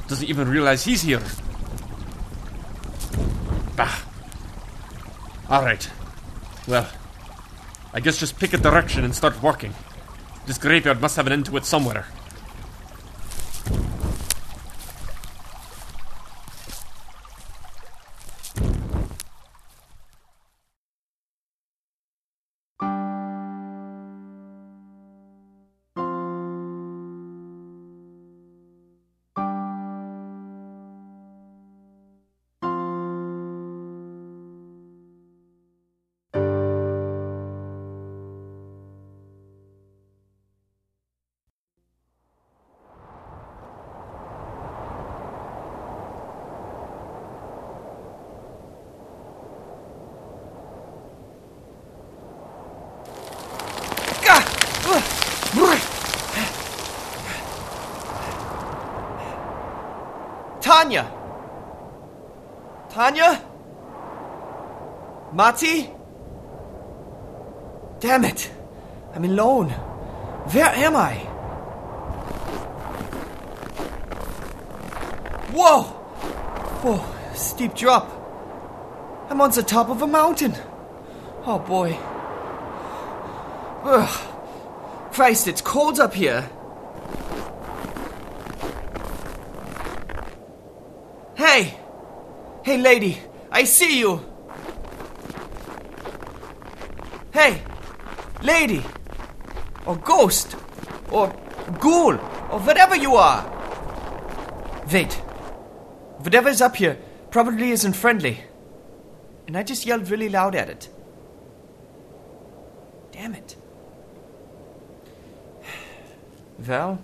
Doesn't 0.08 0.28
even 0.28 0.48
realize 0.48 0.84
he's 0.84 1.02
here. 1.02 1.22
Bah. 3.76 3.98
Alright. 5.50 5.90
Well, 6.66 6.88
I 7.92 8.00
guess 8.00 8.18
just 8.18 8.38
pick 8.38 8.54
a 8.54 8.58
direction 8.58 9.04
and 9.04 9.14
start 9.14 9.42
walking. 9.42 9.74
This 10.46 10.58
graveyard 10.58 11.00
must 11.00 11.16
have 11.16 11.26
an 11.26 11.32
end 11.32 11.46
to 11.46 11.56
it 11.56 11.64
somewhere. 11.64 12.06
Tanya? 62.92 63.42
Mati? 65.32 65.88
Damn 68.00 68.26
it! 68.26 68.50
I'm 69.14 69.24
alone. 69.24 69.70
Where 70.52 70.66
am 70.66 70.96
I? 70.96 71.14
Whoa! 75.54 75.82
Whoa, 76.82 77.34
steep 77.34 77.74
drop. 77.74 78.10
I'm 79.30 79.40
on 79.40 79.52
the 79.52 79.62
top 79.62 79.88
of 79.88 80.02
a 80.02 80.06
mountain. 80.06 80.54
Oh 81.46 81.58
boy. 81.58 81.96
Ugh. 83.84 85.12
Christ, 85.12 85.48
it's 85.48 85.62
cold 85.62 85.98
up 85.98 86.12
here. 86.12 86.42
Hey! 91.36 91.78
Hey, 92.64 92.78
lady, 92.78 93.18
I 93.50 93.64
see 93.64 93.98
you! 93.98 94.24
Hey! 97.32 97.60
Lady! 98.40 98.84
Or 99.84 99.96
ghost! 99.96 100.54
Or 101.10 101.34
ghoul! 101.80 102.14
Or 102.14 102.60
whatever 102.60 102.94
you 102.94 103.16
are! 103.16 103.50
Wait. 104.92 105.12
Whatever's 106.18 106.60
up 106.60 106.76
here 106.76 106.98
probably 107.32 107.72
isn't 107.72 107.94
friendly. 107.94 108.44
And 109.48 109.56
I 109.56 109.64
just 109.64 109.84
yelled 109.84 110.08
really 110.08 110.28
loud 110.28 110.54
at 110.54 110.68
it. 110.68 110.88
Damn 113.10 113.34
it. 113.34 113.56
Well, 116.66 117.00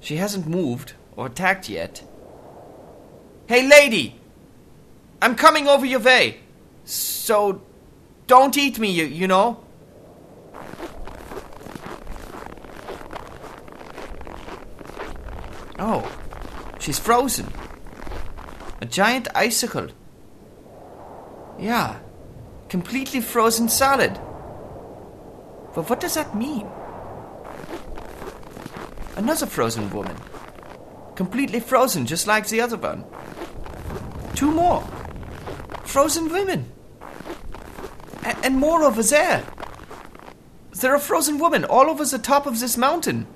she 0.00 0.16
hasn't 0.16 0.46
moved 0.46 0.92
or 1.16 1.26
attacked 1.26 1.70
yet. 1.70 2.02
Hey, 3.46 3.66
lady! 3.66 4.21
I'm 5.22 5.36
coming 5.36 5.68
over 5.68 5.86
your 5.86 6.00
way. 6.00 6.40
So, 6.84 7.62
don't 8.26 8.56
eat 8.58 8.80
me, 8.80 8.90
you, 8.90 9.04
you 9.04 9.28
know? 9.28 9.64
Oh, 15.78 16.10
she's 16.80 16.98
frozen. 16.98 17.46
A 18.80 18.84
giant 18.84 19.28
icicle. 19.36 19.86
Yeah, 21.56 22.00
completely 22.68 23.20
frozen 23.20 23.68
solid. 23.68 24.14
But 25.72 25.88
what 25.88 26.00
does 26.00 26.14
that 26.14 26.34
mean? 26.34 26.66
Another 29.16 29.46
frozen 29.46 29.88
woman. 29.90 30.16
Completely 31.14 31.60
frozen, 31.60 32.06
just 32.06 32.26
like 32.26 32.48
the 32.48 32.60
other 32.60 32.76
one. 32.76 33.04
Two 34.34 34.50
more. 34.50 34.84
Frozen 35.92 36.30
women. 36.30 36.72
A- 38.24 38.38
and 38.46 38.56
more 38.56 38.82
over 38.82 39.02
there. 39.02 39.44
There 40.80 40.94
are 40.94 40.98
frozen 40.98 41.38
women 41.38 41.66
all 41.66 41.90
over 41.90 42.02
the 42.06 42.18
top 42.18 42.46
of 42.46 42.60
this 42.60 42.78
mountain. 42.78 43.26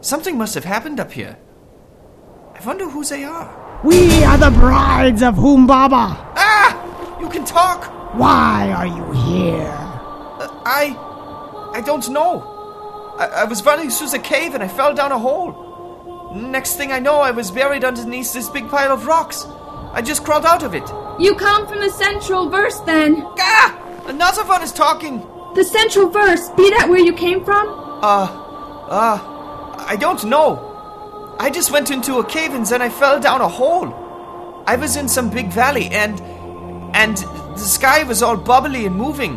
Something 0.00 0.38
must 0.38 0.54
have 0.54 0.64
happened 0.64 0.98
up 0.98 1.12
here. 1.12 1.36
I 2.54 2.64
wonder 2.64 2.88
who 2.88 3.04
they 3.04 3.24
are. 3.24 3.80
We 3.84 4.24
are 4.24 4.38
the 4.38 4.50
brides 4.50 5.22
of 5.22 5.34
Humbaba. 5.34 6.16
Ah! 6.36 7.20
You 7.20 7.28
can 7.28 7.44
talk! 7.44 7.84
Why 8.14 8.72
are 8.74 8.86
you 8.86 9.12
here? 9.12 9.76
Uh, 10.40 10.48
I. 10.64 10.96
I 11.74 11.82
don't 11.82 12.08
know. 12.08 13.14
I, 13.18 13.42
I 13.42 13.44
was 13.44 13.62
running 13.62 13.90
through 13.90 14.08
the 14.08 14.20
cave 14.20 14.54
and 14.54 14.62
I 14.62 14.68
fell 14.68 14.94
down 14.94 15.12
a 15.12 15.18
hole. 15.18 16.32
Next 16.34 16.76
thing 16.76 16.92
I 16.92 16.98
know, 16.98 17.16
I 17.20 17.30
was 17.30 17.50
buried 17.50 17.84
underneath 17.84 18.32
this 18.32 18.48
big 18.48 18.70
pile 18.70 18.90
of 18.90 19.06
rocks. 19.06 19.44
I 19.92 20.00
just 20.00 20.24
crawled 20.24 20.46
out 20.46 20.62
of 20.62 20.74
it. 20.74 20.90
You 21.20 21.34
come 21.34 21.66
from 21.68 21.80
the 21.80 21.90
central 21.90 22.48
verse 22.48 22.80
then. 22.80 23.22
Ah! 23.38 23.76
Another 24.06 24.44
one 24.44 24.62
is 24.62 24.72
talking. 24.72 25.18
The 25.54 25.64
central 25.64 26.08
verse, 26.08 26.48
be 26.50 26.70
that 26.70 26.88
where 26.88 27.00
you 27.00 27.12
came 27.12 27.44
from? 27.44 27.68
Uh, 28.02 28.26
uh, 28.88 29.18
I 29.86 29.96
don't 30.00 30.24
know. 30.24 31.36
I 31.38 31.50
just 31.50 31.70
went 31.70 31.90
into 31.90 32.18
a 32.18 32.24
cave 32.24 32.54
and 32.54 32.64
then 32.66 32.80
I 32.82 32.88
fell 32.88 33.20
down 33.20 33.40
a 33.40 33.48
hole. 33.48 33.94
I 34.66 34.76
was 34.76 34.96
in 34.96 35.08
some 35.08 35.30
big 35.30 35.48
valley 35.48 35.88
and. 35.90 36.20
and 36.94 37.16
the 37.16 37.58
sky 37.58 38.02
was 38.04 38.22
all 38.22 38.36
bubbly 38.36 38.86
and 38.86 38.94
moving. 38.96 39.36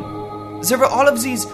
There 0.62 0.78
were 0.78 0.86
all 0.86 1.08
of 1.08 1.22
these 1.22 1.46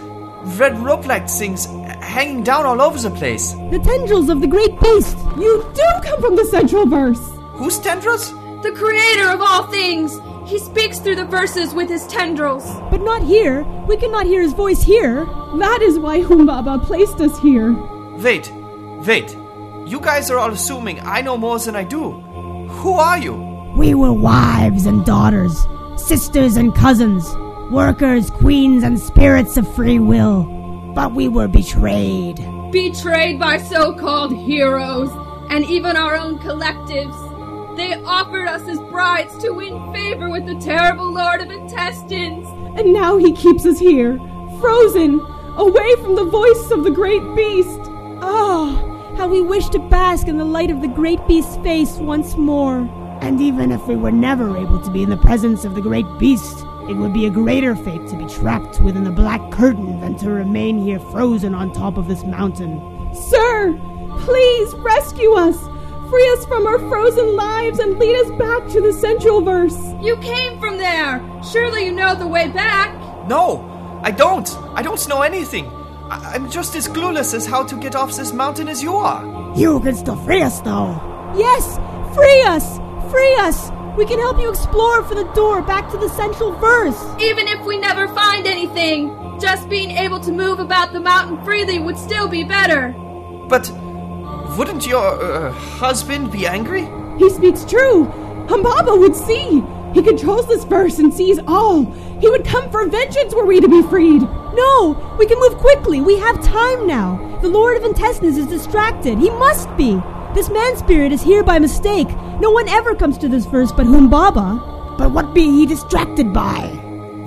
red 0.59 0.77
rope 0.79 1.07
like 1.07 1.27
things 1.27 1.65
hanging 2.01 2.43
down 2.43 2.65
all 2.65 2.81
over 2.81 2.99
the 2.99 3.09
place. 3.09 3.53
The 3.71 3.79
tendrils 3.79 4.29
of 4.29 4.41
the 4.41 4.47
great 4.47 4.79
beast. 4.79 5.17
You 5.37 5.65
do 5.73 5.87
come 6.03 6.21
from 6.21 6.35
the 6.35 6.45
central 6.45 6.85
verse. 6.85 7.19
Whose 7.53 7.79
tendrils? 7.79 8.31
The 8.61 8.71
creator 8.73 9.29
of 9.29 9.41
all 9.41 9.67
things. 9.67 10.19
He 10.49 10.59
speaks 10.59 10.99
through 10.99 11.15
the 11.15 11.25
verses 11.25 11.73
with 11.73 11.89
his 11.89 12.05
tendrils. 12.07 12.65
But 12.91 13.01
not 13.01 13.23
here. 13.23 13.63
We 13.87 13.95
cannot 13.97 14.25
hear 14.25 14.41
his 14.41 14.53
voice 14.53 14.81
here. 14.83 15.25
That 15.57 15.79
is 15.81 15.97
why 15.97 16.21
Humbaba 16.21 16.83
placed 16.83 17.21
us 17.21 17.39
here. 17.39 17.73
Wait, 18.17 18.51
wait. 19.05 19.35
You 19.87 19.99
guys 20.01 20.29
are 20.29 20.37
all 20.37 20.51
assuming 20.51 20.99
I 21.01 21.21
know 21.21 21.37
more 21.37 21.57
than 21.59 21.75
I 21.75 21.83
do. 21.83 22.11
Who 22.81 22.93
are 22.93 23.17
you? 23.17 23.35
We 23.77 23.93
were 23.93 24.11
wives 24.11 24.85
and 24.85 25.05
daughters, 25.05 25.65
sisters 25.95 26.57
and 26.57 26.75
cousins, 26.75 27.33
workers, 27.71 28.29
queens, 28.29 28.83
and 28.83 28.99
spirits 28.99 29.55
of 29.55 29.73
free 29.73 29.99
will. 29.99 30.43
But 30.93 31.13
we 31.13 31.27
were 31.27 31.47
betrayed. 31.47 32.37
Betrayed 32.71 33.39
by 33.39 33.57
so 33.57 33.93
called 33.93 34.35
heroes 34.35 35.09
and 35.49 35.65
even 35.65 35.95
our 35.95 36.15
own 36.15 36.39
collectives. 36.39 37.28
They 37.79 37.93
offered 37.93 38.45
us 38.45 38.67
as 38.67 38.77
brides 38.91 39.37
to 39.37 39.51
win 39.51 39.93
favor 39.93 40.29
with 40.29 40.45
the 40.45 40.55
terrible 40.55 41.13
Lord 41.13 41.39
of 41.39 41.49
Intestines. 41.49 42.45
And 42.77 42.91
now 42.91 43.15
he 43.15 43.31
keeps 43.31 43.65
us 43.65 43.79
here, 43.79 44.17
frozen, 44.59 45.21
away 45.55 45.95
from 46.01 46.15
the 46.15 46.25
voice 46.25 46.71
of 46.71 46.83
the 46.83 46.91
great 46.91 47.23
beast. 47.37 47.79
Ah, 48.21 49.15
how 49.15 49.29
we 49.29 49.39
wish 49.41 49.69
to 49.69 49.79
bask 49.79 50.27
in 50.27 50.37
the 50.37 50.43
light 50.43 50.69
of 50.69 50.81
the 50.81 50.89
great 50.89 51.25
beast's 51.25 51.55
face 51.63 51.95
once 51.99 52.35
more. 52.35 52.79
And 53.21 53.39
even 53.39 53.71
if 53.71 53.87
we 53.87 53.95
were 53.95 54.11
never 54.11 54.57
able 54.57 54.81
to 54.81 54.91
be 54.91 55.01
in 55.03 55.09
the 55.09 55.15
presence 55.15 55.63
of 55.63 55.73
the 55.73 55.81
great 55.81 56.05
beast, 56.19 56.65
It 56.89 56.97
would 56.97 57.13
be 57.13 57.27
a 57.27 57.29
greater 57.29 57.75
fate 57.75 58.07
to 58.07 58.15
be 58.17 58.25
trapped 58.25 58.81
within 58.81 59.03
the 59.03 59.11
black 59.11 59.51
curtain 59.51 60.01
than 60.01 60.15
to 60.17 60.31
remain 60.31 60.79
here 60.79 60.99
frozen 60.99 61.53
on 61.53 61.71
top 61.71 61.97
of 61.97 62.07
this 62.07 62.23
mountain. 62.23 62.81
Sir, 63.13 63.79
please 64.21 64.73
rescue 64.73 65.33
us. 65.33 65.55
Free 66.09 66.27
us 66.37 66.45
from 66.45 66.65
our 66.65 66.79
frozen 66.89 67.35
lives 67.35 67.77
and 67.79 67.99
lead 67.99 68.15
us 68.15 68.31
back 68.31 68.67
to 68.73 68.81
the 68.81 68.93
Central 68.93 69.41
Verse. 69.41 69.77
You 70.01 70.17
came 70.17 70.59
from 70.59 70.77
there. 70.77 71.21
Surely 71.51 71.85
you 71.85 71.91
know 71.91 72.15
the 72.15 72.25
way 72.27 72.47
back. 72.49 72.93
No, 73.27 73.99
I 74.03 74.09
don't. 74.11 74.49
I 74.73 74.81
don't 74.81 75.07
know 75.07 75.21
anything. 75.21 75.67
I- 76.09 76.31
I'm 76.33 76.49
just 76.49 76.75
as 76.75 76.87
clueless 76.87 77.35
as 77.35 77.45
how 77.45 77.63
to 77.63 77.75
get 77.75 77.95
off 77.95 78.15
this 78.17 78.33
mountain 78.33 78.67
as 78.67 78.81
you 78.81 78.95
are. 78.95 79.23
You 79.55 79.79
can 79.81 79.95
still 79.95 80.15
free 80.15 80.41
us, 80.41 80.61
though. 80.61 80.99
Yes, 81.37 81.79
free 82.15 82.41
us. 82.43 82.79
Free 83.11 83.35
us. 83.35 83.71
We 83.95 84.05
can 84.05 84.17
help 84.19 84.39
you 84.39 84.49
explore 84.49 85.03
for 85.03 85.13
the 85.13 85.25
door 85.35 85.61
back 85.61 85.91
to 85.91 85.97
the 85.97 86.09
Central 86.09 86.53
Verse. 86.53 86.99
Even 87.19 87.47
if 87.47 87.63
we 87.65 87.77
never 87.77 88.07
find 88.07 88.47
anything, 88.47 89.15
just 89.39 89.69
being 89.69 89.91
able 89.91 90.19
to 90.21 90.31
move 90.31 90.59
about 90.59 90.91
the 90.91 90.99
mountain 90.99 91.37
freely 91.45 91.77
would 91.77 91.97
still 91.99 92.27
be 92.27 92.43
better. 92.43 92.95
But 93.47 93.69
wouldn't 94.57 94.87
your 94.87 95.21
uh, 95.21 95.51
husband 95.51 96.31
be 96.31 96.45
angry? 96.45 96.87
He 97.17 97.29
speaks 97.29 97.65
true. 97.65 98.05
Humbaba 98.47 98.97
would 98.97 99.15
see. 99.15 99.63
He 99.93 100.03
controls 100.03 100.47
this 100.47 100.63
verse 100.63 100.99
and 100.99 101.13
sees 101.13 101.39
all. 101.47 101.85
He 102.19 102.29
would 102.29 102.45
come 102.45 102.69
for 102.71 102.85
vengeance 102.87 103.33
were 103.33 103.45
we 103.45 103.59
to 103.59 103.67
be 103.67 103.81
freed. 103.83 104.21
No, 104.21 105.15
we 105.17 105.25
can 105.25 105.39
move 105.39 105.57
quickly. 105.57 106.01
We 106.01 106.17
have 106.19 106.43
time 106.43 106.85
now. 106.85 107.39
The 107.41 107.49
Lord 107.49 107.77
of 107.77 107.83
Intestines 107.83 108.37
is 108.37 108.47
distracted. 108.47 109.17
He 109.17 109.29
must 109.29 109.75
be. 109.77 109.99
This 110.33 110.49
man 110.49 110.77
spirit 110.77 111.11
is 111.11 111.21
here 111.21 111.43
by 111.43 111.59
mistake. 111.59 112.07
No 112.39 112.51
one 112.51 112.67
ever 112.69 112.95
comes 112.95 113.17
to 113.19 113.27
this 113.27 113.45
verse 113.45 113.71
but 113.71 113.87
Humbaba. 113.87 114.97
But 114.97 115.11
what 115.11 115.33
be 115.33 115.43
he 115.49 115.65
distracted 115.65 116.33
by? 116.33 116.69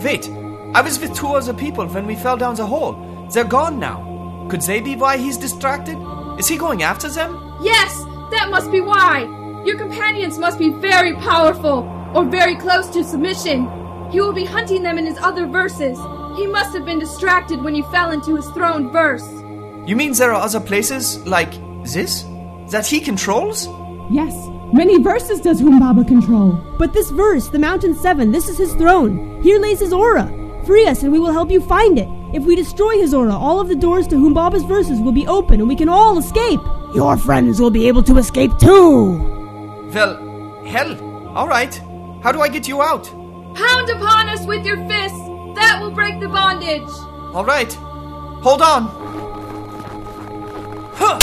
Wait, 0.03 0.29
I 0.75 0.83
was 0.83 0.99
with 0.99 1.15
two 1.15 1.29
other 1.29 1.55
people 1.55 1.87
when 1.87 2.07
we 2.07 2.15
fell 2.15 2.37
down 2.37 2.55
the 2.55 2.67
hole. 2.67 2.93
They're 3.33 3.45
gone 3.45 3.79
now. 3.79 4.47
Could 4.51 4.63
they 4.63 4.81
be 4.81 4.97
why 4.97 5.17
he's 5.17 5.39
distracted? 5.39 5.97
Is 6.39 6.49
he 6.49 6.57
going 6.57 6.83
after 6.83 7.09
them? 7.09 7.57
Yes, 7.61 8.05
that 8.31 8.49
must 8.51 8.71
be 8.71 8.81
why. 8.81 9.23
Your 9.65 9.79
companions 9.79 10.39
must 10.39 10.59
be 10.59 10.71
very 10.71 11.15
powerful 11.17 11.89
or 12.15 12.25
very 12.25 12.57
close 12.57 12.89
to 12.89 13.05
submission. 13.05 13.69
He 14.11 14.21
will 14.21 14.33
be 14.33 14.45
hunting 14.45 14.83
them 14.83 14.99
in 14.99 15.07
his 15.07 15.19
other 15.19 15.47
verses. 15.47 15.99
He 16.37 16.47
must 16.47 16.75
have 16.75 16.85
been 16.85 16.99
distracted 16.99 17.63
when 17.63 17.75
you 17.75 17.85
fell 17.85 18.11
into 18.11 18.37
his 18.37 18.47
throned 18.51 18.93
verse. 18.93 19.27
You 19.87 19.97
mean 19.97 20.13
there 20.13 20.33
are 20.33 20.43
other 20.43 20.61
places 20.61 21.25
like 21.27 21.53
this 21.85 22.25
that 22.71 22.87
he 22.87 23.01
controls? 23.01 23.67
Yes, 24.11 24.35
many 24.73 24.99
verses 25.03 25.41
does 25.41 25.61
Humbaba 25.61 26.07
control. 26.07 26.53
But 26.79 26.93
this 26.93 27.11
verse, 27.11 27.49
the 27.49 27.59
Mountain 27.59 27.95
Seven, 27.95 28.33
this 28.33 28.49
is 28.49 28.59
his 28.59 28.75
throne. 28.75 29.43
Here 29.43 29.59
lays 29.59 29.81
his 29.81 29.93
aura. 29.93 30.27
Free 30.67 30.87
us 30.87 31.03
and 31.03 31.13
we 31.13 31.19
will 31.19 31.33
help 31.33 31.51
you 31.51 31.61
find 31.61 31.99
it. 31.99 32.09
If 32.33 32.45
we 32.45 32.57
destroy 32.57 32.97
his 32.99 33.13
aura, 33.13 33.35
all 33.35 33.61
of 33.61 33.69
the 33.69 33.77
doors 33.77 34.07
to 34.09 34.17
Humbaba's 34.17 34.63
verses 34.63 35.01
will 35.01 35.13
be 35.13 35.27
open 35.27 35.61
and 35.61 35.69
we 35.69 35.77
can 35.77 35.89
all 35.89 36.17
escape. 36.17 36.61
Your 36.95 37.19
friends 37.19 37.61
will 37.61 37.71
be 37.71 37.87
able 37.89 38.03
to 38.05 38.17
escape 38.17 38.53
too. 38.59 39.91
Well, 39.93 40.65
hell. 40.65 40.97
Alright. 41.37 41.77
How 42.23 42.33
do 42.33 42.41
I 42.41 42.49
get 42.49 42.67
you 42.67 42.83
out? 42.83 43.05
Pound 43.55 43.91
upon 43.91 44.31
us 44.31 44.47
with 44.47 44.65
your 44.65 44.79
fists. 44.89 45.19
That 45.57 45.79
will 45.83 45.91
break 45.91 46.21
the 46.21 46.29
bondage. 46.29 46.89
Alright. 47.35 47.75
Hold 47.75 48.63
on. 48.63 48.89
Huh. 50.95 51.19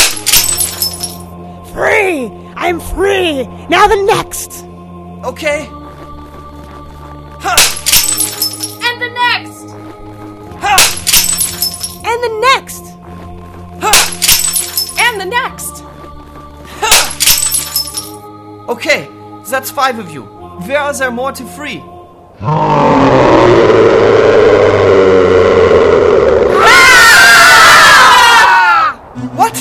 Free! 1.73 2.27
I'm 2.55 2.79
free! 2.79 3.47
Now 3.67 3.87
the 3.87 4.03
next! 4.03 4.63
Okay. 5.23 5.67
Huh. 7.41 7.78
And 12.11 12.23
the 12.23 12.39
next! 12.53 12.83
Huh. 13.79 14.01
And 14.99 15.21
the 15.21 15.25
next! 15.25 15.83
Okay, 18.67 19.07
that's 19.47 19.69
five 19.69 19.99
of 19.99 20.11
you. 20.11 20.23
Where 20.23 20.79
are 20.79 20.93
there 20.93 21.11
more 21.11 21.31
to 21.31 21.45
free? 21.45 21.83
What? 29.35 29.57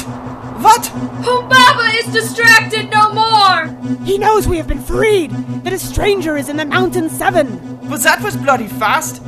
What? 0.62 0.82
Humbaba 1.22 1.98
is 1.98 2.12
distracted 2.12 2.90
no 2.90 3.12
more. 3.12 3.66
He 4.04 4.18
knows 4.18 4.48
we 4.48 4.56
have 4.56 4.66
been 4.66 4.80
freed! 4.80 5.30
That 5.64 5.72
a 5.72 5.78
stranger 5.78 6.36
is 6.36 6.48
in 6.48 6.56
the 6.56 6.64
Mountain 6.64 7.10
Seven! 7.10 7.78
But 7.88 8.02
that 8.02 8.22
was 8.22 8.36
bloody 8.36 8.68
fast. 8.68 9.22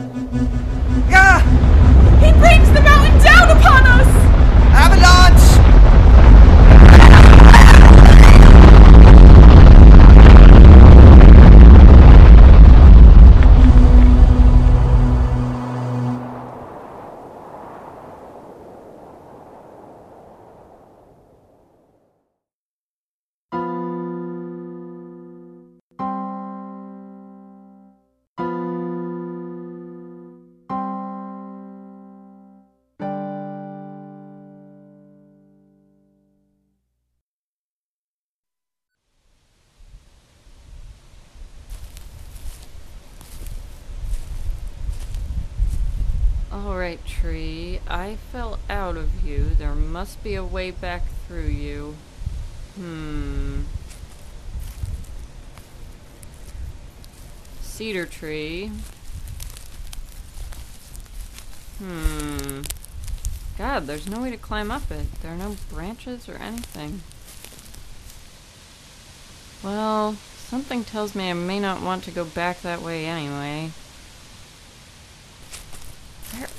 Ah! 1.13 1.41
He 2.23 2.33
brings 2.33 2.71
the 2.73 2.90
Alright, 46.67 47.07
tree. 47.07 47.81
I 47.89 48.17
fell 48.33 48.59
out 48.69 48.99
of 48.99 49.25
you. 49.27 49.51
There 49.57 49.75
must 49.75 50.23
be 50.23 50.35
a 50.35 50.45
way 50.45 50.71
back 50.71 51.03
through 51.27 51.47
you. 51.47 51.97
Hmm. 52.77 53.63
Cedar 57.63 58.05
tree. 58.05 58.71
Hmm. 61.79 62.61
God, 63.57 63.87
there's 63.87 64.07
no 64.07 64.21
way 64.21 64.31
to 64.31 64.37
climb 64.37 64.71
up 64.71 64.91
it. 64.91 65.07
There 65.23 65.33
are 65.33 65.37
no 65.37 65.57
branches 65.71 66.29
or 66.29 66.35
anything. 66.35 67.01
Well, 69.63 70.17
something 70.37 70.85
tells 70.85 71.15
me 71.15 71.31
I 71.31 71.33
may 71.33 71.59
not 71.59 71.81
want 71.81 72.05
to 72.05 72.11
go 72.11 72.27
back 72.27 72.61
that 72.61 72.83
way 72.83 73.07
anyway. 73.07 73.71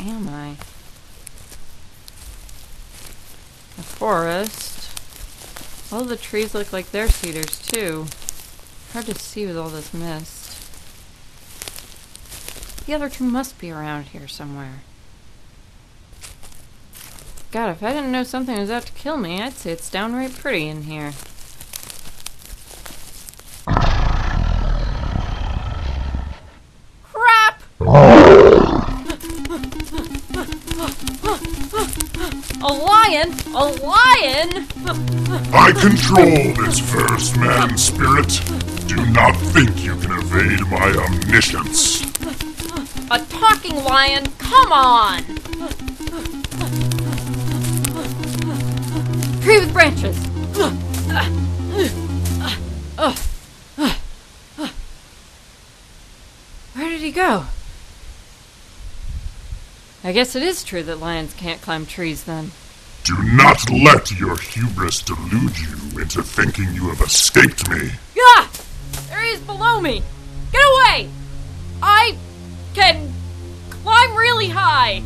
Am 0.02 0.28
I? 0.30 0.49
A 3.78 3.84
forest. 3.84 4.89
All 5.93 6.04
the 6.04 6.18
trees 6.18 6.56
look 6.56 6.74
like 6.74 6.89
they're 6.89 7.08
cedars 7.08 7.62
too. 7.68 8.08
Hard 8.93 9.06
to 9.06 9.14
see 9.14 9.45
with 9.45 9.58
all 9.58 9.70
this 9.70 9.93
mist. 9.93 10.58
The 12.88 12.95
other 12.95 13.10
two 13.10 13.26
must 13.26 13.60
be 13.60 13.70
around 13.70 14.06
here 14.06 14.28
somewhere. 14.28 14.82
God, 17.52 17.70
if 17.70 17.84
I 17.84 17.93
didn't 17.93 18.12
know 18.12 18.24
something 18.24 18.58
was 18.58 18.72
out 18.72 18.88
to 18.88 18.93
kill 18.93 19.18
me, 19.18 19.39
I'd 19.39 19.54
say 19.54 19.72
it's 19.72 19.91
downright 19.91 20.34
pretty 20.34 20.68
in 20.68 20.84
here. 20.84 21.12
Lion? 33.22 33.34
A 33.56 33.64
lion? 33.84 34.68
I 35.54 35.72
control 35.80 36.66
this 36.66 36.80
first 36.80 37.38
man 37.38 37.78
spirit. 37.78 38.42
Do 38.88 39.06
not 39.08 39.36
think 39.38 39.84
you 39.84 39.96
can 39.98 40.12
evade 40.12 40.62
my 40.70 40.92
omniscience. 40.96 42.02
A 43.12 43.20
talking 43.26 43.76
lion? 43.84 44.26
Come 44.38 44.72
on! 44.72 45.24
Tree 49.42 49.60
with 49.60 49.74
branches. 49.74 50.18
Where 56.74 56.90
did 56.90 57.02
he 57.02 57.12
go? 57.12 57.46
I 60.04 60.12
guess 60.14 60.36
it 60.36 60.42
is 60.42 60.64
true 60.64 60.82
that 60.84 61.00
lions 61.00 61.34
can't 61.34 61.62
climb 61.62 61.86
trees 61.86 62.24
then. 62.24 62.52
Do 63.04 63.16
not 63.36 63.70
let 63.70 64.12
your 64.12 64.38
hubris 64.38 65.02
delude 65.02 65.58
you 65.58 65.99
into 65.99 66.22
thinking 66.22 66.74
you 66.74 66.89
have 66.89 67.02
escaped 67.02 67.70
me. 67.70 67.89
Ah! 68.20 68.49
There 69.10 69.24
he 69.24 69.32
is 69.32 69.39
below 69.41 69.82
me! 69.82 70.04
Get 70.52 70.62
away! 70.62 71.10
I. 71.82 72.16
can 72.74 73.12
climb 73.70 74.16
really 74.16 74.49
high. 74.49 75.02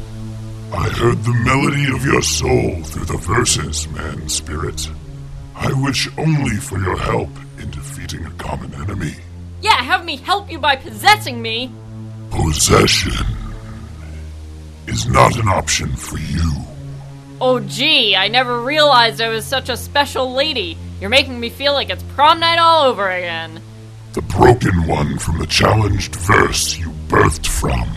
I 0.74 0.90
heard 0.90 1.24
the 1.24 1.34
melody 1.34 1.86
of 1.96 2.06
your 2.06 2.22
soul 2.22 2.84
through 2.84 3.06
the 3.06 3.18
verses, 3.18 3.88
man 3.90 4.28
spirit. 4.28 4.90
I 5.56 5.72
wish 5.82 6.10
only 6.18 6.58
for 6.58 6.78
your 6.78 6.98
help 6.98 7.30
in 7.60 7.72
defeating 7.72 8.26
a 8.26 8.32
common 8.32 8.74
enemy. 8.74 9.16
Yeah, 9.62 9.82
have 9.82 10.04
me 10.04 10.18
help 10.18 10.52
you 10.52 10.60
by 10.60 10.76
possessing 10.76 11.42
me. 11.42 11.72
Possession 12.30 13.26
is 14.88 15.08
not 15.08 15.38
an 15.38 15.48
option 15.48 15.96
for 15.96 16.20
you. 16.20 16.52
Oh, 17.42 17.60
gee, 17.60 18.16
I 18.16 18.30
never 18.30 18.62
realized 18.62 19.20
I 19.20 19.28
was 19.28 19.46
such 19.46 19.68
a 19.68 19.76
special 19.76 20.34
lady. 20.34 20.78
You're 21.02 21.10
making 21.10 21.38
me 21.38 21.50
feel 21.50 21.74
like 21.74 21.90
it's 21.90 22.04
prom 22.16 22.40
night 22.40 22.60
all 22.60 22.86
over 22.86 23.10
again. 23.10 23.62
The 24.14 24.22
broken 24.22 24.88
one 24.88 25.18
from 25.18 25.40
the 25.40 25.46
challenged 25.46 26.16
verse 26.16 26.78
you 26.78 26.92
birthed 27.10 27.46
from. 27.46 27.90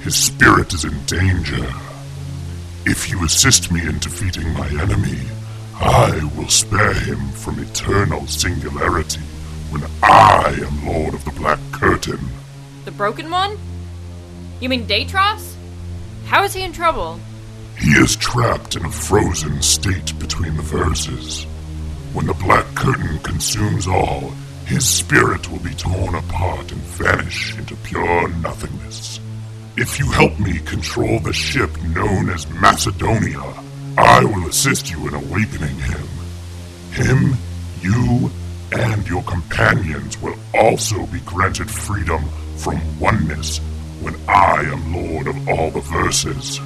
His 0.00 0.16
spirit 0.16 0.72
is 0.72 0.84
in 0.84 1.04
danger. 1.04 1.70
If 2.86 3.10
you 3.10 3.22
assist 3.24 3.70
me 3.70 3.86
in 3.86 3.98
defeating 3.98 4.50
my 4.54 4.66
enemy, 4.68 5.20
I 5.74 6.30
will 6.34 6.48
spare 6.48 6.94
him 6.94 7.28
from 7.32 7.58
eternal 7.58 8.26
singularity 8.26 9.20
when 9.70 9.82
I 10.02 10.56
am 10.66 10.86
Lord 10.86 11.12
of 11.12 11.24
the 11.26 11.30
Black 11.32 11.60
Curtain. 11.70 12.18
The 12.86 12.90
broken 12.92 13.30
one? 13.30 13.58
You 14.60 14.70
mean 14.70 14.86
Datros? 14.86 15.54
How 16.24 16.44
is 16.44 16.54
he 16.54 16.62
in 16.62 16.72
trouble? 16.72 17.20
He 17.78 17.90
is 17.92 18.16
trapped 18.16 18.76
in 18.76 18.84
a 18.84 18.90
frozen 18.90 19.60
state 19.62 20.18
between 20.18 20.56
the 20.56 20.62
verses. 20.62 21.44
When 22.12 22.26
the 22.26 22.34
Black 22.34 22.66
Curtain 22.74 23.18
consumes 23.20 23.86
all, 23.86 24.32
his 24.66 24.88
spirit 24.88 25.50
will 25.50 25.58
be 25.58 25.74
torn 25.74 26.14
apart 26.14 26.70
and 26.72 26.80
vanish 26.82 27.56
into 27.58 27.74
pure 27.76 28.28
nothingness. 28.28 29.20
If 29.76 29.98
you 29.98 30.10
help 30.10 30.38
me 30.38 30.58
control 30.60 31.18
the 31.20 31.32
ship 31.32 31.70
known 31.82 32.30
as 32.30 32.48
Macedonia, 32.50 33.42
I 33.98 34.24
will 34.24 34.48
assist 34.48 34.90
you 34.90 35.08
in 35.08 35.14
awakening 35.14 35.76
him. 35.76 36.06
Him, 36.92 37.36
you, 37.80 38.30
and 38.72 39.06
your 39.08 39.22
companions 39.24 40.20
will 40.20 40.36
also 40.54 41.06
be 41.06 41.20
granted 41.20 41.70
freedom 41.70 42.24
from 42.56 42.80
oneness 42.98 43.58
when 44.00 44.14
I 44.28 44.62
am 44.62 44.94
Lord 44.94 45.26
of 45.26 45.48
all 45.48 45.70
the 45.70 45.80
verses. 45.80 46.60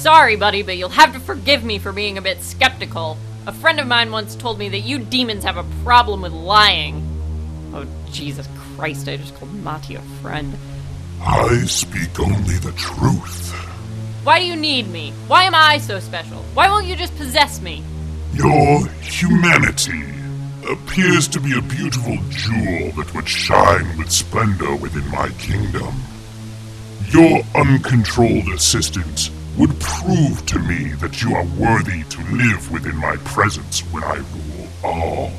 Sorry, 0.00 0.34
buddy, 0.34 0.62
but 0.62 0.78
you'll 0.78 0.88
have 0.88 1.12
to 1.12 1.20
forgive 1.20 1.62
me 1.62 1.78
for 1.78 1.92
being 1.92 2.16
a 2.16 2.22
bit 2.22 2.40
skeptical. 2.40 3.18
A 3.46 3.52
friend 3.52 3.78
of 3.78 3.86
mine 3.86 4.10
once 4.10 4.34
told 4.34 4.58
me 4.58 4.70
that 4.70 4.80
you 4.80 4.98
demons 4.98 5.44
have 5.44 5.58
a 5.58 5.66
problem 5.84 6.22
with 6.22 6.32
lying. 6.32 7.06
Oh, 7.74 7.86
Jesus 8.10 8.48
Christ, 8.56 9.06
I 9.08 9.18
just 9.18 9.34
called 9.34 9.52
Mati 9.56 9.96
a 9.96 10.00
friend. 10.22 10.56
I 11.20 11.66
speak 11.66 12.18
only 12.18 12.54
the 12.54 12.72
truth. 12.78 13.52
Why 14.24 14.38
do 14.38 14.46
you 14.46 14.56
need 14.56 14.88
me? 14.88 15.12
Why 15.26 15.44
am 15.44 15.54
I 15.54 15.76
so 15.76 16.00
special? 16.00 16.38
Why 16.54 16.70
won't 16.70 16.86
you 16.86 16.96
just 16.96 17.14
possess 17.16 17.60
me? 17.60 17.84
Your 18.32 18.86
humanity 19.02 20.02
appears 20.66 21.28
to 21.28 21.40
be 21.40 21.58
a 21.58 21.60
beautiful 21.60 22.16
jewel 22.30 22.90
that 22.92 23.12
would 23.14 23.28
shine 23.28 23.98
with 23.98 24.10
splendor 24.10 24.76
within 24.76 25.06
my 25.10 25.28
kingdom. 25.38 25.94
Your 27.10 27.42
uncontrolled 27.54 28.48
assistance 28.48 29.30
would 29.60 29.78
prove 29.78 30.46
to 30.46 30.58
me 30.58 30.92
that 30.94 31.22
you 31.22 31.34
are 31.34 31.44
worthy 31.58 32.02
to 32.04 32.18
live 32.32 32.72
within 32.72 32.96
my 32.96 33.14
presence 33.16 33.80
when 33.92 34.02
I 34.02 34.16
rule 34.16 34.68
all. 34.82 35.32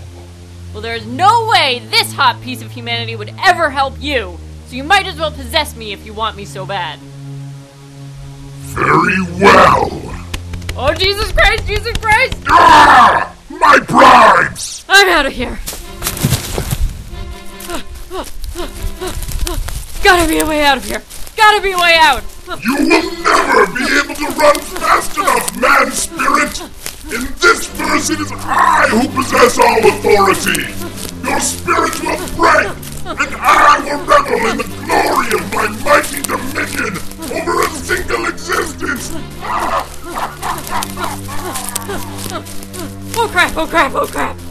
Well, 0.74 0.82
there's 0.84 1.08
no 1.08 1.50
way 1.52 1.82
this 1.90 2.14
hot 2.14 2.40
piece 2.40 2.62
of 2.62 2.70
humanity 2.70 3.16
would 3.16 3.34
ever 3.44 3.72
help 3.72 3.96
you, 4.00 4.38
so 4.68 4.76
you 4.76 4.84
might 4.84 5.08
as 5.08 5.18
well 5.18 5.32
possess 5.32 5.76
me 5.76 5.92
if 5.92 6.06
you 6.06 6.14
want 6.14 6.38
me 6.38 6.46
so 6.46 6.68
bad. 6.68 7.00
Very 8.60 9.24
well. 9.42 9.90
Oh, 10.78 10.94
Jesus 10.94 11.32
Christ, 11.32 11.66
Jesus 11.66 11.98
Christ! 11.98 12.38
Ah! 12.48 13.36
My 13.50 13.80
bribes! 13.80 14.86
I'm 14.88 15.10
out 15.10 15.26
of 15.26 15.34
here. 15.34 15.58
Gotta 20.04 20.28
be 20.30 20.40
a 20.40 20.46
way 20.46 20.64
out 20.64 20.78
of 20.78 20.86
here. 20.86 21.02
Gotta 21.42 21.64
be 21.64 21.72
a 21.72 21.78
way 21.78 21.98
out. 22.00 22.24
You 22.64 22.76
will 22.76 22.86
never 22.86 23.66
be 23.74 23.84
able 23.98 24.14
to 24.14 24.28
run 24.40 24.60
fast 24.60 25.18
enough, 25.18 25.58
man 25.58 25.92
spirit! 25.92 26.62
In 27.12 27.26
this 27.42 27.66
verse, 27.66 28.12
it 28.12 28.20
is 28.20 28.32
I 28.32 28.88
who 28.90 29.10
possess 29.10 29.58
all 29.58 29.80
authority! 29.80 30.70
Your 31.28 31.40
spirit 31.40 32.00
will 32.04 32.22
break, 32.38 32.70
and 33.08 33.36
I 33.36 33.82
will 33.84 34.06
revel 34.06 34.52
in 34.52 34.58
the 34.58 34.70
glory 34.86 35.34
of 35.34 35.44
my 35.52 35.68
mighty 35.84 36.22
dominion 36.22 37.02
over 37.34 37.64
a 37.64 37.70
single 37.70 38.28
existence! 38.28 39.10
Oh 43.18 43.30
crap, 43.32 43.58
oh 43.58 43.66
crap, 43.66 43.96
oh 43.96 44.06
crap. 44.06 44.51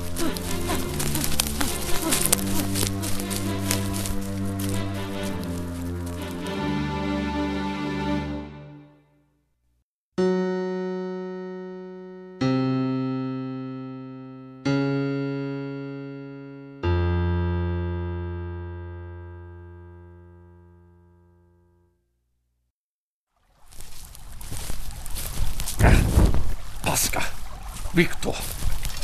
Victor, 27.92 28.30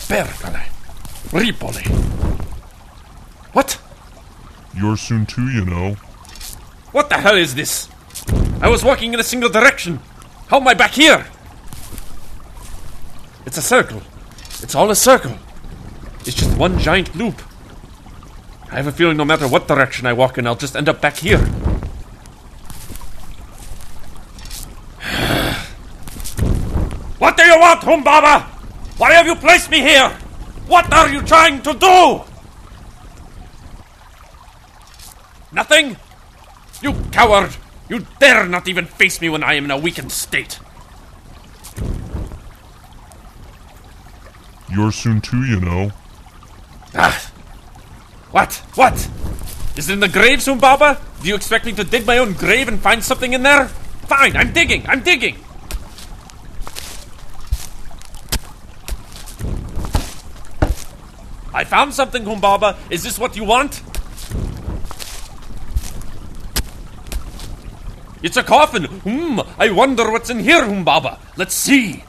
Pergale, 0.08 0.62
Ripoli. 1.32 1.82
What? 3.52 3.80
You're 4.76 4.96
soon 4.96 5.26
too, 5.26 5.48
you 5.48 5.64
know. 5.64 5.94
What 6.92 7.08
the 7.08 7.16
hell 7.16 7.36
is 7.36 7.56
this? 7.56 7.88
I 8.60 8.68
was 8.68 8.84
walking 8.84 9.12
in 9.12 9.18
a 9.18 9.24
single 9.24 9.50
direction. 9.50 9.98
How 10.48 10.58
am 10.60 10.68
I 10.68 10.74
back 10.74 10.92
here? 10.92 11.26
It's 13.44 13.58
a 13.58 13.62
circle. 13.62 14.02
It's 14.62 14.76
all 14.76 14.88
a 14.90 14.96
circle. 14.96 15.36
It's 16.20 16.34
just 16.34 16.56
one 16.56 16.78
giant 16.78 17.16
loop. 17.16 17.42
I 18.70 18.76
have 18.76 18.86
a 18.86 18.92
feeling 18.92 19.16
no 19.16 19.24
matter 19.24 19.48
what 19.48 19.66
direction 19.66 20.06
I 20.06 20.12
walk 20.12 20.38
in, 20.38 20.46
I'll 20.46 20.54
just 20.54 20.76
end 20.76 20.88
up 20.88 21.00
back 21.00 21.16
here. 21.16 21.38
what 27.18 27.36
do 27.36 27.42
you 27.42 27.58
want, 27.58 27.80
Humbaba? 27.80 28.55
Why 28.98 29.12
have 29.12 29.26
you 29.26 29.34
placed 29.36 29.70
me 29.70 29.80
here? 29.80 30.08
What 30.66 30.92
are 30.92 31.08
you 31.08 31.22
trying 31.22 31.62
to 31.62 31.74
do? 31.74 32.22
Nothing? 35.52 35.96
You 36.82 36.94
coward! 37.12 37.56
You 37.88 38.06
dare 38.18 38.46
not 38.46 38.68
even 38.68 38.86
face 38.86 39.20
me 39.20 39.28
when 39.28 39.44
I 39.44 39.54
am 39.54 39.66
in 39.66 39.70
a 39.70 39.78
weakened 39.78 40.12
state. 40.12 40.58
You're 44.70 44.92
soon 44.92 45.20
too, 45.20 45.44
you 45.44 45.60
know. 45.60 45.92
Ah. 46.94 47.30
What? 48.32 48.54
What? 48.74 48.94
Is 49.76 49.88
it 49.88 49.92
in 49.92 50.00
the 50.00 50.08
grave, 50.08 50.40
Humbaba? 50.40 51.00
Do 51.22 51.28
you 51.28 51.34
expect 51.34 51.64
me 51.64 51.72
to 51.72 51.84
dig 51.84 52.06
my 52.06 52.18
own 52.18 52.32
grave 52.32 52.68
and 52.68 52.80
find 52.80 53.04
something 53.04 53.32
in 53.32 53.42
there? 53.42 53.68
Fine, 54.08 54.36
I'm 54.36 54.52
digging, 54.52 54.86
I'm 54.88 55.02
digging. 55.02 55.36
I 61.56 61.64
found 61.64 61.94
something, 61.94 62.22
Humbaba. 62.24 62.76
Is 62.90 63.02
this 63.02 63.18
what 63.18 63.34
you 63.34 63.42
want? 63.44 63.80
It's 68.22 68.36
a 68.36 68.42
coffin. 68.42 68.84
Hmm, 68.84 69.40
I 69.58 69.70
wonder 69.70 70.10
what's 70.10 70.28
in 70.28 70.40
here, 70.40 70.60
Humbaba. 70.60 71.18
Let's 71.38 71.54
see. 71.54 72.04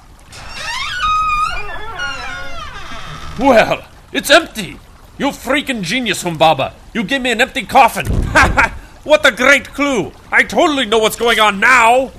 Well, 3.40 3.88
it's 4.12 4.30
empty. 4.30 4.80
You 5.18 5.28
freaking 5.28 5.82
genius, 5.82 6.24
Humbaba. 6.26 6.74
You 6.94 7.06
gave 7.06 7.22
me 7.22 7.32
an 7.32 7.40
empty 7.40 7.64
coffin. 7.64 8.06
what 9.06 9.26
a 9.26 9.32
great 9.32 9.70
clue. 9.74 10.12
I 10.30 10.44
totally 10.44 10.86
know 10.88 10.98
what's 10.98 11.16
going 11.16 11.40
on 11.40 11.62
now. 11.62 12.12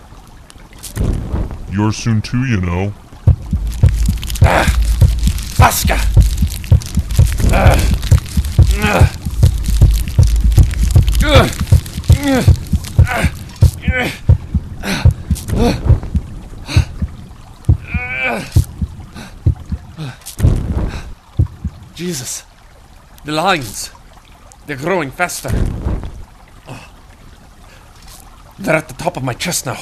You're 1.71 1.93
soon 1.93 2.23
too, 2.23 2.47
you 2.47 2.63
know. 2.63 2.95
Ah. 4.41 4.79
Ah. 5.61 5.71
Ugh. 5.91 5.93
Ugh. 5.93 7.48
Ah. 7.48 7.48
Ugh. 7.48 7.48
Jesus. 21.95 22.45
The 23.25 23.33
lines. 23.33 23.91
They're 24.67 24.77
growing 24.77 25.11
faster. 25.11 25.51
Oh, 26.69 26.89
they're 28.59 28.77
at 28.77 28.89
the 28.89 28.95
top 28.95 29.17
of 29.17 29.25
my 29.25 29.35
chest 29.35 29.67
now. 29.67 29.79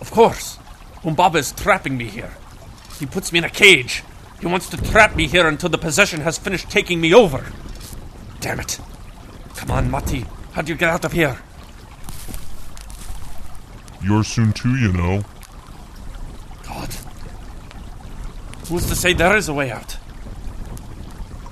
Of 0.00 0.10
course. 0.12 0.56
Humbaba 1.02 1.36
is 1.36 1.50
trapping 1.52 1.96
me 1.96 2.04
here. 2.04 2.32
He 3.00 3.06
puts 3.06 3.32
me 3.32 3.40
in 3.40 3.44
a 3.44 3.50
cage. 3.50 4.04
He 4.40 4.46
wants 4.46 4.68
to 4.70 4.76
trap 4.76 5.16
me 5.16 5.26
here 5.26 5.46
until 5.46 5.68
the 5.68 5.78
possession 5.78 6.20
has 6.20 6.38
finished 6.38 6.70
taking 6.70 7.00
me 7.00 7.12
over. 7.12 7.52
Damn 8.40 8.60
it. 8.60 8.78
Come 9.56 9.70
on, 9.70 9.90
Mati. 9.90 10.24
How 10.52 10.62
do 10.62 10.72
you 10.72 10.78
get 10.78 10.90
out 10.90 11.04
of 11.04 11.12
here? 11.12 11.40
You're 14.02 14.24
soon 14.24 14.52
too, 14.52 14.76
you 14.76 14.92
know. 14.92 15.22
God. 16.66 16.94
Who's 18.68 18.86
to 18.86 18.94
say 18.94 19.12
there 19.12 19.36
is 19.36 19.48
a 19.48 19.54
way 19.54 19.72
out? 19.72 19.96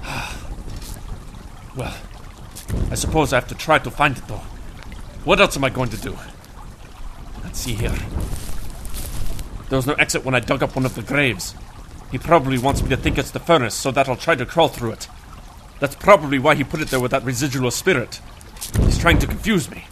well, 1.76 1.96
I 2.90 2.94
suppose 2.94 3.32
I 3.32 3.36
have 3.36 3.48
to 3.48 3.54
try 3.56 3.78
to 3.80 3.90
find 3.90 4.16
it, 4.16 4.28
though. 4.28 4.42
What 5.24 5.40
else 5.40 5.56
am 5.56 5.64
I 5.64 5.70
going 5.70 5.88
to 5.90 5.96
do? 5.96 6.16
Let's 7.42 7.58
see 7.58 7.74
here. 7.74 7.96
There 9.68 9.76
was 9.76 9.86
no 9.86 9.94
exit 9.94 10.24
when 10.24 10.36
I 10.36 10.40
dug 10.40 10.62
up 10.62 10.76
one 10.76 10.86
of 10.86 10.94
the 10.94 11.02
graves. 11.02 11.56
He 12.10 12.18
probably 12.18 12.58
wants 12.58 12.82
me 12.82 12.88
to 12.90 12.96
think 12.96 13.18
it's 13.18 13.30
the 13.30 13.40
furnace 13.40 13.74
so 13.74 13.90
that 13.90 14.08
I'll 14.08 14.16
try 14.16 14.34
to 14.34 14.46
crawl 14.46 14.68
through 14.68 14.92
it. 14.92 15.08
That's 15.80 15.96
probably 15.96 16.38
why 16.38 16.54
he 16.54 16.64
put 16.64 16.80
it 16.80 16.88
there 16.88 17.00
with 17.00 17.10
that 17.10 17.24
residual 17.24 17.70
spirit. 17.70 18.20
He's 18.80 18.98
trying 18.98 19.18
to 19.18 19.26
confuse 19.26 19.70
me. 19.70 19.84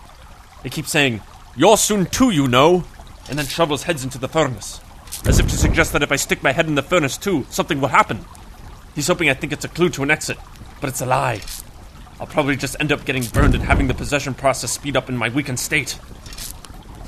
He 0.63 0.71
keeps 0.71 0.91
saying, 0.91 1.21
You're 1.57 1.77
soon 1.77 2.07
too, 2.07 2.31
you 2.31 2.49
know, 2.49 2.85
and 3.29 3.39
then 3.39 3.47
shovels 3.47 3.83
heads 3.83 4.05
into 4.05 4.19
the 4.19 4.29
furnace. 4.29 4.81
As 5.27 5.39
if 5.39 5.49
to 5.49 5.57
suggest 5.57 5.93
that 5.93 6.03
if 6.03 6.13
I 6.13 6.17
stick 6.17 6.43
my 6.43 6.53
head 6.53 6.67
in 6.67 6.75
the 6.75 6.83
furnace 6.83 7.17
too, 7.17 7.47
something 7.51 7.81
will 7.81 7.89
happen. 7.89 8.25
He's 8.95 9.09
hoping 9.09 9.29
I 9.29 9.35
think 9.35 9.53
it's 9.53 9.65
a 9.65 9.69
clue 9.69 9.91
to 9.91 10.03
an 10.03 10.11
exit, 10.11 10.39
but 10.81 10.89
it's 10.89 11.01
a 11.01 11.07
lie. 11.07 11.41
I'll 12.21 12.27
probably 12.27 12.57
just 12.57 12.77
end 12.79 12.93
up 12.93 13.05
getting 13.05 13.25
burned 13.25 13.55
and 13.55 13.65
having 13.65 13.89
the 13.89 13.95
possession 13.95 14.35
process 14.35 14.73
speed 14.73 14.97
up 14.97 15.09
in 15.09 15.17
my 15.17 15.29
weakened 15.29 15.59
state. 15.59 15.93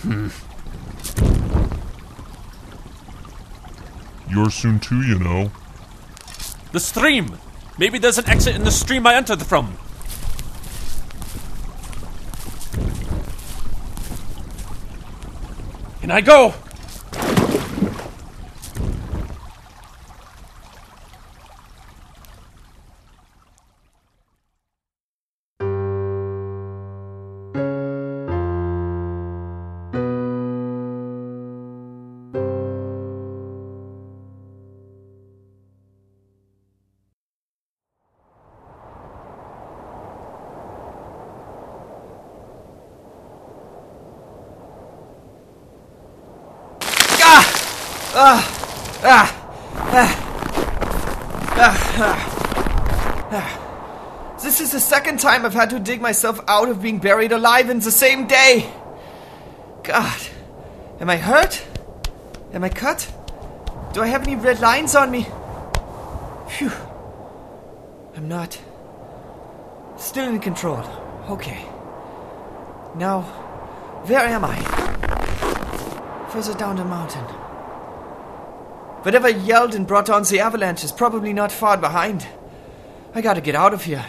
Hmm. 0.03 0.29
You're 4.37 4.51
soon 4.51 4.79
too, 4.81 5.01
you 5.01 5.19
know. 5.19 5.51
The 6.73 6.79
stream! 6.79 7.39
Maybe 7.79 7.99
there's 7.99 8.19
an 8.19 8.29
exit 8.29 8.55
in 8.55 8.65
the 8.65 8.71
stream 8.71 9.07
I 9.07 9.15
entered 9.15 9.43
from. 9.43 9.79
In 16.03 16.11
I 16.11 16.21
go! 16.21 16.53
Time 55.27 55.45
I've 55.45 55.55
had 55.55 55.71
to 55.71 55.81
dig 55.81 56.01
myself 56.01 56.39
out 56.47 56.69
of 56.69 56.81
being 56.81 56.99
buried 56.99 57.33
alive 57.33 57.69
in 57.69 57.81
the 57.81 57.91
same 57.91 58.29
day. 58.29 58.73
God. 59.83 60.21
Am 61.01 61.11
I 61.11 61.17
hurt? 61.17 61.67
Am 62.53 62.63
I 62.63 62.69
cut? 62.69 63.13
Do 63.93 64.03
I 64.03 64.07
have 64.07 64.23
any 64.23 64.37
red 64.37 64.61
lines 64.61 64.95
on 64.95 65.11
me? 65.11 65.27
Phew. 66.49 66.71
I'm 68.15 68.29
not. 68.29 68.57
Still 69.99 70.29
in 70.29 70.39
control. 70.39 70.85
Okay. 71.29 71.61
Now, 72.95 73.23
where 74.07 74.21
am 74.21 74.45
I? 74.45 74.57
Further 76.31 76.55
down 76.55 76.77
the 76.77 76.85
mountain. 76.85 77.25
Whatever 79.03 79.29
yelled 79.29 79.75
and 79.75 79.89
brought 79.89 80.09
on 80.09 80.23
the 80.23 80.39
avalanche 80.39 80.85
is 80.85 80.93
probably 80.93 81.33
not 81.33 81.51
far 81.51 81.77
behind. 81.77 82.29
I 83.13 83.21
gotta 83.23 83.41
get 83.41 83.57
out 83.57 83.75
of 83.75 83.83
here. 83.83 84.07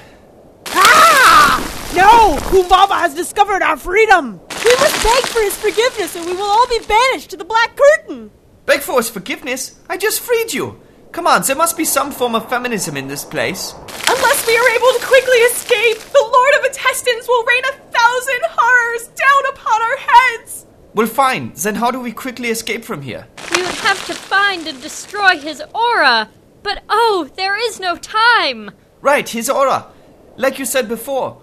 No! 1.98 2.38
Humbaba 2.52 3.00
has 3.00 3.16
discovered 3.16 3.64
our 3.64 3.76
freedom! 3.76 4.40
We 4.64 4.76
must 4.76 5.04
beg 5.04 5.24
for 5.26 5.42
his 5.42 5.58
forgiveness 5.58 6.16
and 6.16 6.28
we 6.28 6.34
will 6.34 6.44
all 6.44 6.68
be 6.68 6.80
banished 6.88 7.32
to 7.32 7.38
the 7.38 7.44
Black 7.44 7.76
Curtain! 7.76 8.30
Beg 8.68 8.82
for 8.82 8.98
his 8.98 9.10
forgiveness? 9.10 9.80
I 9.90 9.98
just 9.98 10.20
freed 10.20 10.54
you. 10.54 10.80
Come 11.12 11.26
on, 11.26 11.42
there 11.42 11.56
must 11.56 11.76
be 11.76 11.86
some 11.86 12.12
form 12.12 12.36
of 12.36 12.48
feminism 12.50 12.98
in 12.98 13.08
this 13.08 13.26
place. 13.26 13.74
Unless 14.08 14.46
we 14.46 14.56
are 14.56 14.70
able 14.76 15.00
to 15.00 15.08
quickly 15.08 15.38
escape, 15.50 15.98
the 15.98 16.30
Lord 16.32 16.54
of 16.60 16.66
Intestines 16.66 17.28
will 17.28 17.44
rain 17.46 17.64
a 17.66 17.74
thousand 17.74 18.42
horrors 18.52 19.08
down 19.08 19.54
upon 19.54 19.82
our 19.82 19.98
heads! 19.98 20.68
Well, 20.94 21.08
fine. 21.08 21.52
Then 21.56 21.74
how 21.74 21.90
do 21.90 22.00
we 22.00 22.12
quickly 22.12 22.50
escape 22.50 22.86
from 22.86 23.02
here? 23.02 23.28
We 23.56 23.64
would 23.64 23.76
have 23.76 24.06
to 24.06 24.14
find 24.14 24.68
and 24.68 24.80
destroy 24.84 25.40
his 25.40 25.64
aura. 25.74 26.30
But 26.62 26.84
oh, 26.90 27.28
there 27.36 27.58
is 27.58 27.80
no 27.80 27.96
time. 27.96 28.70
Right, 29.02 29.28
his 29.28 29.50
aura. 29.50 29.88
Like 30.36 30.60
you 30.60 30.66
said 30.66 30.88
before. 30.88 31.42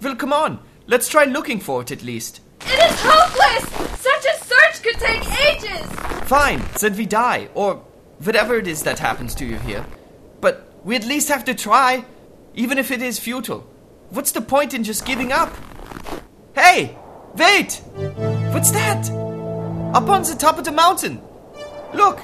Well, 0.00 0.16
come 0.16 0.32
on. 0.32 0.60
Let's 0.86 1.08
try 1.08 1.24
looking 1.24 1.60
for 1.60 1.82
it 1.82 1.90
at 1.90 2.02
least. 2.02 2.40
It 2.62 2.90
is 2.90 3.00
hopeless! 3.02 4.00
Such 4.00 4.24
a 4.24 4.44
search 4.44 4.82
could 4.82 4.98
take 4.98 5.24
ages! 5.40 5.86
Fine, 6.28 6.62
then 6.80 6.96
we 6.96 7.06
die, 7.06 7.48
or 7.54 7.76
whatever 8.24 8.56
it 8.56 8.66
is 8.66 8.82
that 8.84 8.98
happens 8.98 9.34
to 9.36 9.44
you 9.44 9.56
here. 9.56 9.84
But 10.40 10.72
we 10.84 10.96
at 10.96 11.06
least 11.06 11.28
have 11.28 11.44
to 11.46 11.54
try, 11.54 12.04
even 12.54 12.78
if 12.78 12.90
it 12.90 13.02
is 13.02 13.18
futile. 13.18 13.66
What's 14.10 14.32
the 14.32 14.40
point 14.40 14.72
in 14.72 14.84
just 14.84 15.04
giving 15.04 15.32
up? 15.32 15.54
Hey! 16.54 16.96
Wait! 17.34 17.82
What's 18.52 18.70
that? 18.70 19.10
Up 19.94 20.08
on 20.08 20.22
the 20.22 20.36
top 20.38 20.58
of 20.58 20.64
the 20.64 20.72
mountain. 20.72 21.20
Look! 21.92 22.20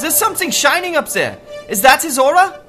There's 0.00 0.14
something 0.14 0.50
shining 0.50 0.96
up 0.96 1.08
there. 1.08 1.38
Is 1.68 1.82
that 1.82 2.02
his 2.02 2.18
aura? 2.18 2.60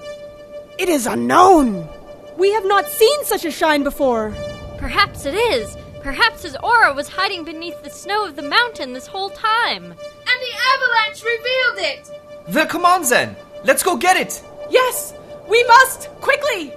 It 0.79 0.89
is 0.89 1.05
unknown! 1.05 1.89
We 2.37 2.53
have 2.53 2.65
not 2.65 2.87
seen 2.87 3.25
such 3.25 3.45
a 3.45 3.51
shine 3.51 3.81
before. 3.81 4.31
Perhaps 4.77 5.25
it 5.25 5.33
is. 5.33 5.75
Perhaps 6.03 6.43
his 6.43 6.55
aura 6.63 6.93
was 6.93 7.09
hiding 7.09 7.43
beneath 7.43 7.81
the 7.81 7.89
snow 7.89 8.25
of 8.25 8.35
the 8.35 8.43
mountain 8.43 8.93
this 8.93 9.07
whole 9.07 9.31
time. 9.31 9.83
And 9.85 9.95
the 9.95 10.53
avalanche 10.73 11.23
revealed 11.23 11.79
it! 11.79 12.11
Well, 12.53 12.67
come 12.67 12.85
on 12.85 13.01
then. 13.09 13.35
Let's 13.63 13.81
go 13.81 13.97
get 13.97 14.17
it. 14.17 14.43
Yes! 14.69 15.15
We 15.49 15.63
must! 15.63 16.09
Quickly! 16.21 16.73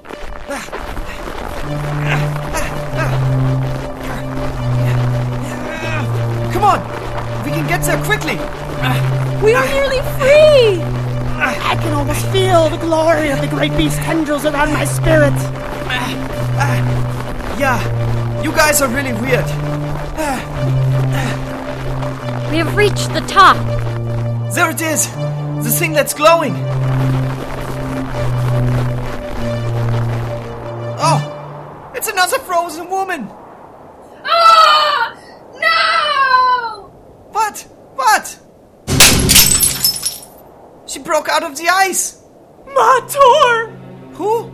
Come 6.52 6.64
on! 6.64 7.44
We 7.44 7.50
can 7.50 7.68
get 7.68 7.82
there 7.82 8.02
quickly! 8.04 8.36
We 9.44 9.52
are 9.52 9.66
nearly 9.66 10.00
free! 10.18 10.99
I 11.42 11.74
can 11.76 11.94
almost 11.94 12.26
feel 12.26 12.68
the 12.68 12.76
glory 12.76 13.30
of 13.30 13.40
the 13.40 13.46
great 13.46 13.74
beast 13.76 13.96
tendrils 13.98 14.44
around 14.44 14.72
my 14.74 14.84
spirit. 14.84 15.32
Uh, 15.32 16.14
uh, 16.58 17.56
yeah, 17.58 18.42
you 18.42 18.52
guys 18.52 18.82
are 18.82 18.88
really 18.88 19.14
weird. 19.14 19.44
Uh, 20.16 20.38
we 22.50 22.58
have 22.58 22.76
reached 22.76 23.12
the 23.14 23.20
top. 23.22 23.56
There 24.54 24.70
it 24.70 24.82
is! 24.82 25.06
The 25.64 25.70
thing 25.70 25.92
that's 25.92 26.12
glowing! 26.12 26.54
Oh! 31.02 31.92
It's 31.94 32.08
another 32.08 32.38
frozen 32.40 32.90
woman! 32.90 33.28
Ah! 34.24 35.14
No! 35.54 36.90
What? 37.30 37.60
What? 37.94 38.38
She 40.90 40.98
broke 40.98 41.28
out 41.28 41.44
of 41.44 41.56
the 41.56 41.68
ice! 41.68 42.20
Mator! 42.66 43.70
Who? 44.14 44.52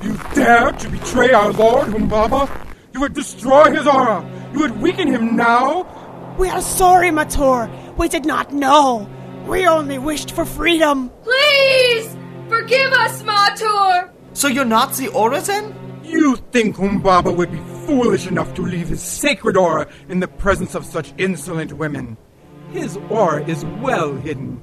You 0.00 0.18
dare 0.34 0.72
to 0.72 0.88
betray 0.88 1.32
our 1.32 1.52
lord, 1.52 1.88
Humbaba? 1.88 2.48
You 2.94 3.00
would 3.00 3.12
destroy 3.12 3.70
his 3.70 3.86
aura! 3.86 4.26
You 4.54 4.60
would 4.60 4.80
weaken 4.80 5.08
him 5.08 5.36
now! 5.36 5.86
We 6.38 6.48
are 6.48 6.62
sorry, 6.62 7.10
Mator. 7.10 7.70
We 7.98 8.08
did 8.08 8.24
not 8.24 8.54
know. 8.54 9.06
We 9.46 9.66
only 9.66 9.98
wished 9.98 10.30
for 10.30 10.46
freedom. 10.46 11.10
Please! 11.22 12.16
Forgive 12.48 12.94
us, 12.94 13.22
Matur! 13.22 14.10
So 14.32 14.48
you're 14.48 14.64
not 14.64 14.94
the 14.94 15.08
aura 15.08 15.42
then? 15.42 15.74
You 16.02 16.36
think 16.52 16.76
Humbaba 16.76 17.36
would 17.36 17.52
be 17.52 17.60
foolish 17.84 18.26
enough 18.26 18.54
to 18.54 18.62
leave 18.62 18.88
his 18.88 19.02
sacred 19.02 19.58
aura 19.58 19.86
in 20.08 20.20
the 20.20 20.28
presence 20.28 20.74
of 20.74 20.86
such 20.86 21.12
insolent 21.18 21.74
women? 21.74 22.16
His 22.70 22.96
aura 23.10 23.44
is 23.44 23.66
well 23.82 24.14
hidden, 24.16 24.62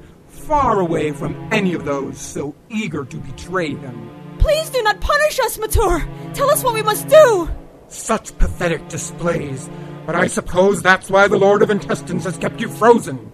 far 0.49 0.79
away 0.79 1.11
from 1.11 1.47
any 1.51 1.75
of 1.75 1.85
those 1.85 2.17
so 2.17 2.55
eager 2.69 3.05
to 3.05 3.17
betray 3.17 3.75
him. 3.75 4.09
Please 4.39 4.71
do 4.71 4.81
not 4.81 4.99
punish 4.99 5.39
us, 5.41 5.57
Matur. 5.57 6.03
Tell 6.33 6.49
us 6.49 6.63
what 6.63 6.73
we 6.73 6.81
must 6.81 7.07
do. 7.07 7.47
Such 7.87 8.35
pathetic 8.39 8.87
displays 8.89 9.69
But 10.07 10.15
I 10.15 10.25
suppose 10.25 10.81
that's 10.81 11.11
why 11.11 11.27
the 11.27 11.37
Lord 11.37 11.61
of 11.61 11.69
Intestines 11.69 12.23
has 12.23 12.35
kept 12.35 12.59
you 12.59 12.67
frozen. 12.67 13.31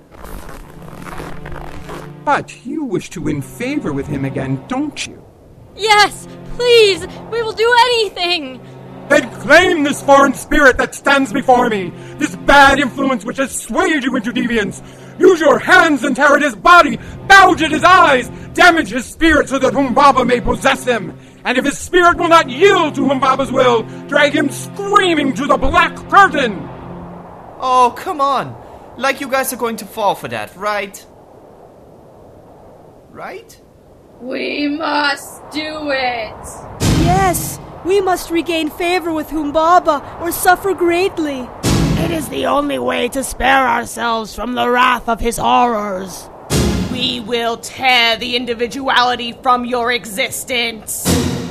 But 2.25 2.65
you 2.65 2.83
wish 2.83 3.09
to 3.11 3.21
win 3.21 3.41
favor 3.41 3.93
with 3.93 4.07
him 4.07 4.25
again, 4.25 4.61
don't 4.67 5.07
you? 5.07 5.23
Yes, 5.73 6.27
please, 6.55 7.07
we 7.31 7.41
will 7.41 7.53
do 7.53 7.73
anything. 7.85 8.59
Then 9.07 9.31
claim 9.39 9.83
this 9.83 10.01
foreign 10.01 10.33
spirit 10.33 10.75
that 10.77 10.93
stands 10.95 11.31
before 11.31 11.69
me, 11.69 11.93
this 12.17 12.35
bad 12.35 12.79
influence 12.79 13.23
which 13.23 13.37
has 13.37 13.57
swayed 13.57 14.03
you 14.03 14.17
into 14.17 14.33
deviance. 14.33 14.81
Use 15.17 15.39
your 15.39 15.59
hands 15.59 16.03
and 16.03 16.15
tear 16.15 16.35
at 16.35 16.41
his 16.41 16.55
body, 16.55 16.97
gouge 17.27 17.61
at 17.61 17.71
his 17.71 17.83
eyes, 17.83 18.29
damage 18.53 18.89
his 18.89 19.05
spirit 19.05 19.49
so 19.49 19.59
that 19.59 19.73
Humbaba 19.73 20.25
may 20.25 20.41
possess 20.41 20.83
him. 20.83 21.17
And 21.45 21.57
if 21.57 21.65
his 21.65 21.77
spirit 21.77 22.17
will 22.17 22.27
not 22.27 22.49
yield 22.49 22.95
to 22.95 23.01
Humbaba's 23.01 23.51
will, 23.51 23.83
drag 24.07 24.33
him 24.33 24.49
screaming 24.49 25.33
to 25.35 25.45
the 25.45 25.57
black 25.57 25.95
curtain. 26.09 26.53
Oh, 27.59 27.93
come 27.95 28.19
on. 28.19 28.61
Like 28.97 29.21
you 29.21 29.29
guys 29.29 29.53
are 29.53 29.57
going 29.57 29.77
to 29.77 29.85
fall 29.85 30.15
for 30.15 30.27
that, 30.27 30.55
right? 30.55 31.05
Right? 33.11 33.61
We 34.21 34.67
must 34.67 35.41
do 35.51 35.91
it. 35.91 36.45
Yes, 37.03 37.59
we 37.85 38.01
must 38.01 38.31
regain 38.31 38.69
favor 38.69 39.13
with 39.13 39.27
Humbaba 39.27 40.21
or 40.21 40.31
suffer 40.31 40.73
greatly. 40.73 41.47
It 41.97 42.11
is 42.11 42.29
the 42.29 42.45
only 42.45 42.77
way 42.77 43.07
to 43.09 43.23
spare 43.23 43.67
ourselves 43.67 44.35
from 44.35 44.53
the 44.55 44.69
wrath 44.69 45.07
of 45.07 45.19
his 45.19 45.37
horrors. 45.37 46.29
We 46.91 47.19
will 47.19 47.57
tear 47.57 48.17
the 48.17 48.35
individuality 48.35 49.31
from 49.31 49.65
your 49.65 49.91
existence. 49.91 51.05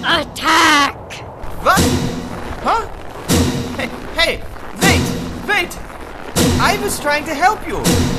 Attack! 0.04 1.12
What? 1.62 1.80
Huh? 2.62 2.88
Hey, 3.76 3.88
hey, 4.14 4.42
wait, 4.80 5.48
wait! 5.48 5.78
I 6.60 6.78
was 6.82 7.00
trying 7.00 7.24
to 7.24 7.34
help 7.34 7.66
you! 7.66 8.13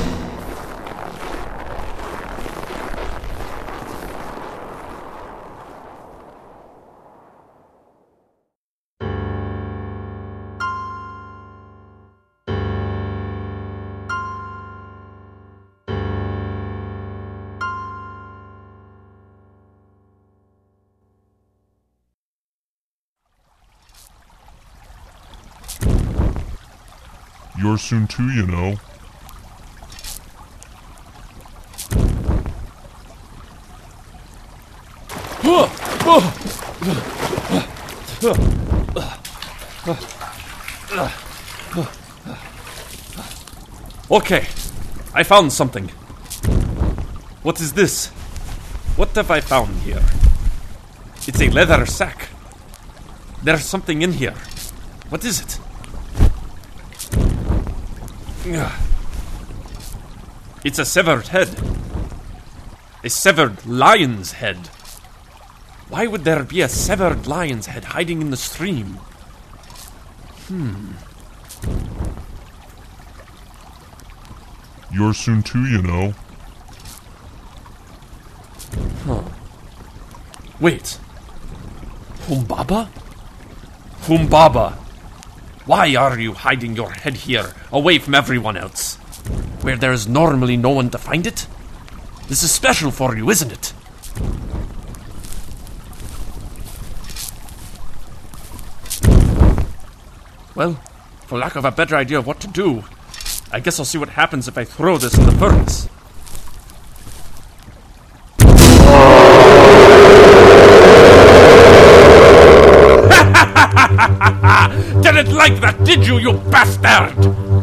Soon 27.78 28.08
too, 28.08 28.30
you 28.32 28.48
know. 28.48 28.78
Okay, 44.10 44.48
I 45.14 45.24
found 45.24 45.52
something. 45.52 45.90
What 47.44 47.60
is 47.60 47.74
this? 47.74 48.08
What 48.96 49.10
have 49.16 49.30
I 49.30 49.42
found 49.42 49.76
here? 49.82 50.02
It's 51.28 51.42
a 51.42 51.50
leather 51.50 51.86
sack. 51.86 52.30
There's 53.44 53.66
something 53.66 54.02
in 54.02 54.14
here. 54.14 54.36
What 55.10 55.24
is 55.26 55.42
it? 55.42 55.60
It's 60.64 60.78
a 60.78 60.86
severed 60.86 61.28
head. 61.28 61.50
A 63.04 63.10
severed 63.10 63.66
lion's 63.66 64.34
head. 64.34 64.58
Why 65.90 66.06
would 66.06 66.26
there 66.26 66.44
be 66.44 66.62
a 66.62 66.70
severed 66.70 67.26
lion's 67.26 67.66
head 67.66 67.86
hiding 67.86 68.22
in 68.22 68.30
the 68.30 68.38
stream? 68.38 69.00
Hmm. 70.48 70.92
You're 74.92 75.16
soon 75.16 75.42
too, 75.42 75.66
you 75.66 75.82
know. 75.82 76.14
Huh. 79.06 79.24
Wait. 80.60 81.00
Humbaba? 82.28 82.90
Humbaba! 84.02 84.85
Why 85.66 85.96
are 85.96 86.20
you 86.20 86.34
hiding 86.34 86.76
your 86.76 86.92
head 86.92 87.16
here, 87.16 87.56
away 87.72 87.98
from 87.98 88.14
everyone 88.14 88.56
else? 88.56 88.98
Where 89.62 89.76
there 89.76 89.94
is 89.94 90.08
normally 90.08 90.58
no 90.58 90.70
one 90.70 90.92
to 90.92 91.00
find 91.00 91.26
it? 91.26 91.48
This 92.28 92.44
is 92.44 92.52
special 92.52 92.92
for 92.92 93.18
you, 93.18 93.32
isn't 93.32 93.52
it? 93.52 93.74
Well, 100.54 100.80
for 101.26 101.40
lack 101.40 101.56
of 101.56 101.66
a 101.66 101.72
better 101.72 101.96
idea 101.96 102.20
of 102.20 102.28
what 102.28 102.40
to 102.42 102.48
do, 102.48 102.84
I 103.52 103.60
guess 103.60 103.80
I'll 103.80 103.86
see 103.86 103.98
what 103.98 104.10
happens 104.10 104.48
if 104.48 104.60
I 104.60 104.66
throw 104.66 105.00
this 105.00 105.18
in 105.18 105.26
the 105.26 105.32
furnace. 105.32 105.90
You, 116.16 116.32
you 116.32 116.38
bastard? 116.50 117.18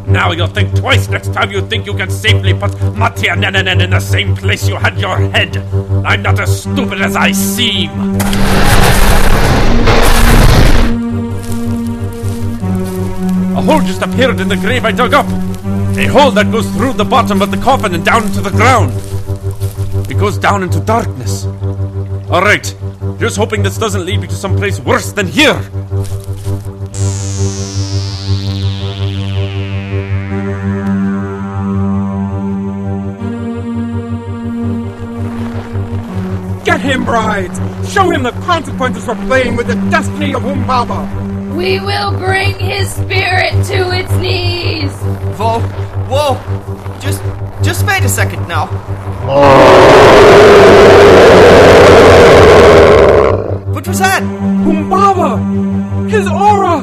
Now 0.07 0.33
you'll 0.33 0.47
think 0.47 0.77
twice 0.77 1.09
next 1.09 1.33
time 1.33 1.51
you 1.51 1.67
think 1.69 1.87
you 1.87 1.95
can 1.95 2.11
safely 2.11 2.53
put 2.53 2.73
Mati 2.95 3.29
Enenenen 3.29 3.83
in 3.83 3.91
the 3.91 4.01
same 4.01 4.37
place 4.37 4.69
you 4.69 4.77
had 4.77 4.99
your 4.99 5.17
head. 5.17 5.57
I'm 6.05 6.23
not 6.23 6.39
as 6.39 6.63
stupid 6.63 7.01
as 7.01 7.17
I 7.17 7.33
seem. 7.33 7.91
A 13.57 13.63
hole 13.63 13.81
just 13.81 14.03
appeared 14.03 14.39
in 14.41 14.49
the 14.49 14.57
grave 14.57 14.85
I 14.85 14.93
dug 14.93 15.15
up. 15.15 15.27
A 15.97 16.07
hole 16.07 16.31
that 16.33 16.51
goes 16.53 16.71
through 16.73 16.93
the 16.95 17.05
bottom 17.05 17.41
of 17.41 17.51
the 17.51 17.57
coffin 17.57 17.95
and 17.95 18.05
down 18.05 18.25
into 18.25 18.43
the 18.43 18.51
ground. 18.51 18.93
It 20.11 20.19
goes 20.19 20.37
down 20.37 20.63
into 20.63 20.81
darkness. 20.81 21.47
Alright, 22.31 22.77
just 23.19 23.37
hoping 23.37 23.63
this 23.63 23.79
doesn't 23.79 24.05
lead 24.05 24.21
me 24.21 24.27
to 24.27 24.35
some 24.35 24.57
place 24.57 24.79
worse 24.79 25.13
than 25.13 25.27
here. 25.27 25.59
Get 37.03 37.09
brides! 37.09 37.59
Show 37.93 38.11
him 38.11 38.23
the 38.23 38.31
consequences 38.47 39.05
for 39.05 39.15
playing 39.15 39.57
with 39.57 39.67
the 39.67 39.75
destiny 39.91 40.35
of 40.35 40.43
Humbaba. 40.43 41.55
We 41.55 41.81
will 41.81 42.17
bring 42.17 42.57
his 42.59 42.93
spirit 42.93 43.53
to 43.67 43.91
its 43.91 44.13
knees. 44.19 44.93
Whoa, 45.37 45.61
whoa! 46.09 46.99
Just, 47.01 47.21
just 47.63 47.87
wait 47.87 48.05
a 48.05 48.09
second 48.09 48.47
now. 48.47 48.67
What 53.73 53.89
was 53.89 53.99
that? 53.99 54.23
Humbaba! 54.23 56.09
His 56.09 56.29
aura! 56.29 56.83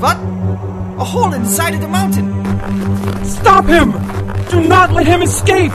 What? 0.00 0.16
A 1.00 1.04
hole 1.04 1.32
inside 1.32 1.74
of 1.74 1.80
the 1.80 1.88
mountain. 1.88 3.24
Stop 3.24 3.66
him! 3.66 4.11
Do 4.52 4.60
not 4.68 4.92
let 4.92 5.06
him 5.06 5.22
escape! 5.22 5.72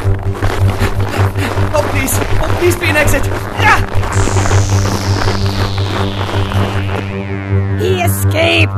Oh, 1.73 1.81
please. 1.91 2.11
Oh, 2.13 2.55
please 2.59 2.75
be 2.75 2.85
an 2.85 2.95
exit. 2.95 3.23
Ah! 3.25 3.81
He 7.81 8.01
escaped! 8.01 8.71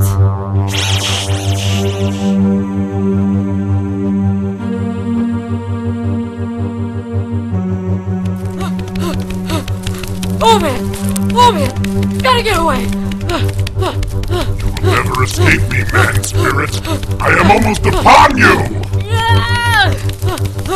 Oh 10.42 10.60
man! 10.62 10.80
Oh 11.36 11.52
man! 11.52 11.72
Gotta 12.20 12.42
get 12.42 12.58
away! 12.58 12.88
You'll 14.82 14.94
never 14.94 15.24
escape 15.24 15.62
me, 15.70 15.84
man 15.92 16.24
spirit. 16.24 16.88
I 17.22 17.38
am 17.38 17.52
almost 17.52 17.86
upon 17.86 18.38
you. 18.38 18.89
A 20.72 20.76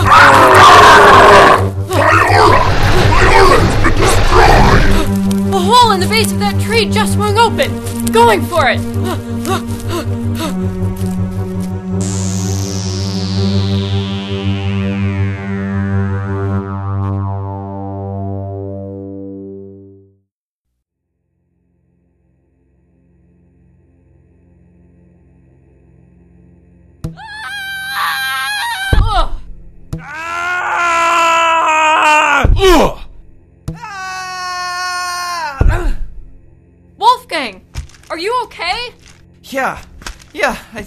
hole 5.60 5.92
in 5.92 6.00
the 6.00 6.08
base 6.10 6.32
of 6.32 6.40
that 6.40 6.60
tree 6.64 6.90
just 6.90 7.14
swung 7.14 7.38
open! 7.38 8.06
Going 8.12 8.42
for 8.44 8.70
it! 8.70 8.80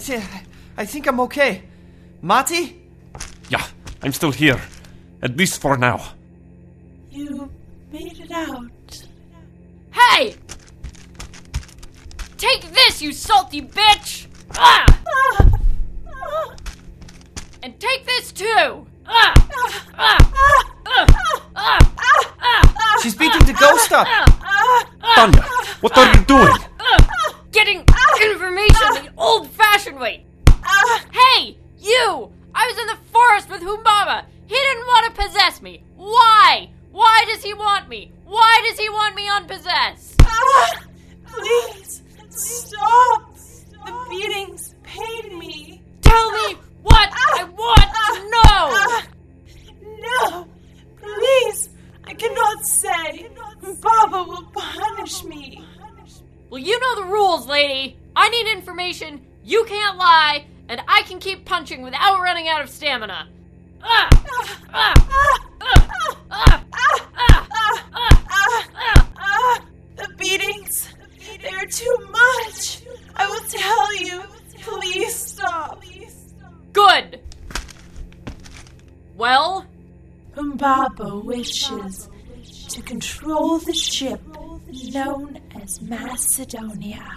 Yeah, 0.07 0.25
I, 0.77 0.83
I 0.83 0.85
think 0.85 1.05
I'm 1.05 1.19
okay. 1.21 1.63
Mati? 2.21 2.81
Yeah, 3.49 3.65
I'm 4.01 4.13
still 4.13 4.31
here. 4.31 4.61
At 5.21 5.35
least 5.35 5.59
for 5.59 5.75
now. 5.75 6.13
You 7.11 7.51
made 7.91 8.17
it 8.17 8.31
out. 8.31 8.71
Hey! 9.91 10.35
Take 12.37 12.61
this, 12.71 13.01
you 13.01 13.11
salty 13.11 13.61
bitch! 13.61 14.27
Ah! 14.55 14.85
And 17.61 17.77
take 17.77 18.05
this 18.05 18.31
too! 18.31 18.87
Ah! 19.05 19.33
Ah! 19.93 20.17
Ah! 20.85 21.05
Ah! 21.55 21.93
Ah! 22.39 22.99
She's 23.03 23.15
beating 23.15 23.43
the 23.43 23.53
ghost 23.53 23.91
up! 23.91 24.07
Tanya, 25.15 25.41
what 25.81 25.97
are 25.97 26.15
you 26.15 26.23
doing? 26.23 26.53
Getting 27.51 27.83
information 28.21 28.87
the 28.93 29.09
old 29.17 29.49
fashioned 29.97 30.01
way! 30.01 30.25
Uh, 30.47 30.99
hey! 31.11 31.57
You! 31.79 32.31
I 32.53 32.67
was 32.67 32.77
in 32.79 32.87
the 32.87 32.97
forest 33.11 33.49
with 33.49 33.61
Humbaba! 33.61 34.25
He 34.47 34.55
didn't 34.55 34.85
want 34.85 35.15
to 35.15 35.23
possess 35.23 35.61
me! 35.61 35.83
Why? 35.95 36.69
Why 36.91 37.25
does 37.27 37.43
he 37.43 37.53
want 37.53 37.89
me? 37.89 38.11
Why 38.25 38.61
does 38.67 38.79
he 38.79 38.89
want 38.89 39.15
me 39.15 39.27
unpossessed? 39.29 40.17
Please 41.27 42.03
stop. 42.29 43.35
The 43.85 44.07
beatings 44.09 44.75
pain 44.83 45.39
me. 45.39 45.81
Tell 46.01 46.31
me 46.31 46.57
what 46.81 47.09
ah, 47.11 47.39
I 47.39 47.43
want 47.43 47.79
to 47.79 47.87
ah, 47.95 48.27
know! 48.33 48.63
Ah. 48.73 49.07
No, 49.99 50.47
please. 51.01 51.69
I 52.05 52.13
cannot 52.13 52.65
say. 52.65 53.29
Baba 53.81 54.23
will 54.23 54.43
punish 54.53 55.23
me. 55.23 55.63
Well, 56.49 56.61
you 56.61 56.79
know 56.79 57.03
the 57.03 57.11
rules, 57.11 57.47
lady. 57.47 57.97
I 58.15 58.29
need 58.29 58.47
information, 58.51 59.21
you 59.47 59.63
can't 59.63 59.97
lie, 59.97 60.45
and 60.67 60.81
I 60.89 61.03
can 61.03 61.19
keep 61.19 61.45
punching 61.45 61.81
without 61.81 62.21
running 62.21 62.49
out 62.49 62.61
of 62.61 62.69
stamina. 62.69 63.29
The 69.95 70.09
beatings. 70.17 70.93
They're 71.41 71.65
too 71.65 71.97
much. 72.11 72.83
I 73.15 73.27
will 73.27 73.47
tell 73.47 73.95
you. 73.95 74.23
Please 74.59 75.15
stop. 75.15 75.81
Good. 76.73 77.21
Well, 79.15 79.65
Humbaba 80.35 81.23
wishes 81.23 82.09
to 82.67 82.81
control 82.81 83.59
the 83.59 83.73
ship 83.73 84.21
known 84.91 85.39
as 85.61 85.81
Macedonia. 85.81 87.15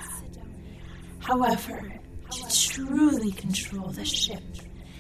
However, 1.19 2.00
truly 2.87 3.33
control 3.33 3.89
the 3.89 4.05
ship, 4.05 4.43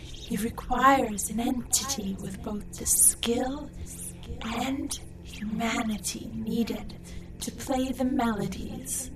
he 0.02 0.36
requires 0.36 1.30
an 1.30 1.40
entity 1.40 2.16
with 2.20 2.42
both 2.42 2.78
the 2.78 2.86
skill 2.86 3.68
and 4.56 4.98
humanity 5.22 6.30
needed 6.34 6.94
to 7.40 7.50
play 7.52 7.90
the 7.92 8.04
melodies. 8.04 9.10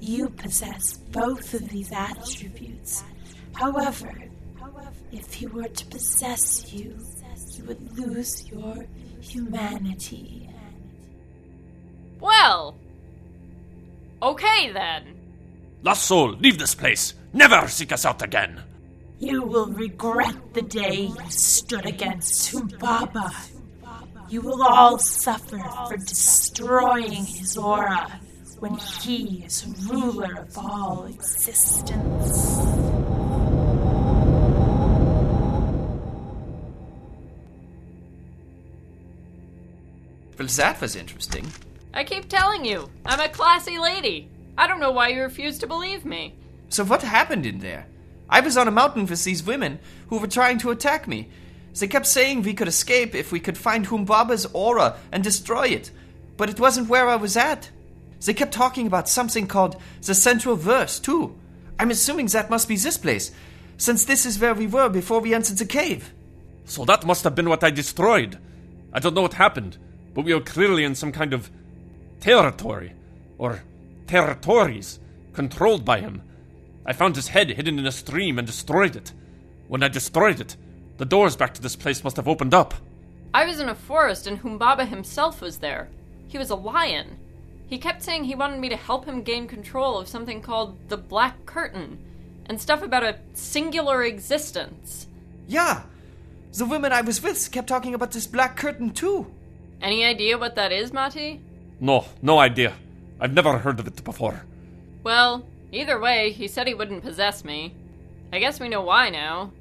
You 0.00 0.28
possess 0.28 0.98
both 1.10 1.54
of 1.54 1.68
these 1.68 1.90
attributes. 1.92 3.02
However, 3.54 4.12
if 5.10 5.32
he 5.32 5.46
were 5.46 5.68
to 5.68 5.86
possess 5.86 6.72
you, 6.72 6.96
you 7.52 7.64
would 7.64 7.98
lose 7.98 8.46
your 8.48 8.86
humanity. 9.20 10.48
well. 12.20 12.76
Okay 14.22 14.72
then. 14.72 15.14
Lost 15.82 16.04
soul, 16.06 16.32
leave 16.32 16.58
this 16.58 16.74
place. 16.74 17.14
Never 17.36 17.68
seek 17.68 17.92
us 17.92 18.06
out 18.06 18.22
again. 18.22 18.62
You 19.18 19.42
will 19.42 19.66
regret 19.66 20.54
the 20.54 20.62
day 20.62 21.10
you 21.12 21.30
stood 21.30 21.84
against 21.84 22.50
Humbaba. 22.50 23.30
You 24.30 24.40
will 24.40 24.62
all 24.62 24.98
suffer 24.98 25.62
for 25.86 25.98
destroying 25.98 27.26
his 27.26 27.58
aura 27.58 28.20
when 28.60 28.76
he 28.76 29.44
is 29.44 29.66
ruler 29.86 30.46
of 30.48 30.56
all 30.56 31.04
existence. 31.04 32.56
Well, 40.38 40.48
that 40.48 40.80
was 40.80 40.96
interesting. 40.96 41.46
I 41.92 42.02
keep 42.04 42.30
telling 42.30 42.64
you, 42.64 42.88
I'm 43.04 43.20
a 43.20 43.28
classy 43.28 43.78
lady. 43.78 44.30
I 44.56 44.66
don't 44.66 44.80
know 44.80 44.90
why 44.90 45.08
you 45.08 45.20
refuse 45.20 45.58
to 45.58 45.66
believe 45.66 46.06
me. 46.06 46.34
So, 46.68 46.84
what 46.84 47.02
happened 47.02 47.46
in 47.46 47.60
there? 47.60 47.86
I 48.28 48.40
was 48.40 48.56
on 48.56 48.68
a 48.68 48.72
mountain 48.72 49.06
with 49.06 49.24
these 49.24 49.44
women 49.44 49.78
who 50.08 50.18
were 50.18 50.26
trying 50.26 50.58
to 50.58 50.70
attack 50.70 51.06
me. 51.06 51.28
They 51.78 51.86
kept 51.86 52.06
saying 52.06 52.42
we 52.42 52.54
could 52.54 52.68
escape 52.68 53.14
if 53.14 53.30
we 53.30 53.40
could 53.40 53.58
find 53.58 53.86
Humbaba's 53.86 54.46
aura 54.52 54.96
and 55.12 55.22
destroy 55.22 55.68
it, 55.68 55.90
but 56.36 56.50
it 56.50 56.58
wasn't 56.58 56.88
where 56.88 57.08
I 57.08 57.16
was 57.16 57.36
at. 57.36 57.70
They 58.24 58.34
kept 58.34 58.52
talking 58.52 58.86
about 58.86 59.08
something 59.08 59.46
called 59.46 59.80
the 60.02 60.14
Central 60.14 60.56
Verse, 60.56 60.98
too. 60.98 61.36
I'm 61.78 61.90
assuming 61.90 62.26
that 62.28 62.50
must 62.50 62.66
be 62.66 62.76
this 62.76 62.96
place, 62.96 63.30
since 63.76 64.04
this 64.04 64.24
is 64.24 64.38
where 64.38 64.54
we 64.54 64.66
were 64.66 64.88
before 64.88 65.20
we 65.20 65.34
entered 65.34 65.58
the 65.58 65.66
cave. 65.66 66.12
So 66.64 66.84
that 66.86 67.06
must 67.06 67.24
have 67.24 67.34
been 67.34 67.48
what 67.48 67.62
I 67.62 67.70
destroyed. 67.70 68.38
I 68.92 68.98
don't 68.98 69.14
know 69.14 69.22
what 69.22 69.34
happened, 69.34 69.76
but 70.14 70.24
we 70.24 70.32
were 70.34 70.40
clearly 70.40 70.82
in 70.82 70.94
some 70.94 71.12
kind 71.12 71.34
of 71.34 71.50
territory, 72.20 72.94
or 73.38 73.62
territories, 74.06 74.98
controlled 75.34 75.84
by 75.84 76.00
him. 76.00 76.22
I 76.86 76.92
found 76.92 77.16
his 77.16 77.28
head 77.28 77.50
hidden 77.50 77.78
in 77.78 77.86
a 77.86 77.92
stream 77.92 78.38
and 78.38 78.46
destroyed 78.46 78.96
it. 78.96 79.12
When 79.68 79.82
I 79.82 79.88
destroyed 79.88 80.40
it, 80.40 80.56
the 80.98 81.04
doors 81.04 81.36
back 81.36 81.52
to 81.54 81.62
this 81.62 81.76
place 81.76 82.04
must 82.04 82.16
have 82.16 82.28
opened 82.28 82.54
up. 82.54 82.72
I 83.34 83.44
was 83.44 83.60
in 83.60 83.68
a 83.68 83.74
forest 83.74 84.26
and 84.26 84.40
Humbaba 84.40 84.86
himself 84.86 85.42
was 85.42 85.58
there. 85.58 85.88
He 86.28 86.38
was 86.38 86.50
a 86.50 86.54
lion. 86.54 87.18
He 87.66 87.78
kept 87.78 88.02
saying 88.02 88.24
he 88.24 88.34
wanted 88.34 88.60
me 88.60 88.68
to 88.68 88.76
help 88.76 89.04
him 89.04 89.22
gain 89.22 89.48
control 89.48 89.98
of 89.98 90.08
something 90.08 90.40
called 90.40 90.78
the 90.88 90.96
Black 90.96 91.44
Curtain, 91.46 91.98
and 92.46 92.60
stuff 92.60 92.82
about 92.82 93.02
a 93.02 93.18
singular 93.34 94.04
existence. 94.04 95.08
Yeah, 95.48 95.82
the 96.52 96.64
women 96.64 96.92
I 96.92 97.00
was 97.00 97.22
with 97.22 97.50
kept 97.50 97.68
talking 97.68 97.94
about 97.94 98.12
this 98.12 98.26
black 98.26 98.56
curtain, 98.56 98.90
too. 98.90 99.26
Any 99.82 100.04
idea 100.04 100.38
what 100.38 100.54
that 100.54 100.72
is, 100.72 100.92
Mati? 100.92 101.40
No, 101.80 102.06
no 102.22 102.38
idea. 102.38 102.74
I've 103.20 103.34
never 103.34 103.58
heard 103.58 103.80
of 103.80 103.86
it 103.86 104.04
before. 104.04 104.44
Well, 105.02 105.44
either 105.72 105.98
way, 105.98 106.32
he 106.32 106.48
said 106.48 106.66
he 106.66 106.74
wouldn't 106.74 107.02
possess 107.02 107.44
me. 107.44 107.74
I 108.32 108.38
guess 108.38 108.60
we 108.60 108.68
know 108.68 108.82
why 108.82 109.10
now. 109.10 109.52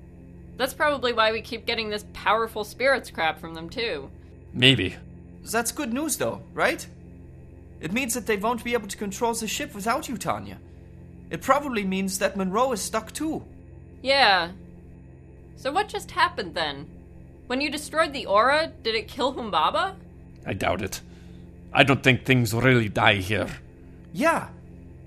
That's 0.57 0.73
probably 0.73 1.13
why 1.13 1.31
we 1.31 1.41
keep 1.41 1.65
getting 1.65 1.89
this 1.89 2.05
powerful 2.13 2.63
spirits 2.63 3.11
crap 3.11 3.39
from 3.39 3.53
them, 3.53 3.69
too. 3.69 4.09
Maybe. 4.53 4.95
That's 5.43 5.71
good 5.71 5.93
news, 5.93 6.17
though, 6.17 6.41
right? 6.53 6.85
It 7.81 7.91
means 7.91 8.13
that 8.13 8.25
they 8.25 8.37
won't 8.37 8.63
be 8.63 8.73
able 8.73 8.87
to 8.87 8.97
control 8.97 9.33
the 9.33 9.47
ship 9.47 9.75
without 9.75 10.07
you, 10.07 10.17
Tanya. 10.17 10.59
It 11.29 11.41
probably 11.41 11.83
means 11.83 12.19
that 12.19 12.37
Monroe 12.37 12.71
is 12.71 12.81
stuck 12.81 13.11
too. 13.11 13.43
Yeah. 14.01 14.51
So 15.55 15.71
what 15.71 15.89
just 15.89 16.11
happened 16.11 16.55
then? 16.55 16.87
When 17.47 17.61
you 17.61 17.69
destroyed 17.69 18.13
the 18.13 18.25
aura, 18.25 18.71
did 18.83 18.95
it 18.95 19.07
kill 19.07 19.33
Humbaba? 19.33 19.95
I 20.45 20.53
doubt 20.53 20.81
it. 20.81 21.01
I 21.73 21.83
don't 21.83 22.01
think 22.01 22.23
things 22.23 22.53
really 22.53 22.89
die 22.89 23.15
here. 23.15 23.49
Yeah. 24.13 24.47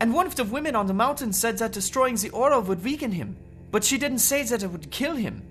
And 0.00 0.14
one 0.14 0.26
of 0.26 0.36
the 0.36 0.44
women 0.44 0.76
on 0.76 0.86
the 0.86 0.94
mountain 0.94 1.32
said 1.32 1.58
that 1.58 1.72
destroying 1.72 2.16
the 2.16 2.30
aura 2.30 2.60
would 2.60 2.84
weaken 2.84 3.12
him. 3.12 3.36
But 3.70 3.84
she 3.84 3.98
didn't 3.98 4.20
say 4.20 4.42
that 4.44 4.62
it 4.62 4.70
would 4.70 4.90
kill 4.90 5.16
him. 5.16 5.42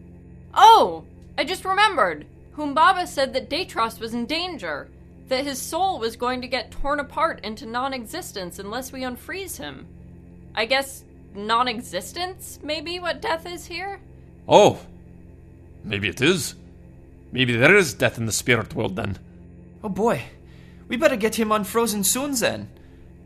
Oh! 0.53 1.03
I 1.37 1.43
just 1.43 1.65
remembered. 1.65 2.25
Humbaba 2.55 3.07
said 3.07 3.33
that 3.33 3.49
Datris 3.49 3.99
was 3.99 4.13
in 4.13 4.25
danger. 4.25 4.89
That 5.27 5.43
his 5.43 5.61
soul 5.61 5.99
was 5.99 6.15
going 6.15 6.41
to 6.41 6.47
get 6.47 6.71
torn 6.71 6.99
apart 6.99 7.41
into 7.43 7.65
non 7.65 7.93
existence 7.93 8.57
unless 8.57 8.91
we 8.91 9.01
unfreeze 9.01 9.57
him. 9.57 9.85
I 10.55 10.65
guess 10.65 11.03
non 11.35 11.67
existence 11.67 12.59
may 12.63 12.81
be 12.81 12.99
what 12.99 13.21
death 13.21 13.45
is 13.45 13.67
here? 13.67 13.99
Oh. 14.47 14.79
Maybe 15.83 16.07
it 16.07 16.21
is. 16.21 16.55
Maybe 17.31 17.55
there 17.55 17.75
is 17.75 17.93
death 17.93 18.17
in 18.17 18.25
the 18.25 18.31
spirit 18.31 18.73
world 18.73 18.95
then. 18.95 19.19
Oh 19.83 19.89
boy. 19.89 20.23
We 20.87 20.97
better 20.97 21.17
get 21.17 21.35
him 21.35 21.51
unfrozen 21.51 22.03
soon 22.03 22.33
then. 22.33 22.69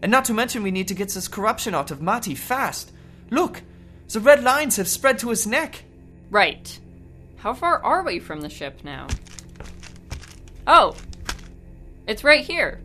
And 0.02 0.12
not 0.12 0.26
to 0.26 0.34
mention 0.34 0.64
we 0.64 0.72
need 0.72 0.88
to 0.88 0.94
get 0.94 1.10
this 1.10 1.28
corruption 1.28 1.76
out 1.76 1.92
of 1.92 2.02
Mati 2.02 2.36
fast. 2.36 2.92
Look, 3.30 3.62
the 4.10 4.20
red 4.20 4.44
lines 4.44 4.78
have 4.78 4.88
spread 4.88 5.20
to 5.20 5.30
his 5.30 5.46
neck. 5.46 5.84
Right. 6.30 6.80
How 7.38 7.54
far 7.54 7.84
are 7.84 8.04
we 8.04 8.20
from 8.20 8.42
the 8.42 8.50
ship 8.50 8.80
now? 8.84 9.08
Oh! 10.68 10.96
It's 12.08 12.24
right 12.24 12.44
here. 12.44 12.82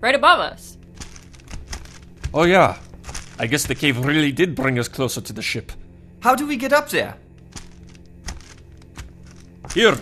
Right 0.00 0.14
above 0.14 0.40
us. 0.40 0.76
Oh, 2.32 2.44
yeah. 2.44 2.78
I 3.38 3.46
guess 3.46 3.66
the 3.66 3.74
cave 3.74 4.04
really 4.04 4.32
did 4.32 4.54
bring 4.54 4.78
us 4.78 4.88
closer 4.88 5.20
to 5.20 5.32
the 5.32 5.42
ship. 5.42 5.72
How 6.20 6.34
do 6.34 6.46
we 6.46 6.56
get 6.56 6.72
up 6.72 6.88
there? 6.88 7.16
Here, 9.74 9.96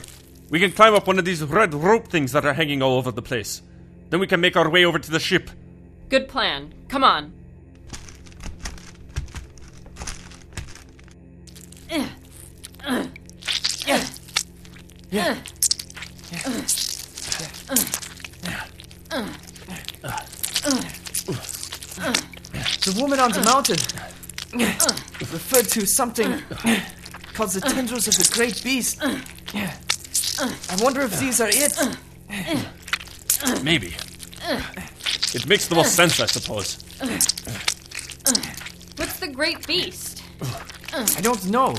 we 0.48 0.60
can 0.60 0.72
climb 0.72 0.94
up 0.94 1.06
one 1.06 1.18
of 1.18 1.24
these 1.24 1.42
red 1.42 1.74
rope 1.74 2.08
things 2.08 2.32
that 2.32 2.44
are 2.46 2.54
hanging 2.54 2.82
all 2.82 2.96
over 2.96 3.10
the 3.10 3.22
place. 3.22 3.62
Then 4.10 4.20
we 4.20 4.26
can 4.26 4.40
make 4.40 4.56
our 4.56 4.70
way 4.70 4.84
over 4.84 4.98
to 4.98 5.10
the 5.10 5.20
ship. 5.20 5.50
Good 6.08 6.28
plan. 6.28 6.72
Come 6.88 7.02
on. 7.02 7.32
The 22.84 23.00
woman 23.00 23.18
on 23.18 23.32
the 23.32 23.42
mountain 23.44 23.78
referred 25.20 25.68
to 25.70 25.86
something 25.86 26.40
called 27.34 27.50
the 27.50 27.60
tendrils 27.60 28.06
of 28.06 28.14
the 28.16 28.30
great 28.32 28.62
beast. 28.62 29.02
I 29.02 30.76
wonder 30.80 31.02
if 31.02 31.18
these 31.18 31.40
are 31.40 31.50
it. 31.50 31.76
Maybe. 33.64 33.96
It 35.36 35.46
makes 35.46 35.68
the 35.68 35.74
most 35.74 35.98
uh. 35.98 36.08
sense, 36.08 36.18
I 36.18 36.26
suppose. 36.26 36.82
Uh. 36.98 37.06
What's 38.96 39.20
the 39.20 39.28
great 39.28 39.66
beast? 39.66 40.22
I 40.94 41.20
don't 41.20 41.44
know. 41.50 41.76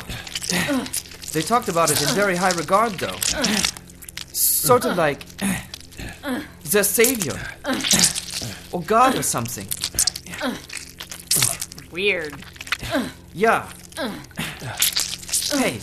They 1.34 1.42
talked 1.42 1.68
about 1.68 1.90
it 1.90 2.00
in 2.02 2.08
very 2.14 2.36
high 2.36 2.52
regard, 2.52 2.94
though. 2.94 3.18
Sort 4.32 4.86
of 4.86 4.96
like 4.96 5.26
their 6.66 6.84
savior. 6.84 7.40
Or 8.72 8.84
God 8.84 9.18
or 9.18 9.24
something. 9.24 9.68
Weird. 11.92 12.36
Yeah. 13.34 13.68
Hey. 15.52 15.80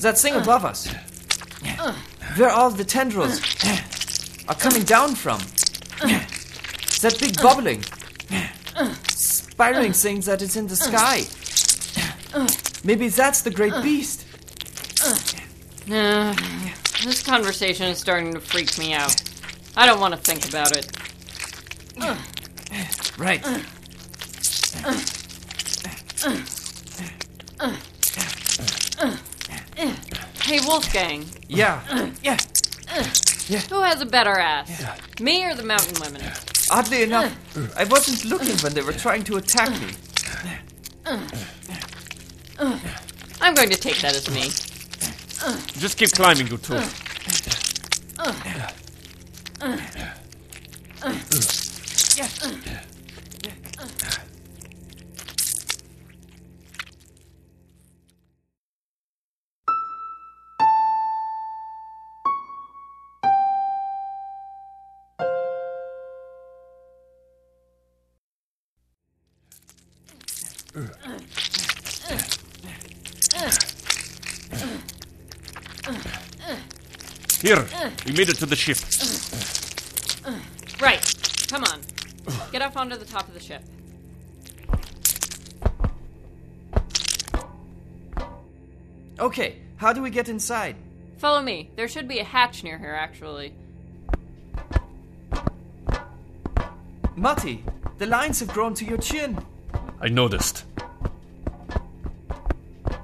That 0.00 0.18
thing 0.18 0.34
above 0.34 0.64
us. 0.64 0.88
Where 2.36 2.50
all 2.50 2.70
the 2.70 2.84
tendrils 2.84 3.40
are 4.48 4.56
coming 4.56 4.82
down 4.82 5.14
from. 5.14 5.40
That 6.00 7.16
big 7.18 7.40
bubbling, 7.40 7.82
spiraling 9.10 9.92
thing 9.92 10.20
that 10.22 10.42
is 10.42 10.56
in 10.56 10.66
the 10.66 10.76
sky. 10.76 11.24
Maybe 12.84 13.08
that's 13.08 13.42
the 13.42 13.50
great 13.50 13.74
beast. 13.82 14.26
Uh, 15.90 16.34
this 17.04 17.22
conversation 17.22 17.86
is 17.86 17.98
starting 17.98 18.32
to 18.34 18.40
freak 18.40 18.78
me 18.78 18.92
out. 18.92 19.20
I 19.76 19.86
don't 19.86 20.00
want 20.00 20.14
to 20.14 20.20
think 20.20 20.48
about 20.48 20.76
it. 20.76 20.90
Right. 23.18 23.44
Hey, 30.42 30.58
Wolfgang. 30.66 31.24
Yeah. 31.48 32.10
Yeah. 32.22 32.36
Who 33.48 33.82
has 33.82 34.00
a 34.00 34.06
better 34.06 34.38
ass? 34.38 35.20
Me 35.20 35.44
or 35.44 35.54
the 35.54 35.62
mountain 35.62 36.00
women? 36.00 36.22
Oddly 36.70 37.02
enough, 37.02 37.34
I 37.76 37.84
wasn't 37.84 38.24
looking 38.24 38.56
when 38.58 38.74
they 38.74 38.82
were 38.82 38.92
trying 38.92 39.24
to 39.24 39.36
attack 39.36 39.70
me. 39.80 39.94
I'm 43.40 43.54
going 43.54 43.70
to 43.70 43.76
take 43.76 43.98
that 44.00 44.14
as 44.14 44.30
me. 44.30 44.50
Just 45.80 45.96
keep 45.98 46.12
climbing, 46.12 46.46
you 46.46 46.58
two. 46.58 46.80
Here, 77.42 77.66
we 78.06 78.12
made 78.12 78.28
it 78.28 78.36
to 78.36 78.46
the 78.46 78.56
ship. 78.56 78.78
Right. 80.80 81.02
Come 81.48 81.64
on. 81.64 81.80
Get 82.52 82.62
up 82.62 82.76
onto 82.76 82.96
the 82.96 83.04
top 83.04 83.26
of 83.28 83.34
the 83.34 83.40
ship. 83.40 83.62
Okay, 89.18 89.56
how 89.76 89.92
do 89.92 90.00
we 90.00 90.10
get 90.10 90.28
inside? 90.28 90.76
Follow 91.18 91.42
me. 91.42 91.70
There 91.76 91.88
should 91.88 92.08
be 92.08 92.18
a 92.20 92.24
hatch 92.24 92.64
near 92.64 92.78
here, 92.78 92.94
actually. 92.94 93.52
Mati, 97.16 97.62
the 97.98 98.06
lines 98.06 98.40
have 98.40 98.48
grown 98.48 98.72
to 98.74 98.84
your 98.84 98.96
chin. 98.96 99.38
I 100.00 100.08
noticed. 100.08 100.64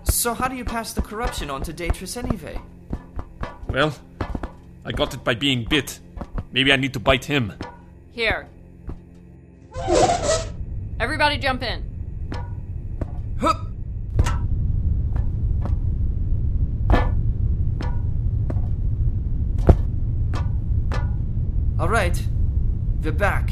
So 0.04 0.32
how 0.32 0.48
do 0.48 0.56
you 0.56 0.64
pass 0.64 0.94
the 0.94 1.02
corruption 1.02 1.50
on 1.50 1.62
to 1.64 1.72
Datris 1.74 2.16
anyway? 2.16 2.58
Well, 3.68 3.94
I 4.86 4.92
got 4.92 5.12
it 5.14 5.24
by 5.24 5.34
being 5.34 5.64
bit. 5.68 5.98
Maybe 6.52 6.72
I 6.72 6.76
need 6.76 6.92
to 6.92 7.00
bite 7.00 7.24
him. 7.24 7.52
Here. 8.12 8.48
Everybody 11.00 11.38
jump 11.38 11.64
in. 11.64 11.82
Hup! 13.40 13.66
All 21.78 21.88
right, 21.88 22.22
we're 23.02 23.10
back. 23.10 23.50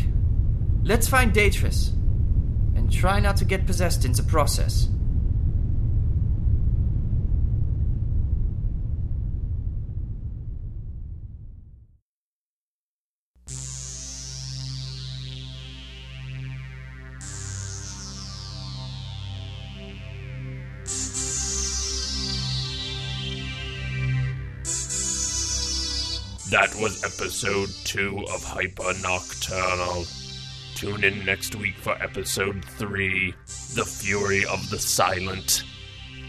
Let's 0.84 1.08
find 1.08 1.32
Datris. 1.32 1.90
And 2.76 2.90
try 2.92 3.18
not 3.18 3.36
to 3.38 3.44
get 3.44 3.66
possessed 3.66 4.04
in 4.04 4.12
the 4.12 4.22
process. 4.22 4.88
That 26.54 26.72
was 26.76 27.02
episode 27.02 27.68
2 27.82 28.26
of 28.32 28.44
Hyper 28.44 28.92
Nocturnal. 29.02 30.04
Tune 30.76 31.02
in 31.02 31.24
next 31.24 31.56
week 31.56 31.74
for 31.74 32.00
episode 32.00 32.64
3 32.64 33.34
The 33.74 33.84
Fury 33.84 34.44
of 34.44 34.70
the 34.70 34.78
Silent. 34.78 35.64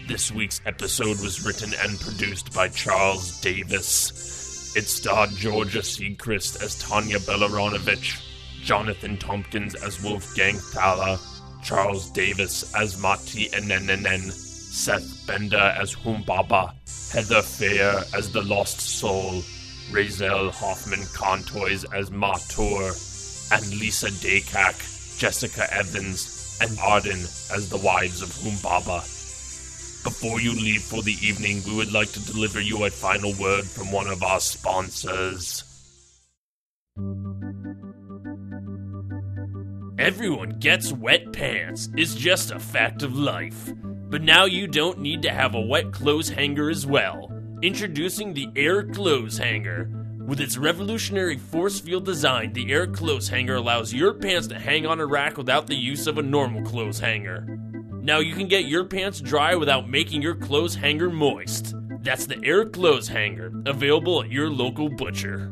This 0.08 0.32
week's 0.32 0.60
episode 0.66 1.20
was 1.20 1.46
written 1.46 1.72
and 1.80 2.00
produced 2.00 2.52
by 2.52 2.66
Charles 2.70 3.40
Davis. 3.40 4.74
It 4.74 4.86
starred 4.86 5.30
Georgia 5.30 5.78
Seacrest 5.78 6.60
as 6.60 6.76
Tanya 6.80 7.20
Belaronovich, 7.20 8.20
Jonathan 8.64 9.18
Tompkins 9.18 9.76
as 9.76 10.02
Wolfgang 10.02 10.56
Thaler, 10.56 11.20
Charles 11.62 12.10
Davis 12.10 12.74
as 12.74 13.00
Mati 13.00 13.48
Enenenen, 13.50 14.32
Seth 14.32 15.24
Bender 15.28 15.72
as 15.78 15.94
Humbaba, 15.94 16.74
Heather 17.12 17.42
Fair 17.42 18.02
as 18.12 18.32
the 18.32 18.42
Lost 18.42 18.80
Soul, 18.80 19.44
Razel 19.90 20.50
Hoffman 20.50 21.06
Contoys 21.12 21.84
as 21.92 22.10
Matur, 22.10 23.52
and 23.52 23.80
Lisa 23.80 24.08
Daycak, 24.08 25.18
Jessica 25.18 25.72
Evans, 25.72 26.58
and 26.60 26.78
Arden 26.78 27.20
as 27.54 27.68
the 27.70 27.76
wives 27.78 28.22
of 28.22 28.28
Humbaba. 28.28 29.02
Before 30.02 30.40
you 30.40 30.52
leave 30.52 30.82
for 30.82 31.02
the 31.02 31.16
evening, 31.20 31.62
we 31.66 31.76
would 31.76 31.92
like 31.92 32.10
to 32.12 32.24
deliver 32.24 32.60
you 32.60 32.84
a 32.84 32.90
final 32.90 33.32
word 33.40 33.64
from 33.64 33.90
one 33.92 34.06
of 34.06 34.22
our 34.22 34.40
sponsors. 34.40 35.64
Everyone 39.98 40.58
gets 40.60 40.92
wet 40.92 41.32
pants. 41.32 41.88
It's 41.96 42.14
just 42.14 42.50
a 42.50 42.60
fact 42.60 43.02
of 43.02 43.16
life. 43.18 43.72
But 44.08 44.22
now 44.22 44.44
you 44.44 44.68
don't 44.68 45.00
need 45.00 45.22
to 45.22 45.30
have 45.30 45.54
a 45.54 45.60
wet 45.60 45.92
clothes 45.92 46.28
hanger 46.28 46.70
as 46.70 46.86
well. 46.86 47.35
Introducing 47.62 48.34
the 48.34 48.50
Air 48.54 48.82
Clothes 48.84 49.38
Hanger. 49.38 49.88
With 50.26 50.42
its 50.42 50.58
revolutionary 50.58 51.38
force 51.38 51.80
field 51.80 52.04
design, 52.04 52.52
the 52.52 52.70
Air 52.70 52.86
Clothes 52.86 53.30
Hanger 53.30 53.54
allows 53.54 53.94
your 53.94 54.12
pants 54.12 54.46
to 54.48 54.58
hang 54.58 54.84
on 54.84 55.00
a 55.00 55.06
rack 55.06 55.38
without 55.38 55.66
the 55.66 55.74
use 55.74 56.06
of 56.06 56.18
a 56.18 56.22
normal 56.22 56.62
clothes 56.62 57.00
hanger. 57.00 57.46
Now 58.02 58.18
you 58.18 58.34
can 58.34 58.46
get 58.46 58.66
your 58.66 58.84
pants 58.84 59.22
dry 59.22 59.54
without 59.54 59.88
making 59.88 60.20
your 60.20 60.34
clothes 60.34 60.74
hanger 60.74 61.08
moist. 61.08 61.74
That's 62.02 62.26
the 62.26 62.44
Air 62.44 62.66
Clothes 62.66 63.08
Hanger, 63.08 63.50
available 63.64 64.22
at 64.22 64.30
your 64.30 64.50
local 64.50 64.90
butcher. 64.90 65.50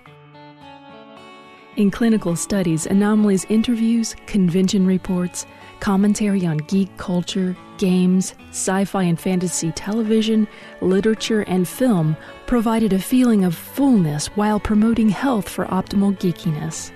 In 1.76 1.90
clinical 1.90 2.36
studies, 2.36 2.86
Anomaly's 2.86 3.44
interviews, 3.46 4.14
convention 4.26 4.86
reports, 4.86 5.46
commentary 5.80 6.46
on 6.46 6.58
geek 6.58 6.96
culture, 6.96 7.56
games, 7.78 8.36
sci 8.50 8.84
fi 8.84 9.02
and 9.02 9.18
fantasy 9.18 9.72
television, 9.72 10.46
literature, 10.80 11.42
and 11.42 11.66
film 11.66 12.16
provided 12.46 12.92
a 12.92 13.00
feeling 13.00 13.44
of 13.44 13.56
fullness 13.56 14.28
while 14.36 14.60
promoting 14.60 15.08
health 15.08 15.48
for 15.48 15.66
optimal 15.66 16.16
geekiness. 16.18 16.92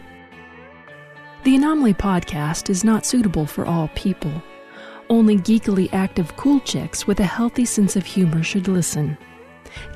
The 1.42 1.56
Anomaly 1.56 1.94
podcast 1.94 2.70
is 2.70 2.84
not 2.84 3.04
suitable 3.04 3.46
for 3.46 3.66
all 3.66 3.88
people. 3.96 4.42
Only 5.10 5.36
geekily 5.36 5.92
active 5.92 6.36
cool 6.36 6.60
chicks 6.60 7.08
with 7.08 7.18
a 7.18 7.24
healthy 7.24 7.64
sense 7.64 7.96
of 7.96 8.06
humor 8.06 8.44
should 8.44 8.68
listen. 8.68 9.18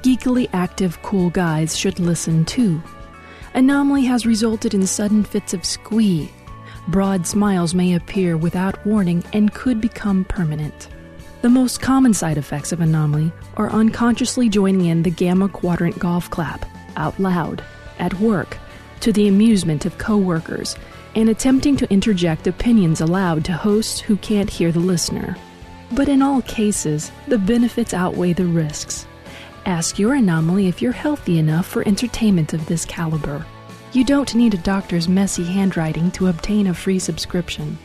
Geekily 0.02 0.48
active 0.52 1.00
cool 1.02 1.30
guys 1.30 1.76
should 1.76 1.98
listen 2.00 2.44
too. 2.44 2.82
Anomaly 3.54 4.04
has 4.04 4.26
resulted 4.26 4.74
in 4.74 4.86
sudden 4.86 5.24
fits 5.24 5.52
of 5.54 5.64
squee. 5.64 6.30
Broad 6.88 7.26
smiles 7.26 7.74
may 7.74 7.94
appear 7.94 8.36
without 8.36 8.84
warning 8.86 9.22
and 9.32 9.54
could 9.54 9.80
become 9.80 10.24
permanent. 10.24 10.88
The 11.42 11.50
most 11.50 11.80
common 11.80 12.14
side 12.14 12.38
effects 12.38 12.72
of 12.72 12.80
Anomaly 12.80 13.32
are 13.56 13.70
unconsciously 13.70 14.48
joining 14.48 14.86
in 14.86 15.02
the 15.02 15.10
Gamma 15.10 15.48
Quadrant 15.48 15.98
golf 15.98 16.30
clap, 16.30 16.64
out 16.96 17.18
loud, 17.18 17.62
at 17.98 18.14
work, 18.20 18.58
to 19.00 19.12
the 19.12 19.28
amusement 19.28 19.84
of 19.84 19.98
coworkers, 19.98 20.76
and 21.14 21.28
attempting 21.28 21.76
to 21.76 21.90
interject 21.92 22.46
opinions 22.46 23.00
aloud 23.00 23.44
to 23.44 23.52
hosts 23.52 24.00
who 24.00 24.16
can't 24.16 24.48
hear 24.48 24.72
the 24.72 24.80
listener. 24.80 25.36
But 25.92 26.08
in 26.08 26.22
all 26.22 26.42
cases, 26.42 27.12
the 27.28 27.38
benefits 27.38 27.92
outweigh 27.92 28.32
the 28.32 28.46
risks. 28.46 29.06
Ask 29.64 29.98
your 29.98 30.14
anomaly 30.14 30.66
if 30.66 30.82
you're 30.82 30.92
healthy 30.92 31.38
enough 31.38 31.66
for 31.66 31.86
entertainment 31.86 32.52
of 32.52 32.66
this 32.66 32.84
caliber. 32.84 33.46
You 33.92 34.04
don't 34.04 34.34
need 34.34 34.54
a 34.54 34.58
doctor's 34.58 35.08
messy 35.08 35.44
handwriting 35.44 36.10
to 36.12 36.26
obtain 36.26 36.66
a 36.66 36.74
free 36.74 36.98
subscription. 36.98 37.78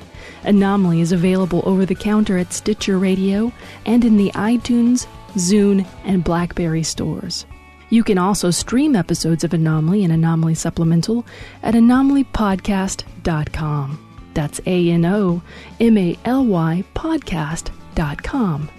Anomaly 0.43 1.01
is 1.01 1.11
available 1.11 1.61
over 1.65 1.85
the 1.85 1.93
counter 1.93 2.37
at 2.37 2.53
Stitcher 2.53 2.97
Radio 2.97 3.51
and 3.85 4.03
in 4.03 4.17
the 4.17 4.31
iTunes, 4.31 5.05
Zune, 5.33 5.85
and 6.03 6.23
Blackberry 6.23 6.81
stores. 6.83 7.45
You 7.89 8.03
can 8.03 8.17
also 8.17 8.49
stream 8.51 8.95
episodes 8.95 9.43
of 9.43 9.53
Anomaly 9.53 10.03
and 10.03 10.11
Anomaly 10.11 10.55
Supplemental 10.55 11.25
at 11.61 11.73
anomalypodcast.com. 11.73 14.03
That's 14.33 14.59
A 14.65 14.89
N 14.89 15.05
O 15.05 15.41
M 15.79 15.97
A 15.97 16.17
L 16.25 16.45
Y 16.45 16.83
podcast.com. 16.95 18.69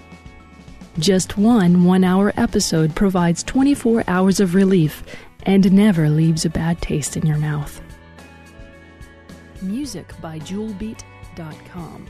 Just 0.99 1.37
one 1.37 1.85
one 1.85 2.03
hour 2.03 2.33
episode 2.35 2.93
provides 2.93 3.41
24 3.43 4.03
hours 4.09 4.41
of 4.41 4.53
relief 4.53 5.01
and 5.43 5.71
never 5.71 6.09
leaves 6.09 6.43
a 6.43 6.49
bad 6.49 6.81
taste 6.81 7.15
in 7.15 7.25
your 7.25 7.37
mouth. 7.37 7.81
Music 9.61 10.13
by 10.21 10.39
JewelBeat.com. 10.39 12.05